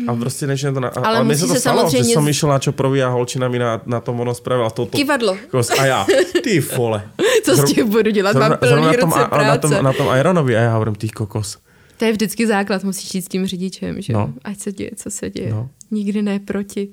[0.09, 0.89] a prostě než je to na...
[0.89, 3.49] Ale Ale mně se to se stalo, samozřejmě že jsem išel na čoprovi a holčina
[3.49, 5.37] mi na, na tom ono spravila to, to, Kivadlo.
[5.51, 6.07] Kos, a já,
[6.43, 7.09] ty vole.
[7.45, 8.33] Co s tím budu dělat?
[8.37, 9.83] Mám zrovna, plný zrovna na tom, ruce a, a na tom, práce.
[9.83, 11.59] na tom Ironovi a já hovorím, ty kokos.
[12.03, 14.13] To je vždycky základ, musíš jít s tím řidičem, že?
[14.13, 14.35] No.
[14.45, 15.51] Ať se děje, co se děje.
[15.51, 15.71] No.
[15.91, 16.89] Nikdy ne proti.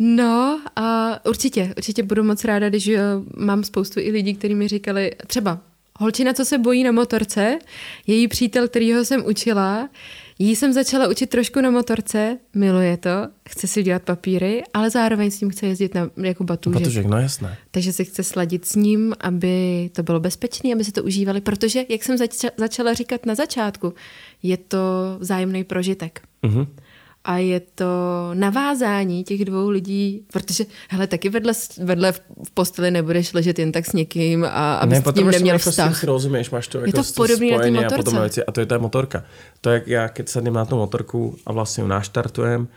[0.00, 3.00] No a určitě, určitě budu moc ráda, když eh,
[3.36, 5.60] mám spoustu i lidí, kteří mi říkali, třeba
[5.98, 7.58] holčina, co se bojí na motorce,
[8.06, 9.88] její přítel, kterýho jsem učila,
[10.38, 13.10] jí jsem začala učit trošku na motorce, miluje to,
[13.48, 16.80] chce si dělat papíry, ale zároveň s tím chce jezdit na, jako batůžek.
[16.80, 17.56] Batužek, no jasné.
[17.70, 21.84] Takže se chce sladit s ním, aby to bylo bezpečné, aby si to užívali, protože,
[21.88, 23.94] jak jsem zač- začala říkat na začátku,
[24.42, 24.78] je to
[25.18, 26.20] vzájemný prožitek.
[26.42, 26.66] Mhm.
[27.24, 27.84] A je to
[28.34, 33.86] navázání těch dvou lidí, protože hele, taky vedle, vedle v posteli nebudeš ležet jen tak
[33.86, 35.98] s někým a aby ne, s tím neměl vztah.
[35.98, 37.94] si rozumieš, máš to, je to podobné na té motorce.
[37.94, 39.24] A, podobné věci, a to je ta motorka.
[39.60, 42.68] To je, jak já, keď sedím na tu motorku a vlastně ju naštartujem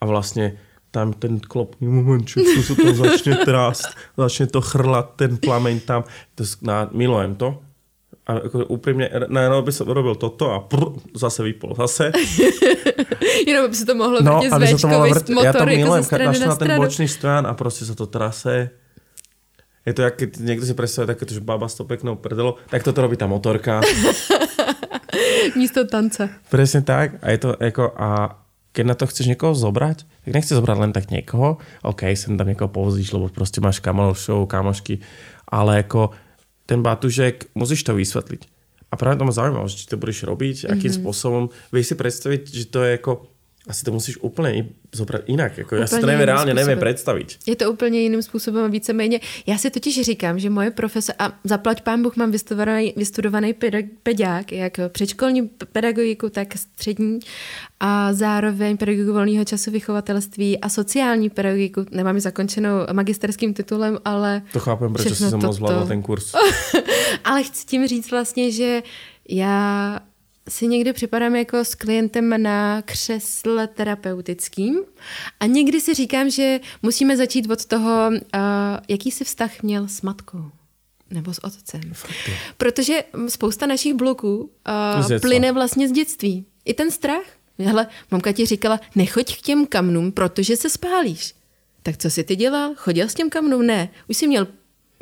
[0.00, 0.58] a vlastně
[0.90, 6.04] tam ten klopný moment, čo se to začne trást, začne to chrlat, ten plameň tam.
[6.34, 7.60] To, na, milujem to,
[8.26, 10.84] a jako upřímně, najednou by jsem robil toto a prr,
[11.14, 12.12] zase vypol, zase.
[13.46, 15.28] Jenom by se to mohlo no, vrtět z to mohlo vrt...
[15.28, 16.04] motor, Já to jako milujem,
[16.40, 18.70] na, na ten bočný stran a prostě se to trase.
[19.86, 23.02] Je to, jak někdo si představuje také, že baba s to peknou prdelo, tak toto
[23.02, 23.80] robí ta motorka.
[25.56, 26.28] Místo tance.
[26.50, 27.10] Přesně tak.
[27.22, 28.38] A je to jako, a
[28.72, 32.48] keď na to chceš někoho zobrať, tak nechci zobrať len tak někoho, OK, sem tam
[32.48, 34.98] někoho povozíš, lebo prostě máš kamošov, kamošky,
[35.48, 36.10] ale jako
[36.66, 38.44] ten batužek, musíš to vysvětlit.
[38.90, 40.94] A právě to mě zajímalo, že to budeš robiť, akým mm-hmm.
[40.94, 41.48] způsobem.
[41.72, 43.26] Víš si představit, že to je jako
[43.68, 45.58] asi to musíš úplně zobrat jinak.
[45.58, 47.38] Jako já si to nevím, reálně nevím představit.
[47.46, 49.20] Je to úplně jiným způsobem a víceméně.
[49.46, 53.54] Já si totiž říkám, že moje profese, a zaplať pán Bůh, mám vystudovaný, vystudovaný
[54.02, 57.18] pedák, jak předškolní pedagogiku, tak střední
[57.80, 61.86] a zároveň pedagogiku volného času vychovatelství a sociální pedagogiku.
[61.90, 64.42] Nemám ji zakončenou magisterským titulem, ale...
[64.52, 66.34] To chápem, proč jsi to, moc ten kurz.
[67.24, 68.82] ale chci tím říct vlastně, že
[69.28, 70.00] já
[70.48, 74.80] si někdy připadám jako s klientem na křesle terapeutickým
[75.40, 78.20] a někdy si říkám, že musíme začít od toho, uh,
[78.88, 80.50] jaký si vztah měl s matkou
[81.10, 81.80] nebo s otcem.
[82.56, 86.46] Protože spousta našich bloků uh, plyne vlastně z dětství.
[86.64, 87.26] I ten strach.
[87.58, 91.34] Hele, mamka ti říkala, nechoď k těm kamnům, protože se spálíš.
[91.82, 92.72] Tak co jsi ty dělal?
[92.76, 93.66] Chodil s těm kamnům?
[93.66, 93.88] Ne.
[94.08, 94.46] Už jsi měl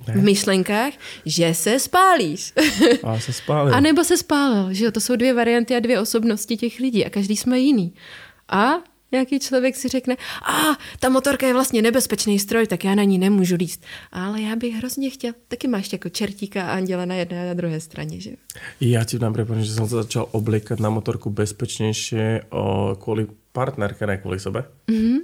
[0.08, 0.14] ne.
[0.14, 0.92] v myšlenkách,
[1.26, 2.52] že se spálíš.
[3.02, 3.74] A se spálil.
[3.74, 4.90] A nebo se spálil, že jo?
[4.90, 7.94] To jsou dvě varianty a dvě osobnosti těch lidí a každý jsme jiný.
[8.48, 8.74] A
[9.12, 13.18] nějaký člověk si řekne, a ta motorka je vlastně nebezpečný stroj, tak já na ní
[13.18, 13.84] nemůžu líst.
[14.12, 15.32] Ale já bych hrozně chtěl.
[15.48, 18.30] Taky máš jako čertíka a anděla na jedné a na druhé straně, že
[18.80, 22.16] Já ti dám že jsem se začal oblikat na motorku bezpečnější
[22.50, 24.64] o, kvůli partnerke, ne kvůli sebe.
[24.88, 25.18] Mm-hmm.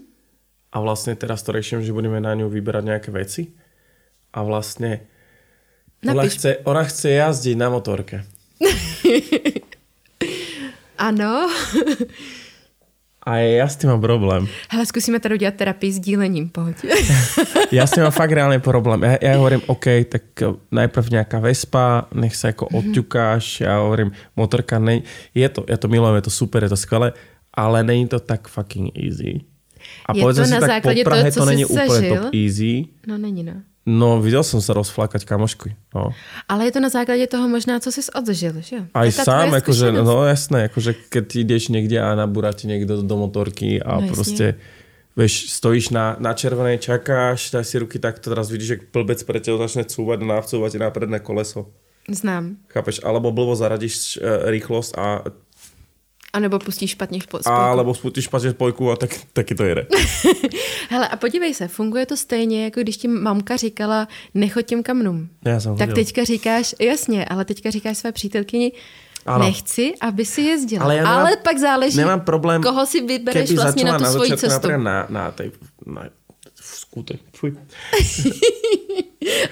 [0.73, 3.47] A vlastně teraz to řeším, že budeme na ňu vyberať nějaké věci
[4.33, 5.01] a vlastně
[6.11, 8.25] ona chce, ona chce jazdit na motorke.
[10.99, 11.51] ano.
[13.23, 14.47] A já s tím mám problém.
[14.71, 16.77] Hele, zkusíme tady udělat terapii s dílením, pojď.
[17.73, 19.03] já s tím mám fakt reálný problém.
[19.03, 20.23] Já, já hovorím, OK, tak
[20.71, 22.89] najprv nějaká vespa, nech se jako mm-hmm.
[22.89, 23.61] odťukáš.
[23.61, 25.03] Já hovorím, motorka, nej...
[25.35, 27.13] je to, já to milujem, je to super, je to skvělé,
[27.55, 29.41] ale není to tak fucking easy.
[30.07, 31.85] A je to si na tak, po Prahe toho, co to není zažil?
[31.85, 32.85] úplně top easy.
[33.07, 33.53] No není, no.
[33.87, 35.77] No, viděl jsem se rozflákat kamošky.
[35.95, 36.11] No.
[36.49, 38.83] Ale je to na základě toho možná, co jsi odžil, že jo?
[38.95, 43.83] Aj sám, jakože, no jasné, jakože keď jdeš někde a nabúra ti někdo do motorky
[43.83, 44.55] a no, prostě
[45.17, 49.43] Víš, stojíš na, na červené, čakáš, dáš si ruky takto, teraz vidíš, jak plbec pre
[49.43, 51.67] teba začne cúvať a návcúvať na predné koleso.
[52.07, 52.57] Znám.
[52.71, 53.03] Chápeš?
[53.03, 55.27] Alebo blbo zaradíš uh, rýchlosť a
[56.33, 57.49] a nebo pustíš špatně spojku.
[57.49, 59.87] A nebo pustíš špatně spojku a tak, taky to jede.
[60.91, 65.29] Hele, a podívej se, funguje to stejně, jako když ti mamka říkala, nechoď těm kamnům.
[65.45, 66.05] Já jsem tak chodil.
[66.05, 68.73] teďka říkáš, jasně, ale teďka říkáš své přítelkyni,
[69.27, 69.45] ano.
[69.45, 70.85] Nechci, aby si jezdila.
[70.85, 74.37] Ale, nemám, ale pak záleží, nemám problém, koho si vybereš vlastně na tu na svoji
[74.37, 74.69] cestu.
[74.77, 75.51] Na, na, tej,
[75.87, 76.09] na
[76.61, 77.15] skúte.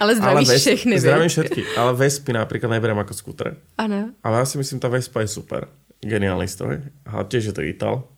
[0.00, 3.56] ale zdravíš ale všechny, Zdravím všetky, ale Vespy například neberem jako skúter.
[3.78, 4.10] Ano.
[4.24, 5.68] Ale já si myslím, ta Vespa je super
[6.08, 6.80] geniálny stroj.
[7.06, 8.08] A tiež je to Ital.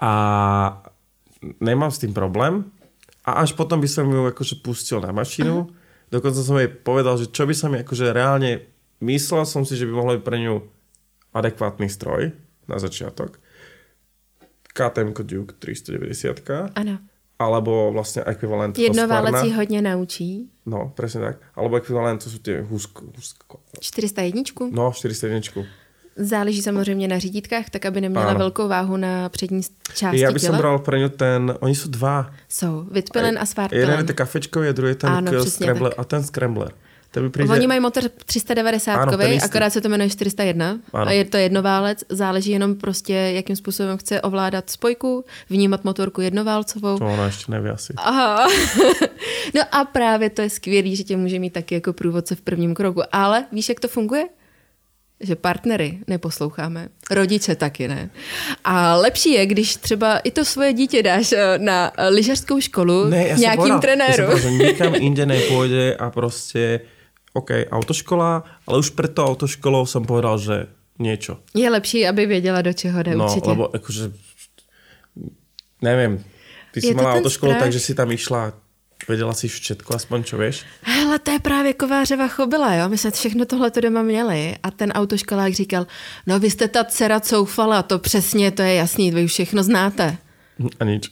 [0.00, 0.12] A
[1.60, 2.64] nemám s tým problém.
[3.26, 5.68] A až potom by som ju akože pustil na mašinu.
[6.10, 8.66] Dokonca som jej povedal, že čo by sa mi akože reálne
[9.04, 10.54] myslel som si, že by mohlo byť pre ňu
[11.36, 12.32] adekvátny stroj
[12.66, 13.38] na začiatok.
[14.72, 16.74] KTM Duke 390.
[16.74, 16.98] Ano.
[17.38, 20.50] Alebo vlastně ekvivalent Jednoválec ji hodně naučí.
[20.66, 21.36] No, přesně tak.
[21.54, 23.36] Alebo ekvivalent, to jsou ty husk, husk...
[23.80, 24.42] 401?
[24.70, 25.40] No, 401.
[26.16, 28.38] Záleží samozřejmě na řídítkách, tak aby neměla ano.
[28.38, 29.62] velkou váhu na přední
[29.94, 32.30] části Já bych jsem bral pro ně ten, oni jsou dva.
[32.48, 33.88] Jsou, Vitpilen a Svartpilen.
[33.88, 36.72] Jeden je ten kafečkový a druhý je ten ano, scrambler a ten scrambler.
[37.10, 37.52] Ten přijde...
[37.52, 41.06] Oni mají motor 390 ano, akorát se to jmenuje 401 ano.
[41.06, 46.98] a je to jednoválec, záleží jenom prostě, jakým způsobem chce ovládat spojku, vnímat motorku jednoválcovou.
[46.98, 47.92] To ona ještě neví asi.
[47.96, 48.48] Aha.
[49.54, 52.74] no a právě to je skvělý, že tě může mít taky jako průvodce v prvním
[52.74, 54.24] kroku, ale víš, jak to funguje?
[55.20, 58.10] Že partnery neposloucháme, rodiče taky ne.
[58.64, 63.28] A lepší je, když třeba i to svoje dítě dáš eh, na lyžařskou školu ne,
[63.28, 64.22] já nějakým trenéru.
[64.22, 66.80] Já jsem nikam jinde nepůjde a prostě
[67.32, 70.66] OK, autoškola, ale už před to autoškolou jsem povedal, že
[70.98, 71.36] něco.
[71.54, 73.48] Je lepší, aby věděla, do čeho jde no, určitě.
[73.48, 74.12] lebo jakože
[75.82, 76.24] nevím,
[76.72, 77.62] ty jsi ten autoškolu, strach?
[77.62, 78.52] takže si tam išla,
[79.08, 80.62] věděla si všetko, aspoň čo vieš?
[80.82, 82.88] Hele, to je právě kovářeva chobila, jo?
[82.88, 85.86] My jsme všechno tohle to doma měli a ten autoškolák říkal,
[86.26, 90.16] no vy jste ta dcera coufala, to přesně, to je jasný, vy už všechno znáte.
[90.80, 91.10] A nič.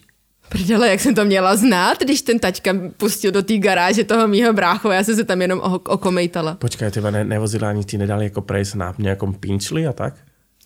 [0.48, 4.52] Prdele, jak jsem to měla znát, když ten tačka pustil do té garáže toho mýho
[4.52, 6.54] bráchu, já jsem se tam jenom okomejtala.
[6.54, 10.14] Počkaj, teba ne, nevozila ani ti nedali jako prejsť na nějakom pinčli a tak?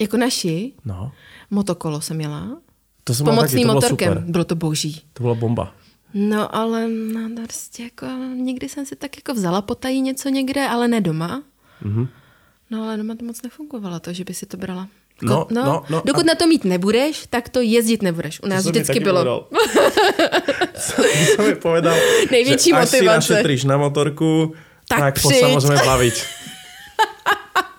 [0.00, 1.12] Jako naši, No.
[1.50, 2.58] motokolo jsem měla,
[3.04, 4.24] To jsem mal taky, to bylo motorkem, super.
[4.30, 5.02] bylo to boží.
[5.12, 5.74] To byla bomba.
[6.14, 10.88] No ale no, prostě jako, někdy jsem si tak jako vzala potají něco někde, ale
[10.88, 11.42] ne doma.
[11.82, 12.08] Mhm.
[12.70, 14.88] No ale doma to moc nefungovalo, to, že by si to brala.
[15.22, 18.40] No, Ko- no, no, dokud a- na to mít nebudeš, tak to jezdit nebudeš.
[18.42, 19.48] U nás vždycky bylo.
[20.74, 21.04] Som
[21.36, 21.94] som mi povedal,
[22.30, 23.32] Největší že až si motivace.
[23.34, 24.54] našetříš na motorku,
[24.88, 25.40] Tak tak, tak přijď.
[25.40, 26.16] sa môžeme baviť.
[27.54, 27.71] Ale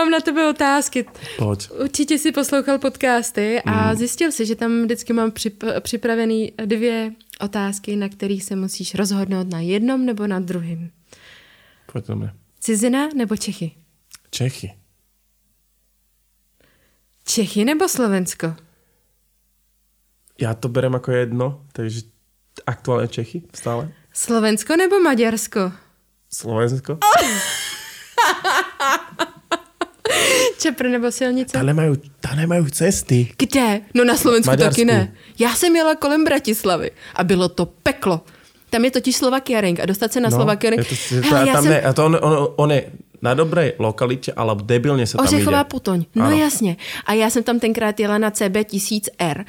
[0.00, 1.04] mám na tebe otázky.
[1.38, 1.70] Poď.
[1.70, 3.72] Určitě si poslouchal podcasty Mm.
[3.72, 8.94] a zjistil si, že tam vždycky mám přip- připravený dvě otázky, na kterých se musíš
[8.94, 10.90] rozhodnout na jednom nebo na druhém.
[11.92, 12.30] Poď do mňa.
[12.60, 13.72] Cizina nebo Čechy?
[14.30, 14.72] Čechy.
[17.24, 18.54] Čechy nebo Slovensko?
[20.40, 21.46] Ja to berem ako jedno,
[21.76, 22.08] takže
[22.64, 23.92] aktuálne Čechy stále.
[24.08, 25.72] Slovensko nebo Maďarsko?
[26.32, 26.96] Slovensko.
[30.60, 31.56] Čepr nebo silnice?
[31.56, 33.32] Tam nemajú, tam nemajú cesty.
[33.32, 33.80] Kde?
[33.96, 34.76] No na Slovensku Maďarsku.
[34.76, 35.12] taky ne.
[35.40, 38.20] Já jsem jela kolem Bratislavy a bylo to peklo.
[38.70, 40.84] Tam je totiž Slovakia Ring a dostat se na Slovakia Ring.
[40.84, 41.72] No, to, Hele, já tam jsem...
[41.72, 42.92] ne, a to on, on, on, je
[43.22, 45.68] na dobrej lokalitě, ale debilně se tam Ořechová ide.
[45.68, 46.04] putoň.
[46.14, 46.36] No Ano.
[46.36, 46.76] jasně.
[47.06, 49.44] A já jsem tam tenkrát jela na CB 1000R.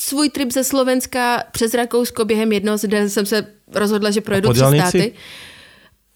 [0.00, 4.60] Svůj trip ze Slovenska přes Rakousko během jednoho dne jsem se rozhodla, že projedu tři
[4.60, 5.12] státy.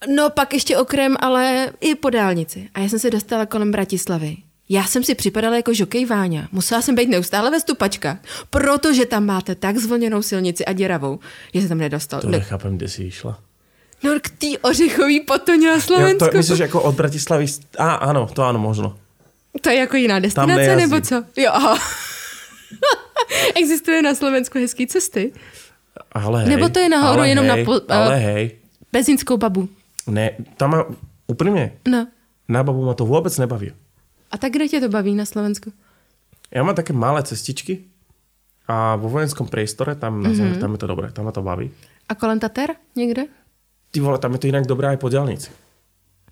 [0.09, 2.69] No pak ještě okrem, ale i po dálnici.
[2.75, 4.37] A já jsem se dostala kolem Bratislavy.
[4.69, 6.49] Já jsem si připadala jako žokej Váňa.
[6.53, 8.19] Musela jsem být neustále ve stupačkách,
[8.51, 11.19] protože tam máte tak zvlněnou silnici a děravou,
[11.55, 12.21] že se tam nedostal.
[12.21, 13.39] To Ne, nechápem, kde si išla.
[14.03, 16.29] no k té ořechový potoně na Slovensku.
[16.31, 17.47] to, myslíš, jako od Bratislavy...
[17.79, 18.99] Á, áno, to áno, možno.
[19.61, 21.23] To je jako jiná destinace, nebo co?
[21.37, 21.53] Jo.
[23.55, 25.33] Existuje na Slovensku hezký cesty?
[26.13, 28.45] Ale hej, Nebo to je nahoru ale jenom na hej, po- Ale eh, hej,
[28.93, 29.69] Bezinskou babu.
[30.07, 30.25] Ne,
[30.57, 30.79] tam má...
[31.25, 32.07] Úprimne, No.
[32.49, 33.73] na babu ma to vôbec nebaví.
[34.31, 35.73] A tak kde tě to baví na Slovensku?
[36.53, 37.89] Ja mám také malé cestičky
[38.67, 40.37] a vo vojenskom priestore, tam, na Mhm.
[40.37, 40.61] mm-hmm.
[40.61, 41.71] tam je to dobré, tam ma to baví.
[42.09, 43.27] A kolem Tater někde?
[43.91, 45.49] Ty vole, tam je to inak dobré aj po diálnici.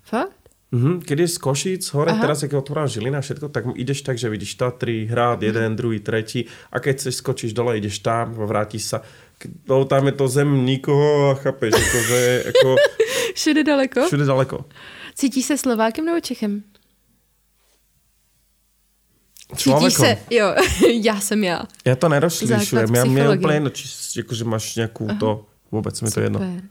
[0.03, 0.37] Fakt?
[0.71, 2.21] Mhm, keď je z Košíc hore, Aha.
[2.21, 5.75] Teraz jak je otvorená Žilina a všetko, tak ideš tak, že vidíš Tatry, hrad, jeden,
[5.75, 8.97] druhý, tretí a keď chceš skočíš dole, ideš tam a vrátíš sa.
[9.35, 12.67] Ke- No, tam je to zem nikoho a chápeš, akože, ako
[13.35, 14.05] Všude daleko?
[14.07, 14.65] všude daleko.
[15.15, 16.63] Cítíš se Slovákem nebo Čechem?
[19.55, 20.55] Cítíš se, jo,
[21.03, 21.63] já jsem já.
[21.85, 22.87] Ja to nerozlišujem.
[22.87, 23.39] Je psychologie.
[23.43, 23.83] úplne jedno, či
[24.23, 26.39] akože máš nejakú to, vôbec mi to je jedno.
[26.39, 26.61] Super.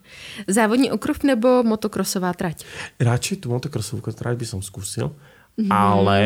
[0.48, 2.64] Závodní okruh nebo motokrosová trať?
[2.96, 5.12] Radšej tú motokrosovku trať by som Mhm.
[5.60, 5.68] mm-hmm.
[5.72, 6.18] ale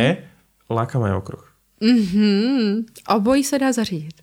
[0.70, 1.44] láka ma aj okruh.
[1.82, 2.86] Mhm.
[3.11, 4.23] Obojí se dá zařídit.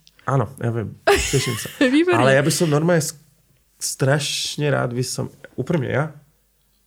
[0.63, 1.67] Ja viem, teším sa.
[1.91, 2.15] Výborne.
[2.23, 3.19] Ale ja by som normálne sk-
[3.81, 6.05] strašne rád by som, úprimne ja,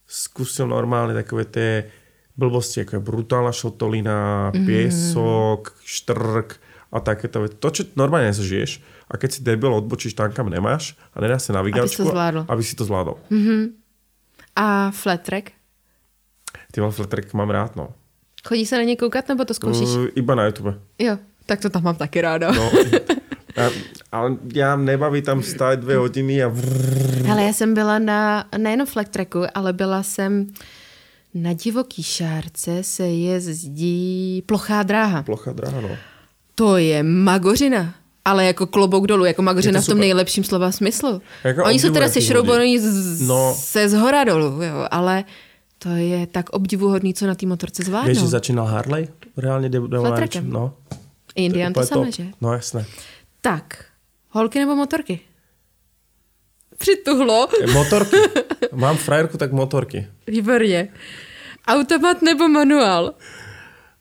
[0.07, 1.71] skúsil normálne takové tie
[2.35, 4.67] blbosti, ako je brutálna šotolina, Mhm.
[4.67, 6.49] piesok, štrk
[6.91, 7.59] a takéto veci.
[7.59, 11.51] To, čo normálne nezažiješ a keď si debil, odbočíš tam, kam nemáš a nedá sa
[11.53, 12.47] navigačku, to zvládol.
[12.47, 13.19] aby si to zvládol.
[14.55, 15.51] A flat track?
[16.71, 17.95] Ty vole, fletrek mám rád, no.
[18.47, 19.89] Chodí se na ně koukat nebo to zkoušíš?
[19.89, 20.79] Uh, iba na YouTube.
[20.99, 22.53] Jo, tak to tam mám taky ráda.
[22.53, 22.71] No.
[23.57, 23.71] A,
[24.13, 27.31] ale já nebaví tam stát dvě hodiny a vrrr.
[27.31, 30.47] Ale já jsem byla na, nejenom flag tracku, ale byla jsem
[31.35, 35.23] na divoký šárce se jezdí plochá dráha.
[35.23, 35.89] Plocha dráha, no.
[36.55, 37.95] To je magořina.
[38.25, 41.23] Ale jako klobouk dolů, jako magořina to v tom nejlepším slova smyslu.
[41.45, 43.55] Jako Oni jsou teda obdivujem se ty šroubovaní z, No.
[43.59, 45.25] se zhora dolů, jo, ale
[45.79, 48.07] to je tak obdivuhodný, co na té motorce zvládnou.
[48.07, 49.09] Vieš, že začínal Harley?
[49.37, 50.51] Reálne de- de- Flatrackem.
[50.51, 50.73] No.
[51.37, 52.25] Indian to úplně samé, že?
[52.41, 52.85] No jasné.
[53.45, 53.85] Tak,
[54.33, 55.21] holky nebo motorky?
[56.79, 57.49] Přituhlo.
[57.73, 58.17] Motorky.
[58.73, 60.09] Mám frajerku, tak motorky.
[60.27, 60.89] Výborně.
[61.69, 63.15] Automat nebo manuál?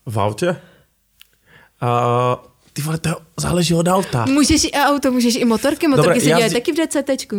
[0.06, 0.56] V autě?
[1.80, 2.42] A
[2.72, 3.10] ty vole, to
[3.40, 4.24] záleží od auta.
[4.28, 5.88] Můžeš i auto, můžeš i motorky.
[5.88, 7.36] Motorky Dobre, se jazdí- dělají taky v DCTčku.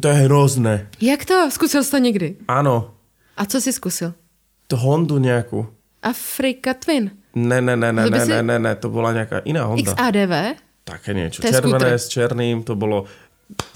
[0.00, 0.88] To je hrozné.
[1.00, 1.50] Jak to?
[1.50, 2.36] Zkusil jsi to někdy?
[2.48, 2.90] Áno.
[3.36, 4.12] A co jsi zkusil?
[4.66, 5.66] To Hondu nejakú.
[6.02, 7.10] Afrika Twin.
[7.34, 9.94] Ne, ne, ne, ne, ne, si- ne, ne, ne, to bola nejaká iná Honda.
[9.94, 10.54] XADV?
[10.90, 11.42] Také niečo.
[11.42, 13.06] To Červené s černým, to bolo...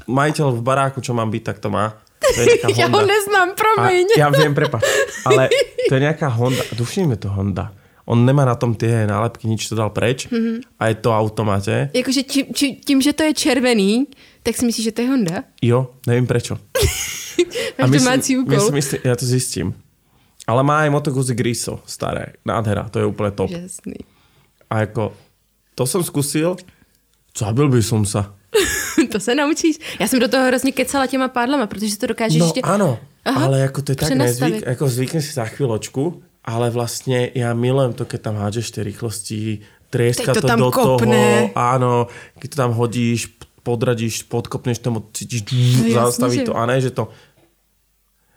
[0.06, 1.98] Majiteľ v baráku, čo mám byť, tak to má.
[2.22, 2.94] To je nejaká Honda.
[2.94, 4.06] ho neznám, A promiň.
[4.16, 4.82] ja viem, prepač.
[5.26, 5.50] Ale
[5.90, 6.62] to je nejaká Honda.
[6.74, 7.74] Duším je to Honda.
[8.04, 10.76] On nemá na tom ty nálepky, nič to dal preč mm-hmm.
[10.76, 11.76] a je to v automate.
[11.96, 12.44] Jakože tím,
[12.84, 14.06] tím, že to je červený,
[14.44, 15.48] tak si myslíš, že to je Honda?
[15.62, 16.60] Jo, nevím prečo.
[17.80, 18.54] Máš myslím, domácí úkol.
[18.54, 19.74] myslím, myslím, já to zjistím.
[20.46, 23.50] Ale má aj Moto Guzzi Griso, staré, nádhera, to je úplně top.
[23.50, 23.94] Jasný.
[24.70, 25.12] A jako,
[25.74, 26.56] to jsem zkusil,
[27.38, 28.34] zabil by som sa.
[29.12, 29.78] to se naučíš.
[30.00, 32.60] Já jsem do toho hrozně kecala těma pádlama, protože to dokážeš No ještě...
[32.60, 37.30] ano, Aha, ale jako to je tak nezvyk, jako zvykne si za chvíľočku, ale vlastně
[37.34, 39.58] já milujem to, keď tam hádžeš ty rychlosti,
[39.90, 41.50] trieska to to, tam do kopne.
[41.50, 41.92] toho, áno,
[42.38, 43.32] keď to tam hodíš,
[43.62, 45.42] podradíš, podkopneš tomu, cítíš,
[45.94, 47.08] No zastaví to, a ne, že to...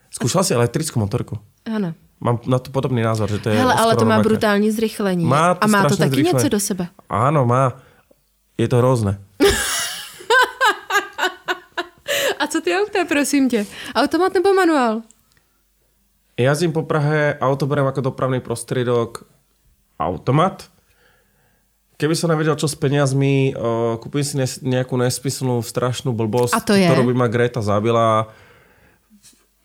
[0.10, 1.38] Skúšal si elektrickou motorku?
[1.68, 1.94] Ano.
[2.24, 5.26] Mám na to podobný názor, že to je Hele, ale to má brutální zrychlení.
[5.26, 6.34] Má to a má to taky zrychlení.
[6.38, 6.88] něco do sebe.
[7.10, 7.78] Áno, má.
[8.58, 9.18] Je to hrozné.
[12.40, 13.66] A co ty auta, prosím tě?
[13.96, 15.02] Automat nebo manuál?
[16.40, 19.26] Jazdím po Prahe, auto berem ako dopravný prostriedok,
[19.98, 20.70] automat.
[21.98, 26.78] Keby som nevedel, čo s peniazmi, uh, kúpim si nejakú nesmyslnú strašnú blbosť, A to
[26.78, 26.86] je?
[26.86, 28.30] ktorú by ma Greta zabila.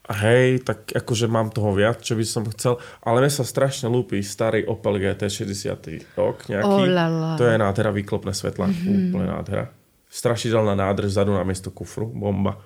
[0.03, 2.75] Hej, tak akože mám toho viac, čo by som chcel.
[3.07, 6.19] Ale mne sa strašne lúpi starý Opel GT 60.
[6.19, 6.67] rok nejaký.
[6.67, 7.31] Oh la la.
[7.39, 8.67] To je nádhera, výklopné svetla.
[8.67, 9.15] Mm-hmm.
[9.15, 9.65] Úplne nádhera.
[10.11, 12.11] Strašidelná nádrž vzadu na miesto kufru.
[12.11, 12.59] Bomba.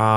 [0.00, 0.08] A,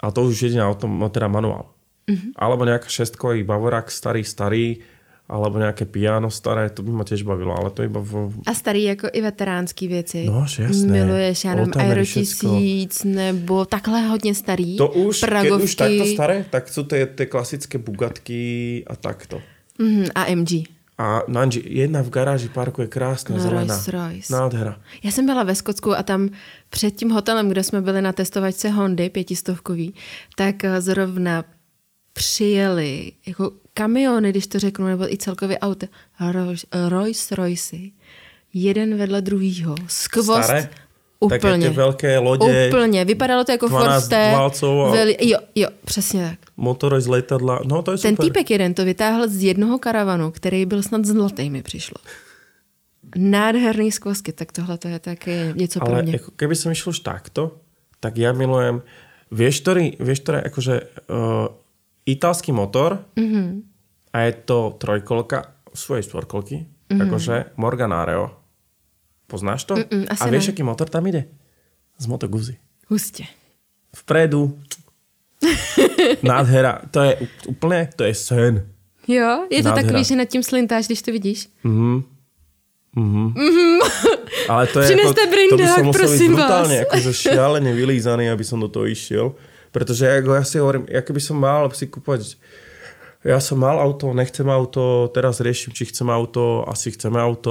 [0.00, 1.76] a to už jediná auto, no teda manuál.
[2.08, 2.40] Mm-hmm.
[2.40, 4.80] Alebo nejaká šestkový Bavorák starý, starý,
[5.28, 8.32] alebo nejaké piano staré, to by ma tiež bavilo, ale to iba v...
[8.48, 10.24] A starý jako i veteránský věci.
[10.24, 10.92] No, že jasné.
[10.92, 12.46] Miluješ, já nevím, Aero všecko.
[12.58, 14.76] 1000, nebo takhle hodně starý.
[14.76, 15.64] To už, Pragovky.
[15.64, 19.40] už takto staré, tak sú tie, tie klasické Bugatky a takto.
[19.78, 20.64] Mhm, a MG.
[20.98, 23.74] A Nanji, jedna v garáži parku je krásná, No, zelená.
[23.74, 24.32] Rolls Royce.
[24.32, 24.80] Nádhera.
[25.02, 26.28] Já jsem byla ve Skotsku a tam
[26.70, 29.94] před tím hotelem, kde jsme byli na testovačce Hondy pětistovkový,
[30.36, 31.44] tak eh, zrovna
[32.18, 35.86] přijeli jako kamiony, když to řeknu, nebo i celkově auta,
[36.20, 37.76] Rolls Royce Royce,
[38.54, 40.68] jeden vedle druhýho, skvost, Staré?
[41.20, 41.38] úplně.
[41.40, 44.32] Také tie veľké lode, Úplně, vypadalo to jako 12 Forster.
[44.34, 46.38] válcov a- Veli, jo, jo, přesně tak.
[46.56, 48.24] motory z letadla, no to je Ten super.
[48.26, 51.98] týpek jeden to vytáhl z jednoho karavanu, který byl snad zlatý, mi přišlo.
[53.16, 56.12] Nádherný skvosky, tak tohle to je taky něco pro Ale mě.
[56.22, 57.56] ako, keby som išiel už takto,
[58.00, 58.82] tak ja milujem,
[59.32, 60.74] vieš, ktorý, vieš, ktoré akože
[61.08, 61.48] uh,
[62.08, 63.48] italský motor mm-hmm.
[64.12, 67.00] a je to trojkolka svojej štvorkolky, mm-hmm.
[67.04, 68.32] akože Morganareo.
[69.28, 69.76] Poznáš to?
[69.76, 70.52] Mm-mm, a vieš, ne.
[70.56, 71.28] aký motor tam ide?
[72.00, 72.56] Z Moto Guzzi.
[72.88, 73.24] Hustě.
[73.96, 74.56] Vpredu.
[76.22, 76.80] Nádhera.
[76.90, 78.64] To je ú- úplne, to je sen.
[79.08, 79.84] Jo, je to Nádhera.
[79.84, 81.48] takový, že nad tím slintáš, když to vidíš.
[81.64, 82.04] Mhm.
[82.96, 83.34] Mhm.
[84.48, 86.68] Ale to je Přineste ako, to by brindák, som musel prosím vás.
[86.88, 89.36] akože šialene vylízaný, aby som do toho išiel.
[89.72, 92.36] Pretože ako ja si hovorím, ja keby som mal si kúpať
[93.26, 97.50] ja som mal auto, nechcem auto, teraz riešim, či chcem auto, asi chceme auto.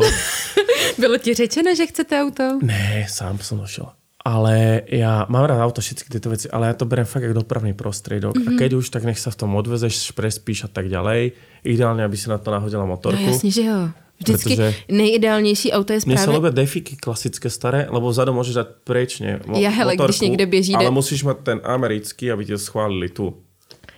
[1.01, 2.63] Bylo ti řečeno, že chcete auto?
[2.63, 3.91] ne, sám som došiel.
[4.27, 7.71] Ale ja mám rád auto, všetky tieto veci, ale ja to berem fakt ako dopravný
[7.71, 8.35] prostriedok.
[8.35, 8.55] Mm-hmm.
[8.55, 11.31] A keď už, tak nech sa v tom odvezeš, prespíš a tak ďalej.
[11.63, 13.23] Ideálne, aby si na to nahodila No motorku.
[13.23, 13.91] jasně, že jo.
[14.17, 16.35] Vždycky Protože- nejideálnější auto je Mne sa právě...
[16.41, 20.73] ľúbia defiky klasické staré, lebo vzadu môžeš dať prečne mo- Ja, hele, když někde běží
[20.75, 23.37] Ale de- musíš mať ten americký, aby ti schválili tu.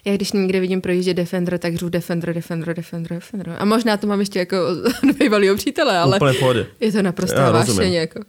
[0.06, 3.56] Já když někde vidím projíždět Defender, tak řvu Defender, Defender, Defender, Defender.
[3.60, 4.58] A možná to mám ještě jako
[5.20, 6.68] bývalýho přítele, ale pohode.
[6.80, 7.68] je to naprosto Já vášeň.
[7.68, 7.94] rozumím.
[7.94, 8.20] Jako.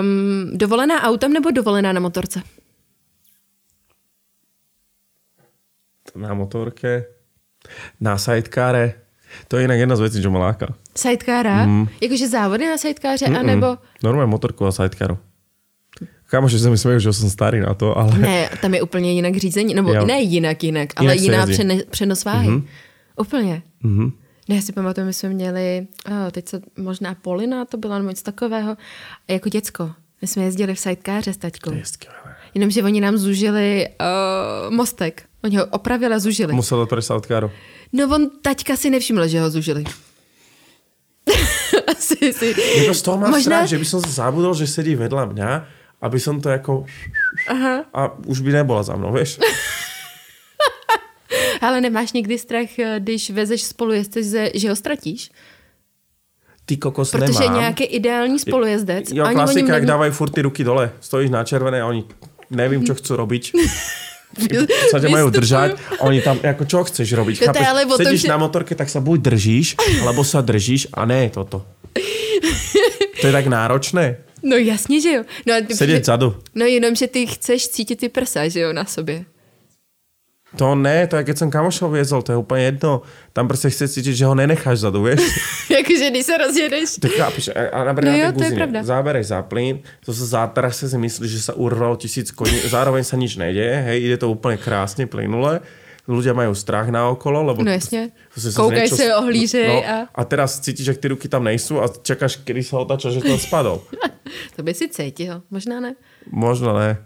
[0.00, 2.42] Um, dovolená autem nebo dovolená na motorce?
[6.16, 7.04] Na motorke,
[8.00, 8.94] na sidecare.
[9.48, 10.74] To je inak jedna z vecí, čo ma láka.
[10.94, 11.66] Sidecara?
[11.66, 11.88] Mm.
[12.00, 13.40] Jakože závody na sidekáře, Mm-mm.
[13.40, 13.78] anebo...
[14.02, 15.18] Normálne motorku a sidecaru.
[16.26, 18.18] Kámoši sa mi smejú, že som starý na to, ale...
[18.18, 20.06] Ne, tam je úplně jinak řízení, nebo Jo.
[20.06, 22.48] ne jinak jinak, ale Jinak se jiná přene, přenos váhy.
[22.48, 22.62] Mm-hmm.
[23.16, 23.62] Úplně.
[23.82, 24.12] Mhm.
[24.48, 28.10] Ne, já si pamatuju, my jsme měli, oh, teď se možná Polina to byla, nebo
[28.10, 28.76] něco takového,
[29.28, 29.90] jako děcko.
[30.22, 31.70] My jsme jezdili v sidekáře s taťkou.
[31.70, 32.16] To je skvělé.
[32.54, 35.22] Jenomže oni nám zužili uh, mostek.
[35.44, 36.52] Oni ho opravili a zužili.
[36.52, 37.50] Musel dať pre sidecaru.
[37.92, 39.84] No on taťka si nevšiml, že ho zužili.
[41.92, 42.48] Asi si.
[42.82, 45.50] Jako z toho mám Možná- strach, že by som sa zabudol, že sedí vedľa mňa,
[46.02, 46.86] aby som to jako...
[47.48, 47.84] Aha.
[47.94, 49.38] A už by nebola za mnou, vieš?
[51.60, 55.30] Ale nemáš nikdy strach, eh, když vezeš spolujezdce, že- že ho ztratíš?
[56.66, 57.60] Ty kokos Protože nemám.
[57.60, 59.10] nějaký ideální spolujezdec.
[59.12, 60.90] Jo, ani klasika, jak neví- dávajú furt ty ruky dole.
[61.00, 62.04] Stojíš na červené a oni
[62.50, 63.54] nevím, čo chcú robiť.
[64.90, 67.34] Sa ťa majú držať oni tam, ako čo chceš robiť?
[67.40, 69.66] Je ale tom, Sedíš že- na motorke, tak sa buď držíš,
[70.04, 71.64] alebo sa držíš a ne toto.
[73.20, 74.16] To je tak náročné.
[74.42, 75.22] No jasně, že jo.
[75.46, 76.36] No, Sedět vzadu.
[76.54, 79.24] no jenom, že ty chceš cítit ty prsa, že jo, na sobě.
[80.56, 83.02] To ne, to je keď som kamošov viezol, to je úplne jedno.
[83.32, 85.20] Tam prostě chce cítiť, že ho nenecháš zadu, vieš?
[85.70, 86.88] Jakože když se rozjedeš.
[87.00, 88.82] Ty chápeš, a, a No jo, to je pravda.
[88.82, 93.16] zábereš za plyn, to sa zátarase si myslíš, že sa urvalo tisíc koní, zároveň sa
[93.16, 95.60] nič nedeje, hej, ide to úplne krásne, plynule,
[96.08, 97.60] ľudia majú strach na okolo, lebo...
[97.66, 98.10] No jasně.
[98.34, 101.44] Zase sa Koukaj niečo- se, ohlížej no, a- a teraz cítiš, že ty ruky tam
[101.44, 103.82] nejsou a čekáš, kedy sa otáča, že to spadol.
[104.56, 105.94] To by si cítil, možná ne.
[106.30, 106.98] Možno ne.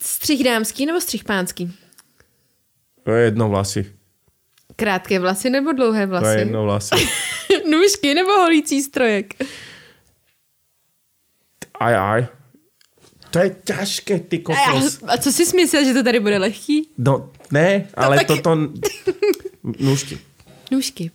[0.00, 1.72] Střih dámský nebo střih pánský?
[3.02, 3.92] To je jedno vlasy.
[4.76, 6.38] Krátké vlasy nebo dlouhé To je vlasy?
[6.38, 6.94] jedno vlasy.
[7.70, 9.34] Nůžky nebo holící strojek?
[11.80, 12.26] Aj, aj.
[13.30, 15.00] To je ťažké, ty A, já, kokos.
[15.08, 16.88] a co jsi myslel, že to tady bude lehký?
[16.98, 18.54] No, ne, ale taky- toto...
[19.78, 20.18] Nůžky.
[20.70, 21.10] Nůžky.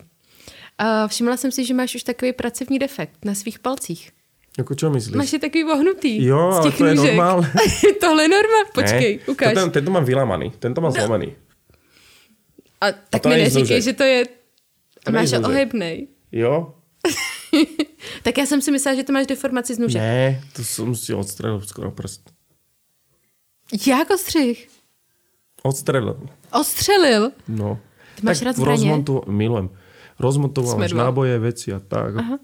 [0.77, 4.11] A všimla jsem si, že máš už takový pracovní defekt na svých palcích.
[4.57, 5.15] Jako čo myslíš?
[5.15, 6.25] Máš je takový vohnutý.
[6.25, 7.45] Jo, ale to je normálne.
[8.01, 8.59] Tohle je norma?
[8.73, 9.53] Počkej, ne, ukáž.
[9.53, 11.35] To ten, tento mám vylamaný, tento mám zlomený.
[12.81, 14.25] A tak to mi neříkej, že to je...
[15.05, 16.07] To máš ohybnej.
[16.31, 16.73] Jo?
[18.23, 20.01] Tak já jsem si myslela, že to máš deformaci z nůžek.
[20.01, 22.29] Ne, to som si odstrelil skoro prst.
[23.87, 24.67] Jak ostřih?
[25.63, 26.19] Odstrelil.
[26.51, 27.31] Ostřelil?
[27.47, 27.79] No.
[28.15, 28.77] Ty máš rád zbraně?
[28.77, 29.69] rozmontu, milujem.
[30.19, 31.03] Dva.
[31.03, 32.17] náboje, veci a tak.
[32.17, 32.39] Aha.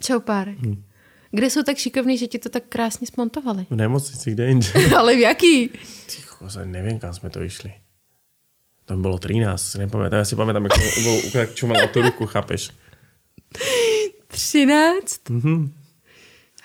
[0.00, 0.58] Čaupárek.
[0.58, 0.82] Hm.
[1.36, 3.66] Kde jsou tak šikovní, že ti to tak krásně smontovali?
[3.70, 4.66] V nemocnici, kde inde.
[4.96, 5.68] Ale v jaký?
[6.08, 7.72] Ty koza, neviem, kam sme to išli.
[8.88, 10.22] Tam bolo 13, si nepamätám.
[10.22, 10.64] Ja si pamätám,
[11.34, 12.72] jak čo mal o tú ruku, chápeš?
[14.28, 15.28] 13?
[15.28, 15.70] Mm-hmm.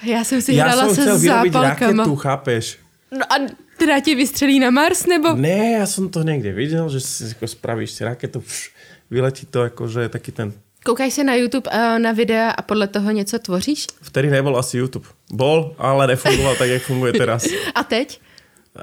[0.03, 2.03] Já jsem si Ja hrála se zápalkama.
[2.03, 2.77] raketu, chápeš?
[3.11, 3.35] No a
[3.77, 5.34] teda tě vystřelí na Mars, nebo?
[5.35, 8.72] Ne, ja som to niekde videl, že si ako spravíš si raketu, pš,
[9.11, 10.53] vyletí to ako, že taký ten...
[10.85, 13.87] Koukáš se na YouTube uh, na videa a podle toho něco tvoříš?
[14.01, 15.05] Vtedy nebol asi YouTube.
[15.31, 17.45] Bol, ale nefungoval tak, jak funguje teraz.
[17.75, 18.21] A teď?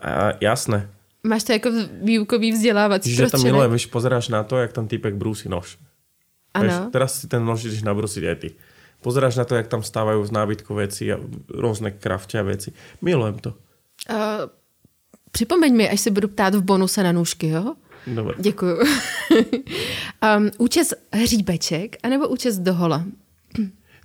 [0.02, 0.88] A, jasné.
[1.22, 1.70] Máš to jako
[2.02, 5.78] výukový vzdělávací Čiže tam milujem, víš, pozeráš na to, jak tam týpek brúsi nož.
[6.54, 6.90] Ano.
[6.92, 8.48] teraz si ten nož ideš nabrúsiť aj ty.
[8.98, 12.74] Pozeráš na to, jak tam stávajú z nábytku veci a rôzne kraftia veci.
[12.98, 13.50] Milujem to.
[14.10, 14.50] Uh,
[15.30, 17.74] připomeň mi, až se budu ptát v bonuse na nůžky, jo?
[18.06, 18.34] Dobre.
[18.38, 18.76] Děkuju.
[20.36, 23.04] um, účes hříbeček anebo účes dohola?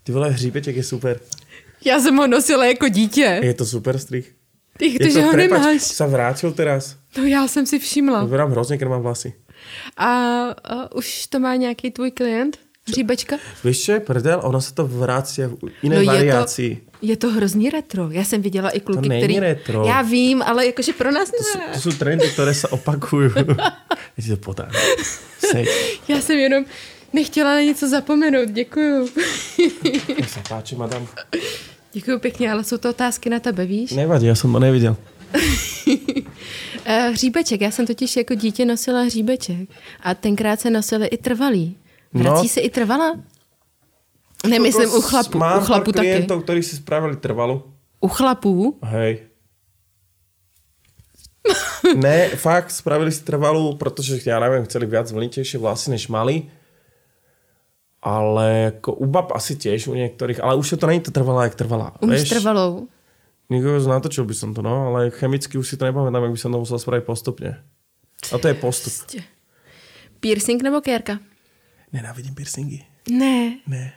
[0.04, 1.20] Ty vole, hříbeček je super.
[1.86, 3.40] Já jsem ho nosila jako dítě.
[3.44, 4.36] Je to super strich.
[4.78, 5.82] Ty, ty že ho prepač, nemáš.
[5.82, 6.98] sa vrátil teraz.
[7.18, 8.24] No já jsem si všimla.
[8.24, 9.34] Vyberám hrozně, keď mám vlasy.
[9.98, 10.10] A,
[10.50, 12.58] a už to má nějaký tvůj klient?
[12.88, 13.36] Hříbečka?
[13.64, 14.44] Víš, je prdel?
[14.44, 16.84] Ono sa to vracia v inej No je to-.
[17.04, 18.12] Je to hrozný retro.
[18.12, 19.40] Já jsem viděla i kluky, není který...
[19.40, 19.84] retro.
[19.88, 21.68] Já vím, ale jakože pro nás To sú, ne.
[21.74, 23.32] to sú trendy, ktoré sa opakujú.
[24.16, 24.66] ja ti to.
[25.40, 25.68] Seď.
[26.08, 26.66] Já jsem jenom
[27.14, 28.50] nechtěla na něco zapomenout.
[28.52, 29.10] Děkuju.
[30.20, 31.08] Nech sa páči, madam.
[31.94, 33.92] Děkuju pěkně, ale jsou to otázky na tebe, víš?
[33.92, 34.96] Nevadí, ja som to nevidel.
[35.36, 36.20] Uh,
[37.14, 39.70] hříbeček, já jsem totiž jako dítě nosila hříbeček.
[40.04, 41.76] A tenkrát se nosili i trvalý.
[42.14, 42.50] Vrací No.
[42.50, 43.18] se i trvala?
[44.48, 45.38] Nemyslím u chlapů.
[45.38, 46.08] Mám U chlapů taky.
[46.08, 47.64] klientov, ktorí si spravili trvalu.
[48.04, 48.78] U chlapů?
[48.84, 49.32] Hej.
[51.96, 56.48] ne, fakt, spravili si trvalú, pretože, ja neviem, chceli viac vlnitejšie vlasy, než mali.
[58.04, 61.56] Ale ako u bab asi tiež u niektorých, ale už to není to trvalá, jak
[61.56, 61.96] trvalá.
[62.04, 62.88] Umíš trvalou?
[63.52, 66.52] Nikoho natočil by som to, no, ale chemicky už si to nepamätám, jak by som
[66.52, 67.60] to musel spraviť postupne.
[68.32, 69.20] A to je postup.
[70.20, 71.20] Piercing nebo kérka?
[71.94, 72.86] Nenávidím piercingy.
[73.10, 73.58] Ne.
[73.68, 73.94] Ne.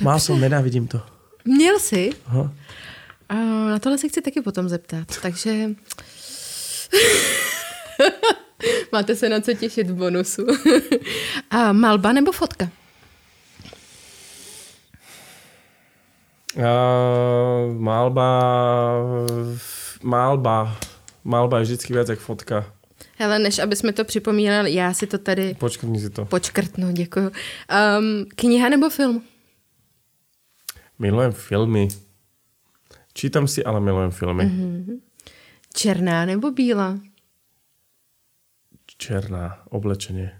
[0.00, 1.02] Má som, nenávidím to.
[1.44, 2.10] Měl jsi?
[2.26, 2.52] Aha.
[3.28, 3.34] A
[3.70, 5.08] na tohle se chci taky potom zeptat.
[5.22, 5.68] Takže...
[8.92, 10.46] Máte se na co těšit v bonusu.
[11.50, 12.70] A malba nebo fotka?
[16.56, 18.42] Uh, malba,
[20.02, 20.76] malba,
[21.24, 22.72] malba je vždycky viac jak fotka.
[23.18, 26.24] Hele, než aby jsme to připomínali, já si to tady Počkrtni si to.
[26.24, 27.26] počkrtnu, děkuju.
[27.28, 29.22] Um, kniha nebo film?
[30.98, 31.88] Milujem filmy.
[33.14, 34.44] Čítam si, ale milujem filmy.
[34.44, 34.98] Mm-hmm.
[35.74, 36.98] Černá nebo bílá?
[38.98, 40.30] Černá, oblečenie.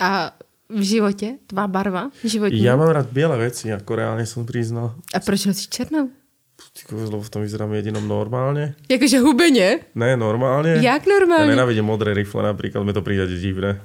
[0.00, 0.32] A
[0.68, 1.38] v životě?
[1.46, 2.10] Tvá barva?
[2.24, 2.62] Životní?
[2.62, 4.94] Ja mám rád biele veci, ako reálne som priznal.
[5.14, 6.08] A proč nosíš černou?
[6.54, 8.74] Ty lebo v tom vyzerám jedinom normálne.
[8.88, 9.78] Jakože hubeně?
[9.94, 10.78] Ne, normálne.
[10.82, 11.46] Jak Ja normálně?
[11.50, 13.80] nenávidím modré rifle napríklad, mi to príde divné.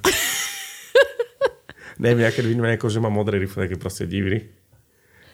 [2.00, 4.40] Neviem, ja keď vidím niekoho, že má modré rifle, tak je proste divný.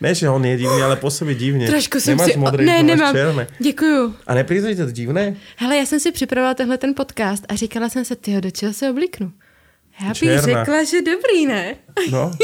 [0.03, 1.65] Ne, že on je divný, ale pôsobí divne.
[1.65, 2.39] Trošku jsem Nemáš si...
[2.39, 3.15] modré ne, nemám.
[3.15, 3.47] černé.
[3.59, 4.13] Děkuju.
[4.27, 5.35] A ti to divné?
[5.57, 8.73] Hele, já jsem si připravila tenhle ten podcast a říkala jsem se, tyjo, do čeho
[8.73, 9.31] se oblíknu?
[10.01, 10.41] Já bych Černá.
[10.41, 11.75] řekla, že dobrý, ne?
[12.11, 12.31] No.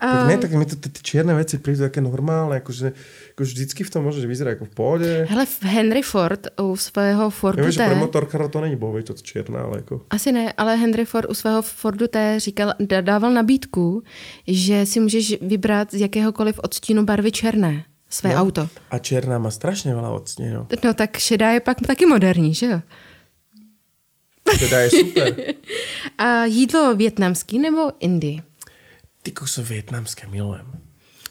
[0.00, 2.92] Tak ne, tak mi to ty čierne veci prídu také normálne, akože,
[3.32, 5.10] akože vždycky v tom môže vyzerať ako v pohode.
[5.28, 7.84] Hele, Henry Ford u svého Fordu Já vím, T...
[7.84, 10.00] že pro motorkara to není bohvej, to černá, ale jako...
[10.10, 14.02] Asi ne, ale Henry Ford u svého Fordu T říkal, dával nabídku,
[14.48, 18.40] že si můžeš vybrat z jakéhokoliv odstínu barvy černé své no.
[18.40, 18.68] auto.
[18.90, 20.66] A černá má strašně veľa odstínov.
[20.84, 22.80] No tak šedá je pak taky moderní, že jo?
[24.58, 25.34] Teda je super.
[26.18, 28.42] A jídlo větnamský nebo Indii?
[29.26, 30.66] Ty koso vietnamské milujem.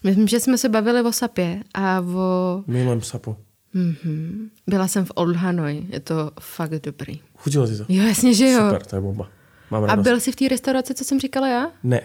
[0.04, 2.64] Myslím, že jsme se bavili o sapě a o...
[2.68, 3.38] Milujem sapu.
[3.74, 4.50] Mhm.
[4.68, 7.22] Byla jsem v Old Hanoi, je to fakt dobrý.
[7.38, 7.86] Chutilo ti to?
[7.90, 8.60] Jo, jasně, že jo.
[8.60, 9.30] Super, to je bomba.
[9.72, 11.72] Mám A byl jsi v té restauraci, co jsem říkala já?
[11.84, 12.02] Ne.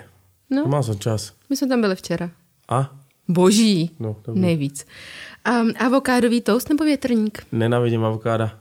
[0.50, 0.64] No.
[0.66, 1.32] Mal som čas.
[1.50, 2.30] My jsme tam byli včera.
[2.68, 2.94] A?
[3.28, 3.90] Boží.
[3.98, 4.40] No, dobrý.
[4.40, 4.86] Nejvíc.
[5.50, 7.46] Um, avokádový toast nebo větrník?
[7.52, 8.58] Nenávidím avokáda.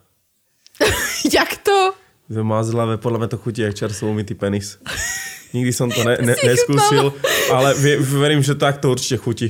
[1.33, 1.93] Jak to?
[2.33, 4.77] To mazlavé, podľa mňa to chutí jak čerstvo umytý penis.
[5.53, 7.09] Nikdy som to ne, ne, neskúsil,
[7.49, 9.47] ale vie, verím, že tak to určite chutí.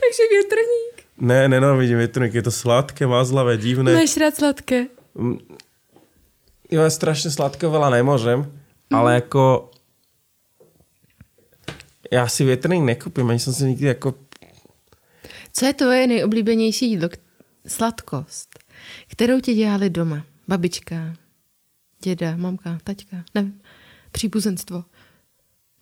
[0.00, 0.94] Takže větrník.
[1.20, 3.94] Ne, nenávidím větrník, je to sladké, mazlavé, divné.
[3.94, 4.86] Máš rád sladké.
[6.72, 8.48] Jo, ja strašne sladké veľa nemôžem,
[8.88, 9.68] ale ako...
[12.08, 14.16] Ja si větrník nekúpim, ani som si nikdy jako...
[15.52, 17.08] Co je tvoje nejoblíbenější jídlo?
[17.68, 18.58] Sladkost.
[19.08, 20.24] Kterou ti dělali doma?
[20.48, 21.14] Babička,
[22.02, 23.60] děda, mamka, taťka, nevím.
[24.12, 24.84] Příbuzenstvo.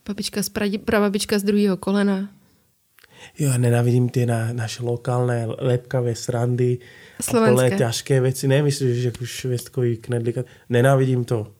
[0.08, 2.30] Babička z pradi, prababička z druhého kolena.
[3.36, 6.80] Jo, nenávidím tie na, naše lokálne lepkavé srandy
[7.18, 7.52] a Slovenské.
[7.52, 8.48] plné ťažké veci.
[8.48, 10.40] Nemyslíš, že ako švestkový knedlík.
[10.72, 11.52] Nenávidím to.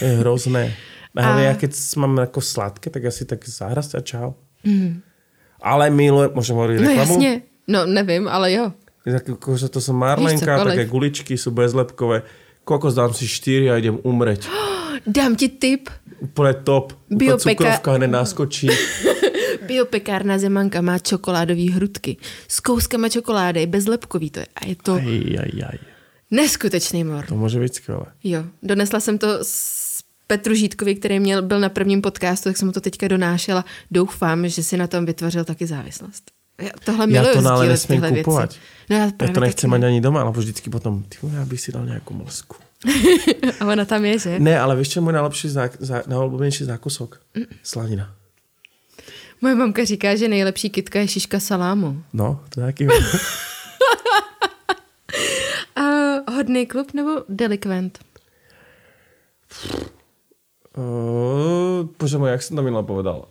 [0.00, 0.72] To je hrozné.
[1.18, 4.32] Ale ja keď mám ako sladké, tak asi tak zahrast a čau.
[4.64, 5.02] Mm.
[5.60, 7.14] Ale milujem, môžem hovoriť No reklamu?
[7.14, 7.32] jasně.
[7.68, 8.72] No nevím, ale jo.
[9.04, 12.22] Tak akože to som marlenka, také guličky sú bezlepkové.
[12.64, 14.46] Kokos dám si 4 a idem umreť.
[15.06, 15.90] Dám ti tip.
[16.18, 16.92] Úplne top.
[17.10, 18.66] Biopeka- cukrovka hned naskočí.
[19.68, 22.16] Biopekárna Zemanka má čokoládové hrudky.
[22.48, 24.46] S kouskama čokolády, bezlepkový to je.
[24.56, 25.78] A je to Aj, aj, aj.
[26.30, 27.24] neskutečný mor.
[27.28, 28.06] To môže byť skvelé.
[28.24, 29.54] Jo, donesla jsem to s
[30.26, 33.64] Petru Žítkovi, který měl, byl na prvním podcastu, tak jsem mu to teďka donášela.
[33.90, 36.30] Doufám, že si na tom vytvořil taky závislost.
[36.60, 38.50] Já tohle Ja miluju to ale tyhle kupovať.
[38.50, 38.58] věci.
[38.90, 39.66] No já, právě to taky.
[39.66, 42.56] mať ani doma, lebo vždycky potom, ty ja bych si dal nejakú mlsku.
[43.60, 44.32] A ona tam je, že?
[44.38, 47.18] Ne, ale čo je môj najlepší, zá, zá, najobľúbenejší zákusok?
[47.62, 48.14] Slanina.
[49.40, 52.02] Moje mamka říká, že nejlepší kytka je šiška salámu.
[52.12, 52.86] No, to je taký...
[55.78, 55.84] A
[56.30, 57.98] hodný klub nebo delikvent?
[60.78, 63.28] uh, bože môj, jak som to minule povedal?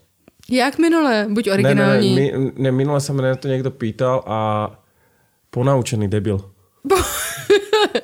[0.49, 1.27] Jak minule?
[1.29, 2.15] Buď Ne, ne, originální.
[2.15, 4.39] ne, mi, ne, minule ma na to niekto pýtal a
[5.51, 6.39] ponaučený debil.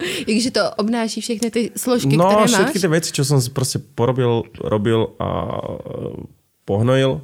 [0.27, 2.51] Jakže to obnáší všechny ty složky, no, které máš?
[2.51, 5.27] všetky tie veci, čo som si proste porobil, robil a
[5.59, 6.23] uh,
[6.65, 7.21] pohnojil,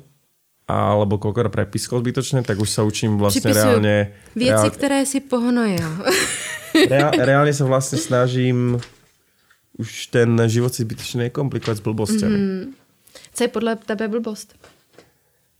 [0.69, 3.95] alebo koľko prepiskol zbytočne, tak už sa učím vlastne Připisuju reálne...
[4.35, 5.89] Věci, reál, které si pohnojil.
[6.93, 8.77] reál, reálne sa vlastne snažím
[9.79, 12.37] už ten život si zbytočne nekomplikovať s blbosťami.
[12.37, 12.45] Mhm.
[12.45, 12.77] Mm-hmm.
[13.33, 14.53] Co je podle tebe blbost?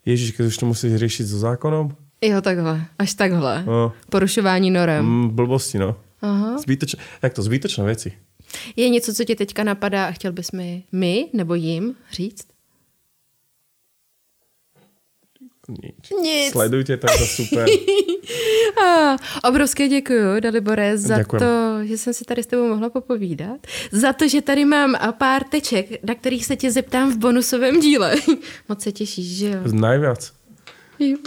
[0.05, 2.85] Ježiš, keď už to musíš riešiť so zákonom, Jo, takhle.
[2.99, 3.63] Až takhle.
[3.65, 5.05] no, Porušování norem.
[5.05, 5.95] mm, blbosti, no.
[6.21, 6.57] Aha.
[7.21, 8.17] Tak to zbytočné veci.
[8.75, 12.47] Je něco, co tě teďka napadá a chtěl bys mi, my nebo jim říct?
[15.69, 16.09] Nič.
[16.21, 16.51] Nic.
[16.51, 17.69] Sledujte to, je to super.
[18.85, 19.15] A,
[19.49, 21.39] obrovské děkuji, Dalibore, za Děkujem.
[21.43, 23.67] to, že jsem si tady s tebou mohla popovídat.
[23.91, 27.79] Za to, že tady mám a pár teček, na kterých se tě zeptám v bonusovém
[27.79, 28.15] díle.
[28.69, 29.59] Moc se těšíš, že jo?
[29.73, 30.31] Najviac.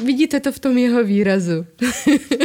[0.04, 1.66] Vidíte to v tom jeho výrazu.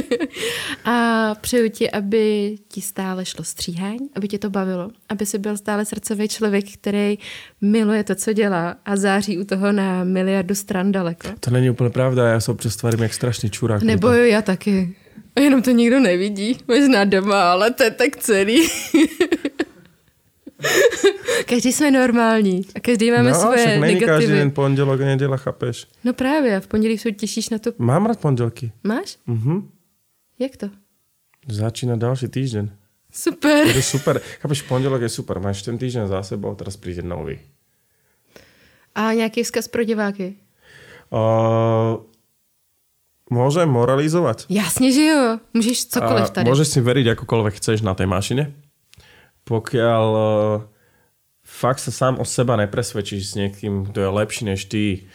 [0.85, 5.57] a přeju ti, aby ti stále šlo stříhání, aby tě to bavilo, aby si byl
[5.57, 7.17] stále srdcový člověk, který
[7.61, 11.27] miluje to, co dělá a září u toho na miliardu stran daleko.
[11.39, 13.83] To není úplně pravda, já se občas tvarím jak strašný čurák.
[13.83, 14.95] Nebo jo, já taky.
[15.35, 16.57] A jenom to nikdo nevidí.
[16.67, 18.67] Možná doma, ale to je tak celý.
[21.45, 25.37] každý jsme normální a každý máme no, svoje však není každý den pondělok a neděla,
[25.37, 25.87] chápeš?
[26.03, 27.71] No právě, a v pondělí se těšíš na to.
[27.77, 28.71] Mám rád pondělky.
[28.83, 29.17] Máš?
[29.27, 29.69] Mhm.
[30.39, 30.69] Jak to?
[31.47, 32.69] Začína další týždeň.
[33.11, 33.67] Super.
[33.67, 34.21] Je to super.
[34.39, 35.39] Chápeš, pondělok je super.
[35.39, 37.39] Máš ten týždeň za sebou, teraz přijde nový.
[38.95, 40.35] A nějaký vzkaz pro diváky?
[41.07, 42.03] Uh,
[43.31, 44.45] môžem moralizovať?
[44.49, 45.39] Jasně, že jo.
[45.53, 46.49] Můžeš cokoliv A tady.
[46.51, 48.51] Môžeš si veriť akokoľvek chceš na tej mašine.
[49.47, 50.63] Pokiaľ uh,
[51.47, 55.07] fakt sa sám o seba nepresvedčíš s niekým, kto je lepší než ty,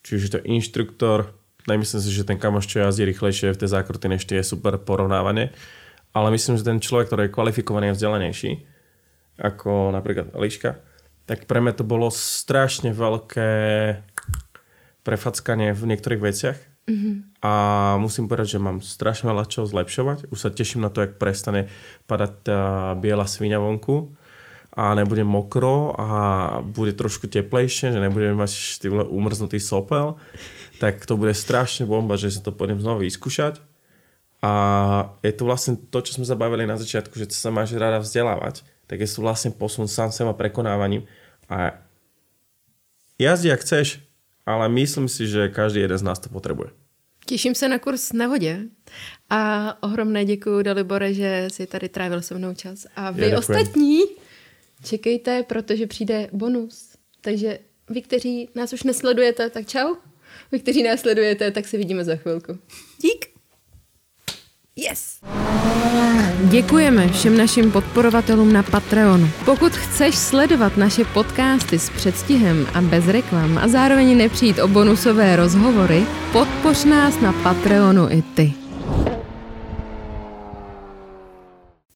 [0.00, 1.36] či už je to inštruktor,
[1.68, 4.80] nemyslím si, že ten kamoš, čo jazdí rýchlejšie v tej zákruty než ty, je super
[4.80, 5.52] porovnávanie,
[6.16, 8.64] ale myslím, že ten človek, ktorý je kvalifikovaný a vzdelanejší,
[9.36, 10.80] ako napríklad Eliška,
[11.28, 13.50] tak pre mňa to bolo strašne veľké
[15.04, 16.58] prefackanie v niektorých veciach.
[16.86, 17.42] Mm-hmm.
[17.42, 17.52] A
[17.98, 20.30] musím povedať, že mám strašne veľa čo zlepšovať.
[20.30, 21.66] Už sa teším na to, jak prestane
[22.06, 22.60] padať tá
[22.94, 24.14] biela svinia vonku
[24.76, 26.08] a nebude mokro a
[26.62, 30.14] bude trošku teplejšie, že nebudeme mať týhle umrznutý sopel,
[30.78, 33.58] tak to bude strašne bomba, že sa to pôjdem znovu vyskúšať.
[34.44, 34.52] A
[35.26, 38.62] je to vlastne to, čo sme sa bavili na začiatku, že sa máš rada vzdelávať,
[38.86, 41.08] tak je to vlastne posun sám seba prekonávaním.
[41.50, 41.82] A
[43.18, 44.05] jazdi, jak chceš,
[44.46, 46.70] ale myslím si, že každý jeden z nás to potřebuje.
[47.26, 48.60] Těším se na kurz na vodě
[49.30, 52.86] a ohromné děkuji Dalibore, že si tady trávil se mnou čas.
[52.96, 54.00] A vy Já ostatní
[54.84, 56.96] čekejte, protože přijde bonus.
[57.20, 57.58] Takže
[57.90, 59.94] vy, kteří nás už nesledujete, tak čau.
[60.52, 62.58] Vy, kteří nás sledujete, tak se vidíme za chvilku.
[63.02, 63.35] Dík!
[64.78, 65.20] Yes!
[66.50, 69.28] Děkujeme všem našim podporovatelům na Patreonu.
[69.44, 75.36] Pokud chceš sledovat naše podcasty s předstihem a bez reklam a zároveň nepřijít o bonusové
[75.36, 78.65] rozhovory, podpoř nás na Patreonu i ty.